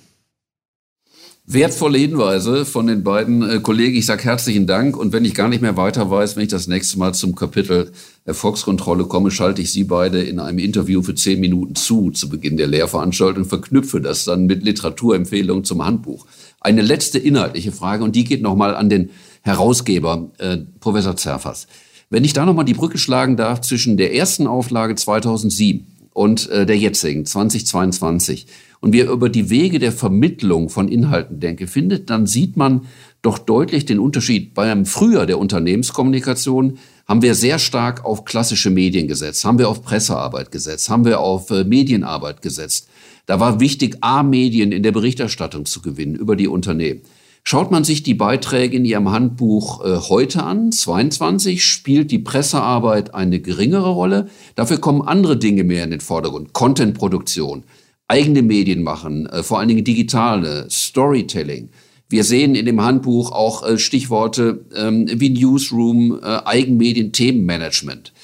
Wertvolle 1.46 1.98
Hinweise 1.98 2.64
von 2.64 2.86
den 2.86 3.04
beiden 3.04 3.42
äh, 3.42 3.60
Kollegen. 3.60 3.98
Ich 3.98 4.06
sage 4.06 4.24
herzlichen 4.24 4.66
Dank. 4.66 4.96
Und 4.96 5.12
wenn 5.12 5.26
ich 5.26 5.34
gar 5.34 5.50
nicht 5.50 5.60
mehr 5.60 5.76
weiter 5.76 6.10
weiß, 6.10 6.36
wenn 6.36 6.44
ich 6.44 6.48
das 6.48 6.68
nächste 6.68 6.98
Mal 6.98 7.12
zum 7.12 7.34
Kapitel 7.34 7.92
Erfolgskontrolle 8.24 9.04
komme, 9.04 9.30
schalte 9.30 9.60
ich 9.60 9.70
Sie 9.70 9.84
beide 9.84 10.22
in 10.22 10.40
einem 10.40 10.58
Interview 10.58 11.02
für 11.02 11.14
zehn 11.14 11.40
Minuten 11.40 11.74
zu, 11.74 12.10
zu 12.12 12.30
Beginn 12.30 12.56
der 12.56 12.66
Lehrveranstaltung, 12.66 13.44
verknüpfe 13.44 14.00
das 14.00 14.24
dann 14.24 14.46
mit 14.46 14.64
Literaturempfehlungen 14.64 15.64
zum 15.64 15.84
Handbuch. 15.84 16.24
Eine 16.62 16.80
letzte 16.80 17.18
inhaltliche 17.18 17.72
Frage, 17.72 18.04
und 18.04 18.16
die 18.16 18.24
geht 18.24 18.40
nochmal 18.40 18.74
an 18.74 18.88
den 18.88 19.10
Herausgeber, 19.42 20.30
äh, 20.38 20.56
Professor 20.80 21.14
Zerfers. 21.14 21.66
Wenn 22.08 22.24
ich 22.24 22.32
da 22.32 22.46
nochmal 22.46 22.64
die 22.64 22.72
Brücke 22.72 22.96
schlagen 22.96 23.36
darf 23.36 23.60
zwischen 23.60 23.98
der 23.98 24.14
ersten 24.14 24.46
Auflage 24.46 24.94
2007 24.94 25.93
und 26.14 26.48
äh, 26.48 26.64
der 26.64 26.78
jetzigen 26.78 27.26
2022 27.26 28.46
und 28.80 28.92
wir 28.92 29.10
über 29.10 29.28
die 29.28 29.50
Wege 29.50 29.78
der 29.78 29.92
Vermittlung 29.92 30.68
von 30.68 30.88
Inhalten 30.88 31.40
denke, 31.40 31.66
findet, 31.66 32.10
dann 32.10 32.26
sieht 32.26 32.56
man 32.56 32.86
doch 33.22 33.38
deutlich 33.38 33.86
den 33.86 33.98
Unterschied. 33.98 34.54
Beim 34.54 34.84
Früher 34.84 35.26
der 35.26 35.38
Unternehmenskommunikation 35.38 36.78
haben 37.06 37.22
wir 37.22 37.34
sehr 37.34 37.58
stark 37.58 38.04
auf 38.04 38.24
klassische 38.24 38.70
Medien 38.70 39.08
gesetzt, 39.08 39.44
haben 39.44 39.58
wir 39.58 39.68
auf 39.68 39.82
Pressearbeit 39.82 40.52
gesetzt, 40.52 40.88
haben 40.88 41.04
wir 41.04 41.20
auf 41.20 41.50
äh, 41.50 41.64
Medienarbeit 41.64 42.42
gesetzt. 42.42 42.88
Da 43.26 43.40
war 43.40 43.58
wichtig, 43.58 43.96
A-Medien 44.02 44.70
in 44.70 44.82
der 44.82 44.92
Berichterstattung 44.92 45.64
zu 45.64 45.80
gewinnen 45.80 46.14
über 46.14 46.36
die 46.36 46.48
Unternehmen. 46.48 47.00
Schaut 47.46 47.70
man 47.70 47.84
sich 47.84 48.02
die 48.02 48.14
Beiträge 48.14 48.74
in 48.78 48.86
Ihrem 48.86 49.10
Handbuch 49.10 49.84
äh, 49.84 49.98
heute 50.08 50.44
an, 50.44 50.72
22, 50.72 51.62
spielt 51.62 52.10
die 52.10 52.18
Pressearbeit 52.18 53.14
eine 53.14 53.38
geringere 53.38 53.90
Rolle. 53.90 54.28
Dafür 54.54 54.78
kommen 54.78 55.02
andere 55.02 55.36
Dinge 55.36 55.62
mehr 55.62 55.84
in 55.84 55.90
den 55.90 56.00
Vordergrund. 56.00 56.54
Contentproduktion, 56.54 57.64
eigene 58.08 58.40
Medien 58.40 58.82
machen, 58.82 59.26
äh, 59.26 59.42
vor 59.42 59.58
allen 59.58 59.68
Dingen 59.68 59.84
digitale, 59.84 60.66
Storytelling. 60.70 61.68
Wir 62.08 62.24
sehen 62.24 62.54
in 62.54 62.64
dem 62.64 62.80
Handbuch 62.80 63.30
auch 63.32 63.62
äh, 63.68 63.76
Stichworte 63.76 64.64
ähm, 64.74 65.06
wie 65.12 65.28
Newsroom, 65.28 66.20
äh, 66.22 66.40
Eigenmedien, 66.46 67.12
Themenmanagement. 67.12 68.14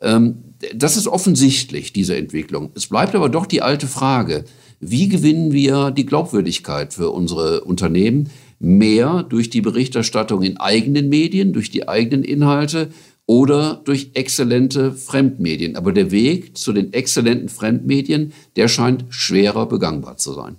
Ähm, 0.00 0.36
das 0.74 0.96
ist 0.96 1.06
offensichtlich, 1.06 1.92
diese 1.92 2.16
Entwicklung. 2.16 2.70
Es 2.74 2.86
bleibt 2.86 3.14
aber 3.14 3.28
doch 3.28 3.44
die 3.44 3.60
alte 3.60 3.86
Frage, 3.86 4.44
wie 4.78 5.08
gewinnen 5.08 5.52
wir 5.52 5.90
die 5.90 6.06
Glaubwürdigkeit 6.06 6.94
für 6.94 7.10
unsere 7.10 7.64
Unternehmen? 7.64 8.30
Mehr 8.60 9.22
durch 9.22 9.50
die 9.50 9.62
Berichterstattung 9.62 10.42
in 10.42 10.58
eigenen 10.58 11.08
Medien, 11.08 11.52
durch 11.52 11.70
die 11.70 11.88
eigenen 11.88 12.22
Inhalte 12.22 12.90
oder 13.26 13.80
durch 13.84 14.10
exzellente 14.14 14.92
Fremdmedien. 14.92 15.76
Aber 15.76 15.92
der 15.92 16.10
Weg 16.10 16.58
zu 16.58 16.72
den 16.72 16.92
exzellenten 16.92 17.48
Fremdmedien, 17.48 18.32
der 18.56 18.68
scheint 18.68 19.06
schwerer 19.08 19.66
begangbar 19.66 20.16
zu 20.16 20.34
sein. 20.34 20.56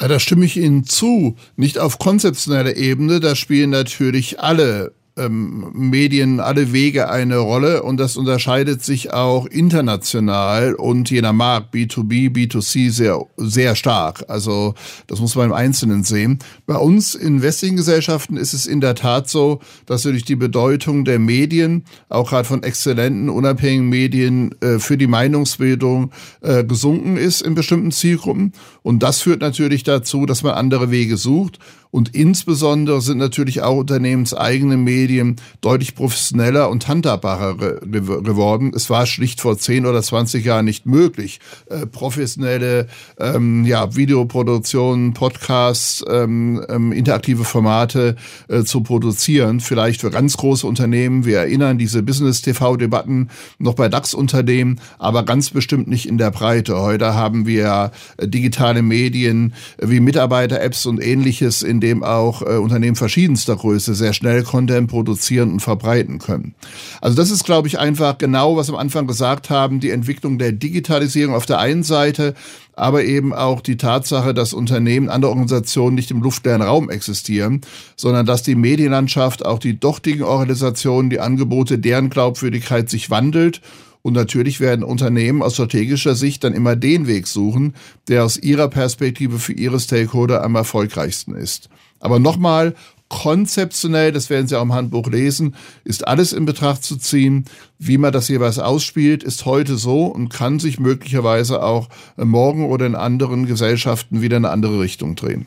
Ja, 0.00 0.08
da 0.08 0.20
stimme 0.20 0.44
ich 0.44 0.56
Ihnen 0.56 0.84
zu. 0.84 1.36
Nicht 1.56 1.78
auf 1.78 1.98
konzeptioneller 1.98 2.76
Ebene, 2.76 3.20
da 3.20 3.34
spielen 3.34 3.70
natürlich 3.70 4.40
alle 4.40 4.94
ähm, 5.16 5.70
Medien 5.72 6.40
alle 6.40 6.72
Wege 6.72 7.08
eine 7.08 7.38
Rolle 7.38 7.82
und 7.82 7.98
das 7.98 8.16
unterscheidet 8.16 8.84
sich 8.84 9.12
auch 9.12 9.46
international 9.46 10.74
und 10.74 11.10
je 11.10 11.22
nach 11.22 11.32
Markt 11.32 11.74
B2B, 11.74 12.30
B2C 12.30 12.90
sehr, 12.90 13.24
sehr 13.36 13.76
stark. 13.76 14.24
Also 14.28 14.74
das 15.06 15.20
muss 15.20 15.34
man 15.34 15.46
im 15.46 15.52
Einzelnen 15.52 16.04
sehen. 16.04 16.38
Bei 16.66 16.76
uns 16.76 17.14
in 17.14 17.42
westlichen 17.42 17.76
Gesellschaften 17.76 18.36
ist 18.36 18.52
es 18.52 18.66
in 18.66 18.80
der 18.80 18.94
Tat 18.94 19.28
so, 19.28 19.60
dass 19.86 20.02
durch 20.02 20.24
die 20.24 20.36
Bedeutung 20.36 21.04
der 21.04 21.18
Medien, 21.18 21.84
auch 22.08 22.30
gerade 22.30 22.46
von 22.46 22.62
exzellenten, 22.62 23.30
unabhängigen 23.30 23.88
Medien 23.88 24.54
äh, 24.60 24.78
für 24.78 24.98
die 24.98 25.06
Meinungsbildung 25.06 26.10
äh, 26.42 26.64
gesunken 26.64 27.16
ist 27.16 27.40
in 27.40 27.54
bestimmten 27.54 27.90
Zielgruppen. 27.90 28.52
Und 28.82 29.02
das 29.02 29.20
führt 29.20 29.40
natürlich 29.40 29.82
dazu, 29.82 30.26
dass 30.26 30.42
man 30.42 30.54
andere 30.54 30.90
Wege 30.90 31.16
sucht. 31.16 31.58
Und 31.90 32.14
insbesondere 32.14 33.00
sind 33.00 33.18
natürlich 33.18 33.62
auch 33.62 33.76
unternehmenseigene 33.76 34.76
Medien 34.76 35.36
deutlich 35.60 35.94
professioneller 35.94 36.68
und 36.68 36.88
handhabbarer 36.88 37.54
geworden. 37.56 38.72
Es 38.74 38.90
war 38.90 39.06
schlicht 39.06 39.40
vor 39.40 39.56
10 39.56 39.86
oder 39.86 40.02
20 40.02 40.44
Jahren 40.44 40.64
nicht 40.64 40.86
möglich, 40.86 41.40
äh, 41.70 41.86
professionelle 41.86 42.88
ähm, 43.18 43.64
ja, 43.64 43.94
Videoproduktionen, 43.94 45.14
Podcasts, 45.14 46.04
ähm, 46.08 46.64
ähm, 46.68 46.92
interaktive 46.92 47.44
Formate 47.44 48.16
äh, 48.48 48.62
zu 48.62 48.82
produzieren. 48.82 49.60
Vielleicht 49.60 50.00
für 50.00 50.10
ganz 50.10 50.36
große 50.36 50.66
Unternehmen. 50.66 51.24
Wir 51.24 51.38
erinnern 51.38 51.78
diese 51.78 52.02
Business-TV-Debatten 52.02 53.30
noch 53.58 53.74
bei 53.74 53.88
DAX-Unternehmen, 53.88 54.80
aber 54.98 55.24
ganz 55.24 55.50
bestimmt 55.50 55.88
nicht 55.88 56.06
in 56.06 56.18
der 56.18 56.30
Breite. 56.30 56.78
Heute 56.78 57.14
haben 57.14 57.46
wir 57.46 57.92
äh, 58.16 58.28
digitale 58.28 58.82
Medien 58.82 59.54
äh, 59.78 59.88
wie 59.88 60.00
Mitarbeiter-Apps 60.00 60.86
und 60.86 61.02
ähnliches, 61.02 61.62
in 61.62 61.75
dem 61.80 62.02
auch 62.02 62.42
äh, 62.42 62.56
Unternehmen 62.56 62.96
verschiedenster 62.96 63.56
Größe 63.56 63.94
sehr 63.94 64.12
schnell 64.12 64.42
Content 64.42 64.88
produzieren 64.88 65.52
und 65.52 65.60
verbreiten 65.60 66.18
können. 66.18 66.54
Also 67.00 67.16
das 67.16 67.30
ist, 67.30 67.44
glaube 67.44 67.68
ich, 67.68 67.78
einfach 67.78 68.18
genau, 68.18 68.56
was 68.56 68.68
am 68.68 68.76
Anfang 68.76 69.06
gesagt 69.06 69.50
haben, 69.50 69.80
die 69.80 69.90
Entwicklung 69.90 70.38
der 70.38 70.52
Digitalisierung 70.52 71.34
auf 71.34 71.46
der 71.46 71.58
einen 71.58 71.82
Seite, 71.82 72.34
aber 72.74 73.04
eben 73.04 73.32
auch 73.32 73.60
die 73.60 73.76
Tatsache, 73.76 74.34
dass 74.34 74.52
Unternehmen, 74.52 75.08
andere 75.08 75.30
Organisationen 75.30 75.94
nicht 75.94 76.10
im 76.10 76.22
luftleeren 76.22 76.62
Raum 76.62 76.90
existieren, 76.90 77.62
sondern 77.96 78.26
dass 78.26 78.42
die 78.42 78.54
Medienlandschaft, 78.54 79.44
auch 79.44 79.58
die 79.58 79.80
dortigen 79.80 80.22
Organisationen, 80.22 81.10
die 81.10 81.20
Angebote, 81.20 81.78
deren 81.78 82.10
Glaubwürdigkeit 82.10 82.90
sich 82.90 83.10
wandelt 83.10 83.60
und 84.06 84.12
natürlich 84.12 84.60
werden 84.60 84.84
Unternehmen 84.84 85.42
aus 85.42 85.54
strategischer 85.54 86.14
Sicht 86.14 86.44
dann 86.44 86.52
immer 86.52 86.76
den 86.76 87.08
Weg 87.08 87.26
suchen, 87.26 87.74
der 88.06 88.24
aus 88.24 88.36
ihrer 88.36 88.68
Perspektive 88.68 89.40
für 89.40 89.52
ihre 89.52 89.80
Stakeholder 89.80 90.44
am 90.44 90.54
erfolgreichsten 90.54 91.34
ist. 91.34 91.68
Aber 91.98 92.20
nochmal, 92.20 92.76
konzeptionell, 93.08 94.12
das 94.12 94.30
werden 94.30 94.46
Sie 94.46 94.56
auch 94.56 94.62
im 94.62 94.74
Handbuch 94.74 95.08
lesen, 95.08 95.56
ist 95.82 96.06
alles 96.06 96.32
in 96.32 96.46
Betracht 96.46 96.84
zu 96.84 96.98
ziehen. 96.98 97.46
Wie 97.80 97.98
man 97.98 98.12
das 98.12 98.28
jeweils 98.28 98.60
ausspielt, 98.60 99.24
ist 99.24 99.44
heute 99.44 99.76
so 99.76 100.04
und 100.04 100.28
kann 100.28 100.60
sich 100.60 100.78
möglicherweise 100.78 101.64
auch 101.64 101.88
morgen 102.16 102.66
oder 102.66 102.86
in 102.86 102.94
anderen 102.94 103.46
Gesellschaften 103.46 104.22
wieder 104.22 104.36
in 104.36 104.44
eine 104.44 104.52
andere 104.52 104.78
Richtung 104.78 105.16
drehen. 105.16 105.46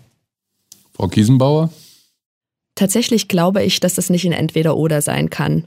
Frau 0.91 1.07
Kiesenbauer? 1.07 1.71
Tatsächlich 2.75 3.29
glaube 3.29 3.63
ich, 3.63 3.79
dass 3.79 3.93
das 3.93 4.09
nicht 4.09 4.25
in 4.25 4.33
entweder 4.33 4.75
oder 4.75 5.01
sein 5.01 5.29
kann. 5.29 5.63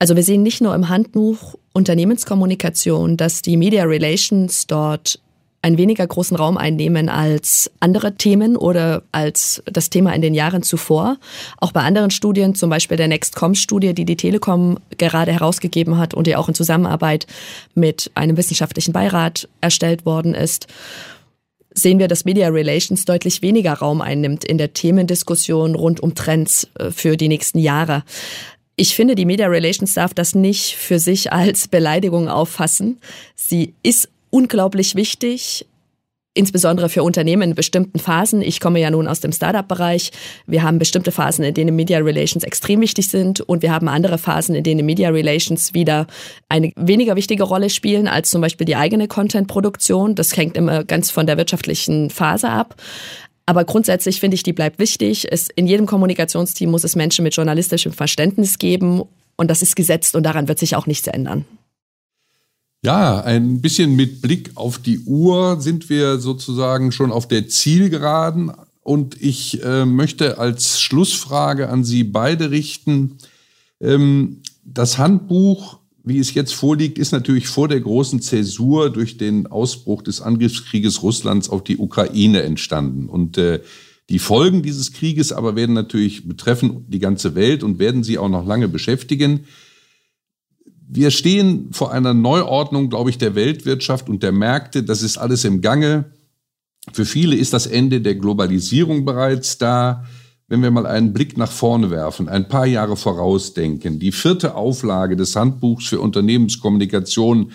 Also 0.00 0.16
wir 0.16 0.22
sehen 0.22 0.42
nicht 0.42 0.62
nur 0.62 0.74
im 0.74 0.88
Handbuch 0.88 1.56
Unternehmenskommunikation, 1.74 3.18
dass 3.18 3.42
die 3.42 3.58
Media 3.58 3.84
Relations 3.84 4.66
dort 4.66 5.20
einen 5.60 5.76
weniger 5.76 6.06
großen 6.06 6.38
Raum 6.38 6.56
einnehmen 6.56 7.10
als 7.10 7.70
andere 7.80 8.14
Themen 8.14 8.56
oder 8.56 9.02
als 9.12 9.62
das 9.66 9.90
Thema 9.90 10.14
in 10.14 10.22
den 10.22 10.32
Jahren 10.32 10.62
zuvor. 10.62 11.18
Auch 11.58 11.72
bei 11.72 11.82
anderen 11.82 12.10
Studien, 12.10 12.54
zum 12.54 12.70
Beispiel 12.70 12.96
der 12.96 13.08
Nextcom-Studie, 13.08 13.92
die 13.92 14.06
die 14.06 14.16
Telekom 14.16 14.78
gerade 14.96 15.32
herausgegeben 15.32 15.98
hat 15.98 16.14
und 16.14 16.26
die 16.26 16.34
auch 16.34 16.48
in 16.48 16.54
Zusammenarbeit 16.54 17.26
mit 17.74 18.10
einem 18.14 18.38
wissenschaftlichen 18.38 18.94
Beirat 18.94 19.50
erstellt 19.60 20.06
worden 20.06 20.34
ist, 20.34 20.66
sehen 21.74 21.98
wir, 21.98 22.08
dass 22.08 22.24
Media 22.24 22.48
Relations 22.48 23.04
deutlich 23.04 23.42
weniger 23.42 23.74
Raum 23.74 24.00
einnimmt 24.00 24.44
in 24.44 24.56
der 24.56 24.72
Themendiskussion 24.72 25.74
rund 25.74 26.00
um 26.00 26.14
Trends 26.14 26.68
äh, 26.78 26.90
für 26.90 27.18
die 27.18 27.28
nächsten 27.28 27.58
Jahre. 27.58 28.02
Ich 28.80 28.94
finde, 28.94 29.14
die 29.14 29.26
Media 29.26 29.46
Relations 29.46 29.92
darf 29.92 30.14
das 30.14 30.34
nicht 30.34 30.74
für 30.74 30.98
sich 30.98 31.34
als 31.34 31.68
Beleidigung 31.68 32.30
auffassen. 32.30 32.98
Sie 33.36 33.74
ist 33.82 34.08
unglaublich 34.30 34.94
wichtig, 34.94 35.66
insbesondere 36.32 36.88
für 36.88 37.02
Unternehmen 37.02 37.42
in 37.42 37.54
bestimmten 37.54 37.98
Phasen. 37.98 38.40
Ich 38.40 38.58
komme 38.58 38.80
ja 38.80 38.90
nun 38.90 39.06
aus 39.06 39.20
dem 39.20 39.32
Startup-Bereich. 39.32 40.12
Wir 40.46 40.62
haben 40.62 40.78
bestimmte 40.78 41.12
Phasen, 41.12 41.44
in 41.44 41.52
denen 41.52 41.76
Media 41.76 41.98
Relations 41.98 42.42
extrem 42.42 42.80
wichtig 42.80 43.08
sind 43.08 43.42
und 43.42 43.60
wir 43.60 43.70
haben 43.70 43.86
andere 43.86 44.16
Phasen, 44.16 44.54
in 44.54 44.64
denen 44.64 44.86
Media 44.86 45.10
Relations 45.10 45.74
wieder 45.74 46.06
eine 46.48 46.72
weniger 46.76 47.16
wichtige 47.16 47.42
Rolle 47.42 47.68
spielen 47.68 48.08
als 48.08 48.30
zum 48.30 48.40
Beispiel 48.40 48.64
die 48.64 48.76
eigene 48.76 49.08
Content-Produktion. 49.08 50.14
Das 50.14 50.34
hängt 50.38 50.56
immer 50.56 50.84
ganz 50.84 51.10
von 51.10 51.26
der 51.26 51.36
wirtschaftlichen 51.36 52.08
Phase 52.08 52.48
ab. 52.48 52.76
Aber 53.46 53.64
grundsätzlich 53.64 54.20
finde 54.20 54.36
ich, 54.36 54.42
die 54.42 54.52
bleibt 54.52 54.78
wichtig. 54.78 55.26
Es, 55.30 55.48
in 55.54 55.66
jedem 55.66 55.86
Kommunikationsteam 55.86 56.70
muss 56.70 56.84
es 56.84 56.96
Menschen 56.96 57.22
mit 57.22 57.34
journalistischem 57.34 57.92
Verständnis 57.92 58.58
geben 58.58 59.02
und 59.36 59.50
das 59.50 59.62
ist 59.62 59.74
gesetzt 59.74 60.14
und 60.14 60.22
daran 60.22 60.48
wird 60.48 60.58
sich 60.58 60.76
auch 60.76 60.86
nichts 60.86 61.06
ändern. 61.06 61.44
Ja, 62.82 63.20
ein 63.20 63.60
bisschen 63.60 63.94
mit 63.94 64.22
Blick 64.22 64.52
auf 64.54 64.78
die 64.78 65.00
Uhr 65.00 65.60
sind 65.60 65.90
wir 65.90 66.18
sozusagen 66.18 66.92
schon 66.92 67.12
auf 67.12 67.28
der 67.28 67.48
Zielgeraden. 67.48 68.52
Und 68.82 69.20
ich 69.20 69.62
äh, 69.62 69.84
möchte 69.84 70.38
als 70.38 70.80
Schlussfrage 70.80 71.68
an 71.68 71.84
Sie 71.84 72.04
beide 72.04 72.50
richten. 72.50 73.18
Ähm, 73.80 74.42
das 74.64 74.96
Handbuch, 74.96 75.79
wie 76.02 76.18
es 76.18 76.34
jetzt 76.34 76.54
vorliegt, 76.54 76.98
ist 76.98 77.12
natürlich 77.12 77.48
vor 77.48 77.68
der 77.68 77.80
großen 77.80 78.22
Zäsur 78.22 78.90
durch 78.90 79.18
den 79.18 79.46
Ausbruch 79.46 80.02
des 80.02 80.20
Angriffskrieges 80.20 81.02
Russlands 81.02 81.50
auf 81.50 81.62
die 81.62 81.76
Ukraine 81.76 82.42
entstanden. 82.42 83.08
Und 83.08 83.36
äh, 83.38 83.60
die 84.08 84.18
Folgen 84.18 84.62
dieses 84.62 84.92
Krieges 84.92 85.32
aber 85.32 85.56
werden 85.56 85.74
natürlich 85.74 86.26
betreffen 86.26 86.84
die 86.88 86.98
ganze 86.98 87.34
Welt 87.34 87.62
und 87.62 87.78
werden 87.78 88.02
sie 88.02 88.18
auch 88.18 88.28
noch 88.28 88.46
lange 88.46 88.68
beschäftigen. 88.68 89.44
Wir 90.88 91.12
stehen 91.12 91.68
vor 91.72 91.92
einer 91.92 92.14
Neuordnung, 92.14 92.90
glaube 92.90 93.10
ich, 93.10 93.18
der 93.18 93.36
Weltwirtschaft 93.36 94.08
und 94.08 94.22
der 94.22 94.32
Märkte. 94.32 94.82
Das 94.82 95.02
ist 95.02 95.18
alles 95.18 95.44
im 95.44 95.60
Gange. 95.60 96.06
Für 96.92 97.04
viele 97.04 97.36
ist 97.36 97.52
das 97.52 97.66
Ende 97.66 98.00
der 98.00 98.16
Globalisierung 98.16 99.04
bereits 99.04 99.58
da. 99.58 100.04
Wenn 100.50 100.64
wir 100.64 100.72
mal 100.72 100.84
einen 100.84 101.12
Blick 101.12 101.36
nach 101.36 101.50
vorne 101.50 101.92
werfen, 101.92 102.28
ein 102.28 102.48
paar 102.48 102.66
Jahre 102.66 102.96
vorausdenken, 102.96 104.00
die 104.00 104.10
vierte 104.10 104.56
Auflage 104.56 105.14
des 105.14 105.36
Handbuchs 105.36 105.86
für 105.86 106.00
Unternehmenskommunikation 106.00 107.52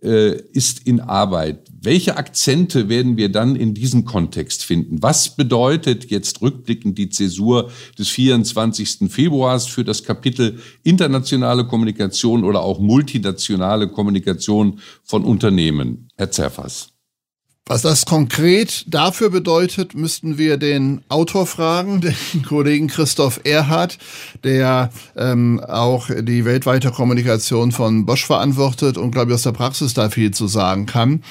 äh, 0.00 0.40
ist 0.52 0.86
in 0.86 1.00
Arbeit. 1.00 1.66
Welche 1.82 2.16
Akzente 2.16 2.88
werden 2.88 3.16
wir 3.16 3.28
dann 3.28 3.56
in 3.56 3.74
diesem 3.74 4.04
Kontext 4.04 4.62
finden? 4.64 5.02
Was 5.02 5.34
bedeutet 5.34 6.12
jetzt 6.12 6.40
rückblickend 6.40 6.96
die 6.96 7.10
Zäsur 7.10 7.72
des 7.98 8.08
24. 8.10 9.10
Februars 9.10 9.66
für 9.66 9.82
das 9.82 10.04
Kapitel 10.04 10.60
internationale 10.84 11.66
Kommunikation 11.66 12.44
oder 12.44 12.62
auch 12.62 12.78
multinationale 12.78 13.88
Kommunikation 13.88 14.78
von 15.02 15.24
Unternehmen? 15.24 16.08
Herr 16.16 16.30
Zerfas. 16.30 16.97
Was 17.68 17.82
das 17.82 18.06
konkret 18.06 18.84
dafür 18.86 19.28
bedeutet, 19.28 19.94
müssten 19.94 20.38
wir 20.38 20.56
den 20.56 21.02
Autor 21.10 21.46
fragen, 21.46 22.00
den 22.32 22.42
Kollegen 22.42 22.88
Christoph 22.88 23.40
Erhardt, 23.44 23.98
der 24.42 24.90
ähm, 25.16 25.60
auch 25.60 26.08
die 26.08 26.46
weltweite 26.46 26.90
Kommunikation 26.90 27.70
von 27.70 28.06
Bosch 28.06 28.24
verantwortet 28.24 28.96
und, 28.96 29.10
glaube 29.10 29.32
ich, 29.32 29.34
aus 29.34 29.42
der 29.42 29.52
Praxis 29.52 29.92
da 29.92 30.08
viel 30.08 30.30
zu 30.30 30.46
sagen 30.46 30.86
kann. 30.86 31.22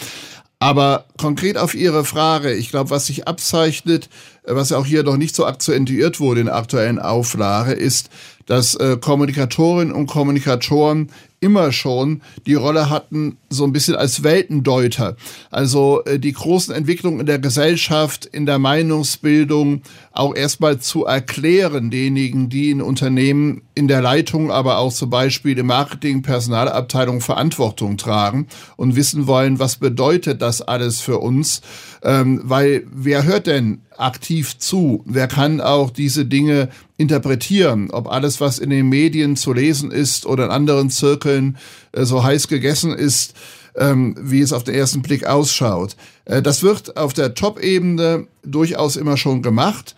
Aber 0.59 1.05
konkret 1.17 1.57
auf 1.57 1.73
Ihre 1.73 2.05
Frage, 2.05 2.53
ich 2.53 2.69
glaube, 2.69 2.91
was 2.91 3.07
sich 3.07 3.27
abzeichnet, 3.27 4.07
was 4.47 4.71
auch 4.71 4.85
hier 4.85 5.03
noch 5.03 5.17
nicht 5.17 5.35
so 5.35 5.45
akzentuiert 5.45 6.19
wurde 6.19 6.41
in 6.41 6.45
der 6.47 6.55
aktuellen 6.55 6.99
Auflage, 6.99 7.73
ist, 7.73 8.09
dass 8.47 8.75
äh, 8.75 8.97
Kommunikatorinnen 8.99 9.93
und 9.93 10.07
Kommunikatoren 10.07 11.09
immer 11.39 11.71
schon 11.71 12.21
die 12.47 12.55
Rolle 12.55 12.89
hatten, 12.89 13.37
so 13.49 13.63
ein 13.63 13.71
bisschen 13.71 13.95
als 13.95 14.23
Weltendeuter. 14.23 15.15
Also 15.51 16.03
äh, 16.05 16.17
die 16.17 16.31
großen 16.31 16.73
Entwicklungen 16.73 17.19
in 17.19 17.25
der 17.27 17.37
Gesellschaft, 17.37 18.25
in 18.25 18.47
der 18.47 18.57
Meinungsbildung 18.57 19.83
auch 20.13 20.33
erstmal 20.33 20.79
zu 20.79 21.05
erklären, 21.05 21.91
denjenigen, 21.91 22.49
die 22.49 22.71
in 22.71 22.81
Unternehmen 22.81 23.61
in 23.75 23.87
der 23.87 24.01
Leitung, 24.01 24.49
aber 24.49 24.79
auch 24.79 24.91
zum 24.91 25.11
Beispiel 25.11 25.57
im 25.59 25.67
Marketing, 25.67 26.23
Personalabteilung 26.23 27.21
Verantwortung 27.21 27.97
tragen 27.97 28.47
und 28.75 28.95
wissen 28.95 29.27
wollen, 29.27 29.59
was 29.59 29.75
bedeutet 29.75 30.41
das 30.41 30.61
alles 30.61 31.01
für 31.01 31.19
uns. 31.19 31.61
Ähm, 32.01 32.41
weil 32.43 32.87
wer 32.91 33.23
hört 33.23 33.45
denn 33.45 33.81
aktiv 33.99 34.57
zu? 34.57 35.03
Wer 35.05 35.27
kann 35.27 35.61
auch 35.61 35.89
diese 35.89 36.25
Dinge 36.25 36.69
interpretieren? 36.97 37.91
Ob 37.91 38.11
alles, 38.11 38.39
was 38.41 38.59
in 38.59 38.69
den 38.69 38.89
Medien 38.89 39.35
zu 39.35 39.53
lesen 39.53 39.91
ist 39.91 40.25
oder 40.25 40.45
in 40.45 40.51
anderen 40.51 40.89
Zirkeln 40.89 41.57
äh, 41.91 42.05
so 42.05 42.23
heiß 42.23 42.47
gegessen 42.47 42.93
ist, 42.93 43.35
ähm, 43.75 44.15
wie 44.19 44.41
es 44.41 44.53
auf 44.53 44.63
den 44.63 44.75
ersten 44.75 45.01
Blick 45.01 45.25
ausschaut. 45.25 45.95
Äh, 46.25 46.41
das 46.41 46.63
wird 46.63 46.97
auf 46.97 47.13
der 47.13 47.33
Top-Ebene 47.33 48.27
durchaus 48.43 48.95
immer 48.95 49.17
schon 49.17 49.41
gemacht. 49.41 49.95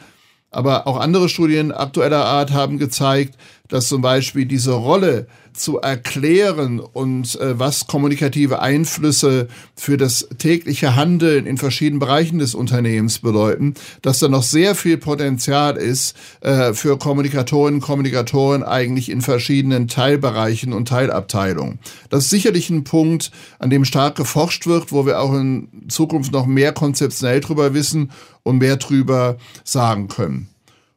Aber 0.52 0.88
auch 0.88 1.00
andere 1.00 1.30
Studien 1.30 1.72
aktueller 1.72 2.26
Art 2.26 2.52
haben 2.52 2.80
gezeigt, 2.80 3.36
dass 3.70 3.88
zum 3.88 4.02
Beispiel 4.02 4.46
diese 4.46 4.74
Rolle 4.74 5.28
zu 5.54 5.80
erklären 5.80 6.80
und 6.80 7.40
äh, 7.40 7.58
was 7.60 7.88
kommunikative 7.88 8.62
Einflüsse 8.62 9.48
für 9.76 9.98
das 9.98 10.28
tägliche 10.38 10.96
Handeln 10.96 11.46
in 11.46 11.58
verschiedenen 11.58 12.00
Bereichen 12.00 12.40
des 12.40 12.56
Unternehmens 12.56 13.20
bedeuten, 13.20 13.74
dass 14.02 14.20
da 14.20 14.28
noch 14.28 14.44
sehr 14.44 14.76
viel 14.76 14.98
Potenzial 14.98 15.78
ist 15.78 16.16
äh, 16.42 16.74
für 16.74 16.98
Kommunikatorinnen 16.98 17.80
und 17.80 17.86
Kommunikatoren 17.86 18.64
eigentlich 18.64 19.10
in 19.10 19.22
verschiedenen 19.22 19.88
Teilbereichen 19.88 20.74
und 20.74 20.88
Teilabteilungen. 20.88 21.80
Das 22.10 22.26
ist 22.26 22.30
sicherlich 22.30 22.70
ein 22.70 22.84
Punkt, 22.84 23.32
an 23.60 23.70
dem 23.70 23.86
stark 23.86 24.16
geforscht 24.16 24.66
wird, 24.66 24.92
wo 24.92 25.06
wir 25.06 25.20
auch 25.20 25.34
in 25.34 25.70
Zukunft 25.90 26.32
noch 26.32 26.46
mehr 26.46 26.74
konzeptionell 26.74 27.42
drüber 27.42 27.74
wissen 27.74 28.12
und 28.44 28.58
mehr 28.58 28.78
drüber 28.78 29.38
sagen 29.64 30.08
können. 30.08 30.50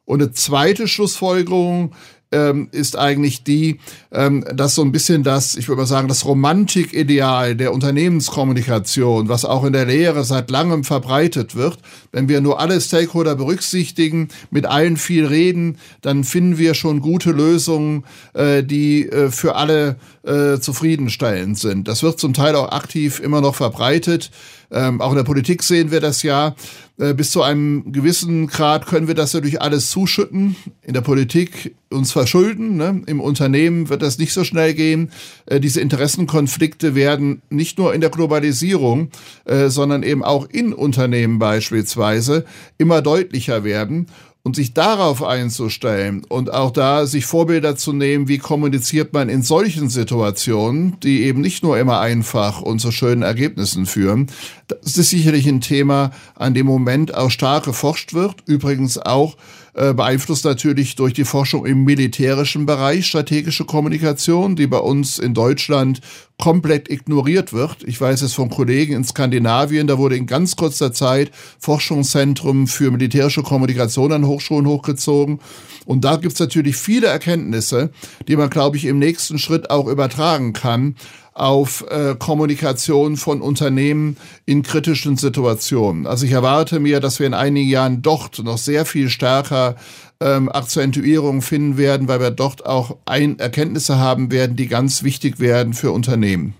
Und 0.05 0.21
eine 0.21 0.31
zweite 0.31 0.87
Schlussfolgerung 0.87 1.93
ähm, 2.33 2.67
ist 2.71 2.97
eigentlich 2.97 3.43
die, 3.43 3.79
ähm, 4.11 4.43
dass 4.53 4.75
so 4.75 4.81
ein 4.81 4.91
bisschen 4.91 5.23
das, 5.23 5.55
ich 5.55 5.67
würde 5.67 5.81
mal 5.81 5.87
sagen, 5.87 6.07
das 6.07 6.25
Romantikideal 6.25 7.55
der 7.55 7.73
Unternehmenskommunikation, 7.73 9.29
was 9.29 9.45
auch 9.45 9.63
in 9.63 9.73
der 9.73 9.85
Lehre 9.85 10.23
seit 10.23 10.49
langem 10.51 10.83
verbreitet 10.83 11.55
wird, 11.55 11.77
wenn 12.11 12.27
wir 12.27 12.41
nur 12.41 12.59
alle 12.59 12.81
Stakeholder 12.81 13.35
berücksichtigen, 13.35 14.29
mit 14.51 14.65
allen 14.65 14.97
viel 14.97 15.25
reden, 15.25 15.77
dann 16.01 16.23
finden 16.23 16.57
wir 16.57 16.73
schon 16.73 16.99
gute 16.99 17.31
Lösungen, 17.31 18.03
äh, 18.33 18.63
die 18.63 19.07
äh, 19.07 19.29
für 19.29 19.55
alle 19.55 19.97
äh, 20.23 20.59
zufriedenstellend 20.59 21.57
sind. 21.57 21.87
Das 21.87 22.01
wird 22.03 22.19
zum 22.19 22.33
Teil 22.33 22.55
auch 22.55 22.71
aktiv 22.71 23.19
immer 23.19 23.41
noch 23.41 23.55
verbreitet. 23.55 24.31
Ähm, 24.71 25.01
auch 25.01 25.11
in 25.11 25.17
der 25.17 25.23
Politik 25.23 25.63
sehen 25.63 25.91
wir 25.91 25.99
das 25.99 26.23
ja. 26.23 26.55
Äh, 26.97 27.13
bis 27.13 27.31
zu 27.31 27.41
einem 27.41 27.91
gewissen 27.91 28.47
Grad 28.47 28.85
können 28.85 29.07
wir 29.07 29.15
das 29.15 29.33
natürlich 29.33 29.61
alles 29.61 29.89
zuschütten. 29.89 30.55
In 30.81 30.93
der 30.93 31.01
Politik 31.01 31.75
uns 31.89 32.11
verschulden. 32.11 32.77
Ne? 32.77 33.01
Im 33.05 33.19
Unternehmen 33.19 33.89
wird 33.89 34.01
das 34.01 34.17
nicht 34.17 34.33
so 34.33 34.43
schnell 34.43 34.73
gehen. 34.73 35.11
Äh, 35.45 35.59
diese 35.59 35.81
Interessenkonflikte 35.81 36.95
werden 36.95 37.41
nicht 37.49 37.77
nur 37.77 37.93
in 37.93 38.01
der 38.01 38.09
Globalisierung, 38.09 39.09
äh, 39.45 39.69
sondern 39.69 40.03
eben 40.03 40.23
auch 40.23 40.47
in 40.49 40.73
Unternehmen 40.73 41.37
beispielsweise 41.39 42.45
immer 42.77 43.01
deutlicher 43.01 43.63
werden 43.63 44.07
und 44.45 44.57
sich 44.57 44.73
darauf 44.73 45.23
einzustellen 45.23 46.25
und 46.27 46.53
auch 46.53 46.71
da 46.71 47.05
sich 47.05 47.25
Vorbilder 47.25 47.77
zu 47.77 47.93
nehmen, 47.93 48.27
wie 48.27 48.39
kommuniziert 48.39 49.13
man 49.13 49.29
in 49.29 49.41
solchen 49.41 49.87
Situationen, 49.87 50.99
die 50.99 51.23
eben 51.23 51.39
nicht 51.39 51.63
nur 51.63 51.77
immer 51.77 52.01
einfach 52.01 52.61
und 52.61 52.79
zu 52.79 52.91
schönen 52.91 53.21
Ergebnissen 53.21 53.85
führen. 53.85 54.27
Das 54.67 54.97
ist 54.97 55.11
sicherlich 55.11 55.47
ein 55.47 55.61
Thema, 55.61 56.11
an 56.35 56.53
dem 56.53 56.65
Moment 56.65 57.15
auch 57.15 57.31
stark 57.31 57.63
geforscht 57.63 58.13
wird. 58.13 58.43
Übrigens 58.45 58.97
auch 58.97 59.37
äh, 59.73 59.93
beeinflusst 59.93 60.45
natürlich 60.45 60.95
durch 60.95 61.13
die 61.13 61.25
Forschung 61.25 61.65
im 61.65 61.83
militärischen 61.83 62.65
Bereich 62.65 63.07
strategische 63.07 63.65
Kommunikation, 63.65 64.55
die 64.55 64.67
bei 64.67 64.77
uns 64.77 65.19
in 65.19 65.33
Deutschland 65.33 66.01
komplett 66.39 66.89
ignoriert 66.89 67.53
wird. 67.53 67.83
Ich 67.85 67.99
weiß 67.99 68.21
es 68.21 68.33
von 68.33 68.49
Kollegen 68.49 68.93
in 68.93 69.03
Skandinavien, 69.03 69.87
da 69.87 69.97
wurde 69.97 70.15
in 70.15 70.25
ganz 70.25 70.55
kurzer 70.55 70.93
Zeit 70.93 71.31
Forschungszentrum 71.59 72.67
für 72.67 72.91
militärische 72.91 73.43
Kommunikation 73.43 74.11
an 74.11 74.27
Hochschulen 74.27 74.67
hochgezogen. 74.67 75.39
Und 75.85 76.05
da 76.05 76.17
gibt 76.17 76.33
es 76.33 76.39
natürlich 76.39 76.75
viele 76.75 77.07
Erkenntnisse, 77.07 77.91
die 78.27 78.35
man, 78.35 78.49
glaube 78.49 78.77
ich, 78.77 78.85
im 78.85 78.99
nächsten 78.99 79.37
Schritt 79.37 79.69
auch 79.69 79.87
übertragen 79.87 80.53
kann 80.53 80.95
auf 81.33 81.85
äh, 81.89 82.15
Kommunikation 82.17 83.17
von 83.17 83.41
Unternehmen 83.41 84.17
in 84.45 84.63
kritischen 84.63 85.17
Situationen. 85.17 86.05
Also 86.05 86.25
ich 86.25 86.31
erwarte 86.31 86.79
mir, 86.79 86.99
dass 86.99 87.19
wir 87.19 87.27
in 87.27 87.33
einigen 87.33 87.69
Jahren 87.69 88.01
dort 88.01 88.39
noch 88.43 88.57
sehr 88.57 88.85
viel 88.85 89.09
stärker 89.09 89.75
ähm, 90.19 90.49
Akzentuierung 90.49 91.41
finden 91.41 91.77
werden, 91.77 92.07
weil 92.07 92.19
wir 92.19 92.31
dort 92.31 92.65
auch 92.65 92.97
ein 93.05 93.39
Erkenntnisse 93.39 93.97
haben 93.97 94.31
werden, 94.31 94.55
die 94.55 94.67
ganz 94.67 95.03
wichtig 95.03 95.39
werden 95.39 95.73
für 95.73 95.91
Unternehmen. 95.91 96.53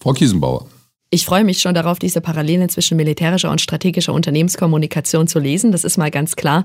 Frau 0.00 0.12
Kiesenbauer. 0.12 0.66
Ich 1.14 1.26
freue 1.26 1.44
mich 1.44 1.60
schon 1.60 1.74
darauf, 1.74 1.98
diese 1.98 2.22
Parallelen 2.22 2.70
zwischen 2.70 2.96
militärischer 2.96 3.50
und 3.50 3.60
strategischer 3.60 4.14
Unternehmenskommunikation 4.14 5.28
zu 5.28 5.38
lesen. 5.38 5.70
Das 5.70 5.84
ist 5.84 5.98
mal 5.98 6.10
ganz 6.10 6.36
klar. 6.36 6.64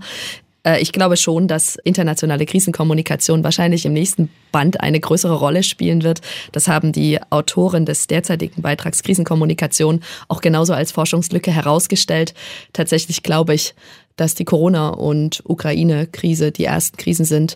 Äh, 0.67 0.81
ich 0.81 0.91
glaube 0.91 1.17
schon, 1.17 1.47
dass 1.47 1.77
internationale 1.83 2.45
Krisenkommunikation 2.45 3.43
wahrscheinlich 3.43 3.85
im 3.85 3.93
nächsten 3.93 4.29
Band 4.51 4.81
eine 4.81 4.99
größere 4.99 5.35
Rolle 5.35 5.63
spielen 5.63 6.03
wird. 6.03 6.21
Das 6.51 6.67
haben 6.67 6.91
die 6.91 7.19
Autoren 7.29 7.85
des 7.85 8.07
derzeitigen 8.07 8.61
Beitrags 8.61 9.03
Krisenkommunikation 9.03 10.01
auch 10.27 10.41
genauso 10.41 10.73
als 10.73 10.91
Forschungslücke 10.91 11.51
herausgestellt. 11.51 12.33
Tatsächlich 12.73 13.23
glaube 13.23 13.53
ich, 13.53 13.73
dass 14.17 14.35
die 14.35 14.45
Corona- 14.45 14.89
und 14.89 15.41
Ukraine-Krise 15.45 16.51
die 16.51 16.65
ersten 16.65 16.97
Krisen 16.97 17.25
sind 17.25 17.55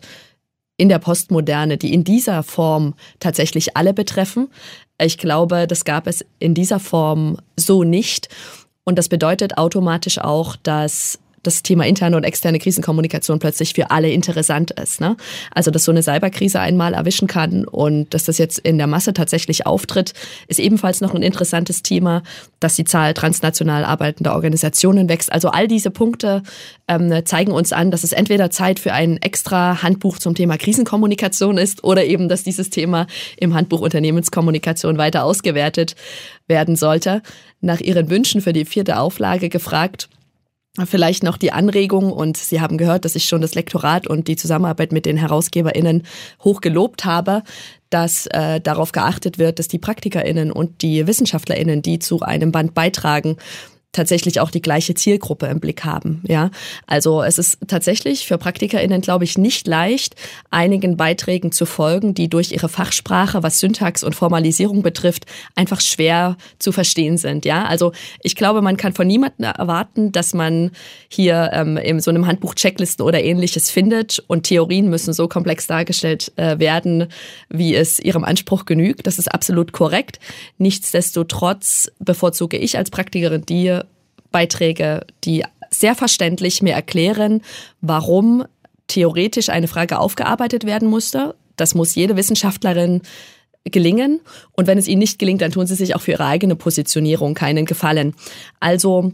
in 0.78 0.90
der 0.90 1.00
Postmoderne, 1.00 1.78
die 1.78 1.94
in 1.94 2.04
dieser 2.04 2.44
Form 2.44 2.96
tatsächlich 3.20 3.78
alle 3.78 3.94
betreffen. 3.94 4.48
Ich 5.00 5.18
glaube, 5.18 5.68
das 5.68 5.86
gab 5.86 6.08
es 6.08 6.26
in 6.40 6.54
dieser 6.54 6.80
Form 6.80 7.38
so 7.56 7.84
nicht. 7.84 8.30
Und 8.84 8.98
das 8.98 9.10
bedeutet 9.10 9.58
automatisch 9.58 10.18
auch, 10.18 10.56
dass 10.56 11.20
das 11.44 11.64
Thema 11.64 11.86
interne 11.86 12.18
und 12.18 12.24
externe 12.24 12.60
Krisenkommunikation 12.60 13.40
plötzlich 13.40 13.74
für 13.74 13.92
alle 13.92 14.10
interessant 14.10 14.72
ist. 14.72 15.02
Ne? 15.02 15.18
Also, 15.54 15.72
dass 15.72 15.86
so 15.86 15.92
eine 15.92 16.04
Cyberkrise 16.04 16.60
einmal 16.60 16.94
erwischen 16.94 17.28
kann 17.28 17.66
und 17.66 18.14
dass 18.14 18.26
das 18.26 18.38
jetzt 18.38 18.60
in 18.60 18.78
der 18.78 18.88
Masse 18.88 19.14
tatsächlich 19.14 19.66
auftritt, 19.66 20.14
ist 20.48 20.60
ebenfalls 20.60 21.02
noch 21.02 21.14
ein 21.14 21.24
interessantes 21.24 21.82
Thema, 21.84 22.24
dass 22.60 22.76
die 22.76 22.84
Zahl 22.84 23.14
transnational 23.14 23.86
arbeitender 23.86 24.34
Organisationen 24.34 25.10
wächst. 25.10 25.32
Also 25.32 25.50
all 25.50 25.68
diese 25.68 25.90
Punkte 25.90 26.44
ähm, 26.88 27.26
zeigen 27.26 27.52
uns 27.52 27.74
an, 27.74 27.92
dass 27.92 28.04
es 28.04 28.12
entweder 28.12 28.52
Zeit 28.52 28.80
für 28.80 28.94
ein 28.94 29.18
extra 29.18 29.82
Handbuch 29.82 30.20
zum 30.20 30.36
Thema 30.36 30.58
Krisenkommunikation 30.58 31.58
ist 31.58 31.84
oder 31.84 32.06
eben, 32.06 32.30
dass 32.30 32.44
dieses 32.44 32.70
Thema 32.70 33.08
im 33.38 33.54
Handbuch 33.54 33.82
Unternehmenskommunikation 33.82 34.98
weiter 34.98 35.24
ausgewertet 35.24 35.96
werden 36.48 36.76
sollte. 36.76 37.22
Nach 37.62 37.80
Ihren 37.80 38.10
Wünschen 38.10 38.42
für 38.42 38.54
die 38.54 38.66
vierte 38.66 39.00
Auflage 39.00 39.50
gefragt, 39.50 40.10
Vielleicht 40.86 41.24
noch 41.24 41.38
die 41.38 41.52
Anregung 41.52 42.12
und 42.12 42.38
Sie 42.38 42.62
haben 42.62 42.78
gehört, 42.78 43.06
dass 43.06 43.16
ich 43.16 43.26
schon 43.26 43.42
das 43.42 43.56
Lektorat 43.56 44.08
und 44.08 44.28
die 44.28 44.36
Zusammenarbeit 44.36 44.92
mit 44.92 45.06
den 45.06 45.18
HerausgeberInnen 45.18 46.04
hoch 46.44 46.62
gelobt 46.62 47.06
habe, 47.06 47.44
dass 47.90 48.26
äh, 48.28 48.62
darauf 48.62 48.92
geachtet 48.92 49.38
wird, 49.38 49.60
dass 49.60 49.68
die 49.68 49.80
PraktikerInnen 49.80 50.52
und 50.52 50.82
die 50.82 51.06
WissenschaftlerInnen, 51.06 51.82
die 51.82 52.00
zu 52.00 52.22
einem 52.22 52.52
Band 52.52 52.74
beitragen, 52.74 53.38
tatsächlich 53.92 54.40
auch 54.40 54.52
die 54.52 54.62
gleiche 54.62 54.94
Zielgruppe 54.94 55.48
im 55.48 55.60
Blick 55.60 55.84
haben. 55.84 56.24
Ja, 56.28 56.50
also 56.88 57.24
es 57.24 57.38
ist 57.38 57.58
tatsächlich 57.68 58.26
für 58.26 58.38
PraktikerInnen, 58.38 59.02
glaube 59.02 59.26
ich, 59.26 59.38
nicht 59.38 59.68
leicht, 59.68 60.16
einigen 60.50 60.96
Beiträgen 60.96 61.52
zu 61.52 61.66
folgen, 61.66 62.14
die 62.14 62.30
durch 62.30 62.52
ihre 62.52 62.70
Fachsprache, 62.70 63.44
was 63.44 63.60
Syntax 63.60 64.04
und 64.04 64.16
Formalisierung 64.16 64.82
betrifft, 64.82 65.26
einfach 65.56 65.82
schwer 65.82 66.38
zu 66.58 66.72
verstehen 66.72 67.18
sind. 67.18 67.44
Ja, 67.46 67.66
also 67.66 67.92
ich 68.22 68.36
glaube, 68.36 68.62
man 68.62 68.78
kann 68.78 68.94
von 68.94 69.08
niemandem 69.08 69.46
erwarten, 69.46 70.12
dass 70.12 70.34
man 70.34 70.72
hier 71.10 71.52
ähm, 71.54 71.76
in 71.78 72.00
so 72.00 72.12
einem 72.12 72.28
Handbuch 72.28 72.56
Checklisten 72.56 73.06
oder 73.06 73.22
ähnliches 73.22 73.70
findet 73.70 74.24
und 74.28 74.44
Theorien 74.44 74.90
müssen 74.90 75.14
so 75.14 75.28
komplex 75.28 75.68
dargestellt 75.68 76.32
äh, 76.38 76.60
werden, 76.60 77.08
wie 77.50 77.76
es 77.76 78.00
ihrem 78.00 78.24
Anspruch 78.24 78.66
genügt. 78.66 79.06
Das 79.06 79.20
ist 79.20 79.28
absolut 79.34 79.74
korrekt. 79.74 80.20
Nichtsdestotrotz 80.58 81.92
bevorzuge 82.00 82.58
ich 82.58 82.78
als 82.78 82.90
Praktikerin 82.90 83.46
die 83.46 83.81
Beiträge, 84.32 85.06
die 85.24 85.44
sehr 85.70 85.96
verständlich 85.96 86.62
mir 86.62 86.74
erklären, 86.74 87.42
warum 87.82 88.46
theoretisch 88.88 89.50
eine 89.50 89.68
Frage 89.68 90.00
aufgearbeitet 90.00 90.66
werden 90.66 90.90
musste. 90.90 91.36
Das 91.56 91.76
muss 91.76 91.96
jede 91.96 92.18
Wissenschaftlerin 92.18 93.02
gelingen. 93.64 94.22
Und 94.54 94.68
wenn 94.68 94.78
es 94.78 94.88
ihnen 94.88 95.00
nicht 95.00 95.20
gelingt, 95.20 95.42
dann 95.42 95.52
tun 95.52 95.68
sie 95.68 95.76
sich 95.76 95.96
auch 95.96 96.02
für 96.02 96.12
ihre 96.12 96.26
eigene 96.26 96.56
Positionierung 96.56 97.36
keinen 97.36 97.66
Gefallen. 97.66 98.16
Also 98.60 99.14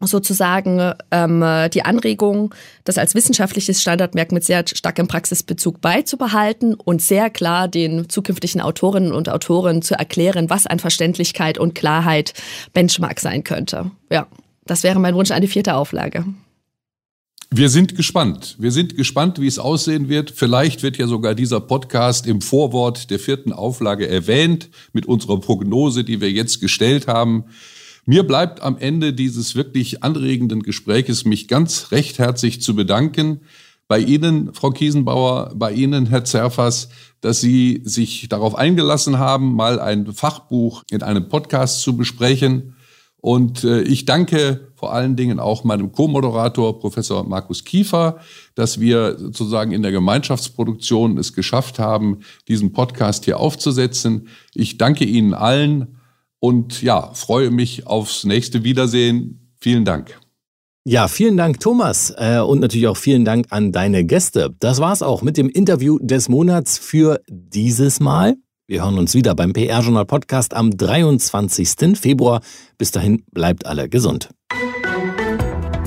sozusagen 0.00 0.92
ähm, 1.10 1.44
die 1.72 1.82
Anregung, 1.82 2.54
das 2.84 2.98
als 2.98 3.14
wissenschaftliches 3.14 3.80
Standardmerk 3.80 4.30
mit 4.32 4.44
sehr 4.44 4.64
starkem 4.66 5.08
Praxisbezug 5.08 5.80
beizubehalten 5.80 6.74
und 6.74 7.00
sehr 7.00 7.30
klar 7.30 7.66
den 7.68 8.08
zukünftigen 8.08 8.60
Autorinnen 8.60 9.12
und 9.12 9.28
Autoren 9.28 9.82
zu 9.82 9.94
erklären, 9.94 10.50
was 10.50 10.66
an 10.66 10.78
Verständlichkeit 10.78 11.56
und 11.58 11.74
Klarheit 11.74 12.34
Benchmark 12.72 13.20
sein 13.20 13.42
könnte. 13.42 13.90
Ja, 14.10 14.26
das 14.66 14.82
wäre 14.82 14.98
mein 14.98 15.14
Wunsch 15.14 15.30
an 15.30 15.40
die 15.40 15.48
vierte 15.48 15.74
Auflage. 15.74 16.24
Wir 17.50 17.68
sind 17.68 17.94
gespannt. 17.94 18.56
Wir 18.58 18.72
sind 18.72 18.96
gespannt, 18.96 19.40
wie 19.40 19.46
es 19.46 19.60
aussehen 19.60 20.08
wird. 20.08 20.32
Vielleicht 20.32 20.82
wird 20.82 20.98
ja 20.98 21.06
sogar 21.06 21.34
dieser 21.34 21.60
Podcast 21.60 22.26
im 22.26 22.40
Vorwort 22.40 23.08
der 23.10 23.20
vierten 23.20 23.52
Auflage 23.52 24.08
erwähnt 24.08 24.68
mit 24.92 25.06
unserer 25.06 25.38
Prognose, 25.40 26.02
die 26.02 26.20
wir 26.20 26.30
jetzt 26.30 26.60
gestellt 26.60 27.06
haben. 27.06 27.44
Mir 28.08 28.22
bleibt 28.22 28.62
am 28.62 28.78
Ende 28.78 29.12
dieses 29.12 29.56
wirklich 29.56 30.04
anregenden 30.04 30.62
Gespräches 30.62 31.24
mich 31.24 31.48
ganz 31.48 31.90
recht 31.90 32.20
herzlich 32.20 32.62
zu 32.62 32.76
bedanken 32.76 33.40
bei 33.88 33.98
Ihnen, 33.98 34.54
Frau 34.54 34.70
Kiesenbauer, 34.70 35.52
bei 35.56 35.72
Ihnen, 35.72 36.06
Herr 36.06 36.24
Zerfas, 36.24 36.88
dass 37.20 37.40
Sie 37.40 37.80
sich 37.84 38.28
darauf 38.28 38.54
eingelassen 38.54 39.18
haben, 39.18 39.54
mal 39.54 39.80
ein 39.80 40.12
Fachbuch 40.12 40.84
in 40.88 41.02
einem 41.02 41.28
Podcast 41.28 41.80
zu 41.80 41.96
besprechen. 41.96 42.76
Und 43.20 43.64
äh, 43.64 43.82
ich 43.82 44.04
danke 44.04 44.68
vor 44.76 44.92
allen 44.92 45.16
Dingen 45.16 45.40
auch 45.40 45.64
meinem 45.64 45.90
Co-Moderator, 45.90 46.78
Professor 46.78 47.24
Markus 47.24 47.64
Kiefer, 47.64 48.18
dass 48.54 48.78
wir 48.78 49.18
sozusagen 49.18 49.72
in 49.72 49.82
der 49.82 49.90
Gemeinschaftsproduktion 49.90 51.18
es 51.18 51.32
geschafft 51.32 51.80
haben, 51.80 52.20
diesen 52.46 52.72
Podcast 52.72 53.24
hier 53.24 53.40
aufzusetzen. 53.40 54.28
Ich 54.54 54.78
danke 54.78 55.04
Ihnen 55.04 55.34
allen 55.34 55.96
und 56.40 56.82
ja, 56.82 57.12
freue 57.14 57.50
mich 57.50 57.86
aufs 57.86 58.24
nächste 58.24 58.64
Wiedersehen. 58.64 59.52
Vielen 59.58 59.84
Dank. 59.84 60.18
Ja, 60.88 61.08
vielen 61.08 61.36
Dank, 61.36 61.58
Thomas. 61.58 62.14
Äh, 62.16 62.38
und 62.38 62.60
natürlich 62.60 62.86
auch 62.86 62.96
vielen 62.96 63.24
Dank 63.24 63.46
an 63.50 63.72
deine 63.72 64.04
Gäste. 64.04 64.54
Das 64.60 64.78
war's 64.78 65.02
auch 65.02 65.22
mit 65.22 65.36
dem 65.36 65.48
Interview 65.48 65.98
des 65.98 66.28
Monats 66.28 66.78
für 66.78 67.20
dieses 67.28 67.98
Mal. 67.98 68.36
Wir 68.68 68.84
hören 68.84 68.98
uns 68.98 69.14
wieder 69.14 69.34
beim 69.34 69.52
PR-Journal 69.52 70.06
Podcast 70.06 70.54
am 70.54 70.76
23. 70.76 71.98
Februar. 71.98 72.40
Bis 72.78 72.92
dahin 72.92 73.24
bleibt 73.32 73.66
alle 73.66 73.88
gesund. 73.88 74.28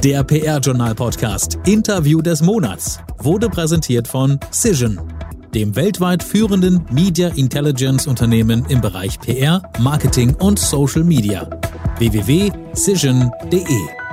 Der 0.03 0.23
PR-Journal 0.23 0.95
Podcast 0.95 1.59
Interview 1.65 2.21
des 2.21 2.41
Monats 2.41 2.99
wurde 3.17 3.49
präsentiert 3.49 4.07
von 4.07 4.39
Cision, 4.49 4.97
dem 5.53 5.75
weltweit 5.75 6.23
führenden 6.23 6.85
Media 6.91 7.29
Intelligence 7.29 8.07
Unternehmen 8.07 8.65
im 8.69 8.81
Bereich 8.81 9.19
PR, 9.19 9.61
Marketing 9.79 10.35
und 10.35 10.59
Social 10.59 11.03
Media. 11.03 11.49
www.cision.de 11.97 14.08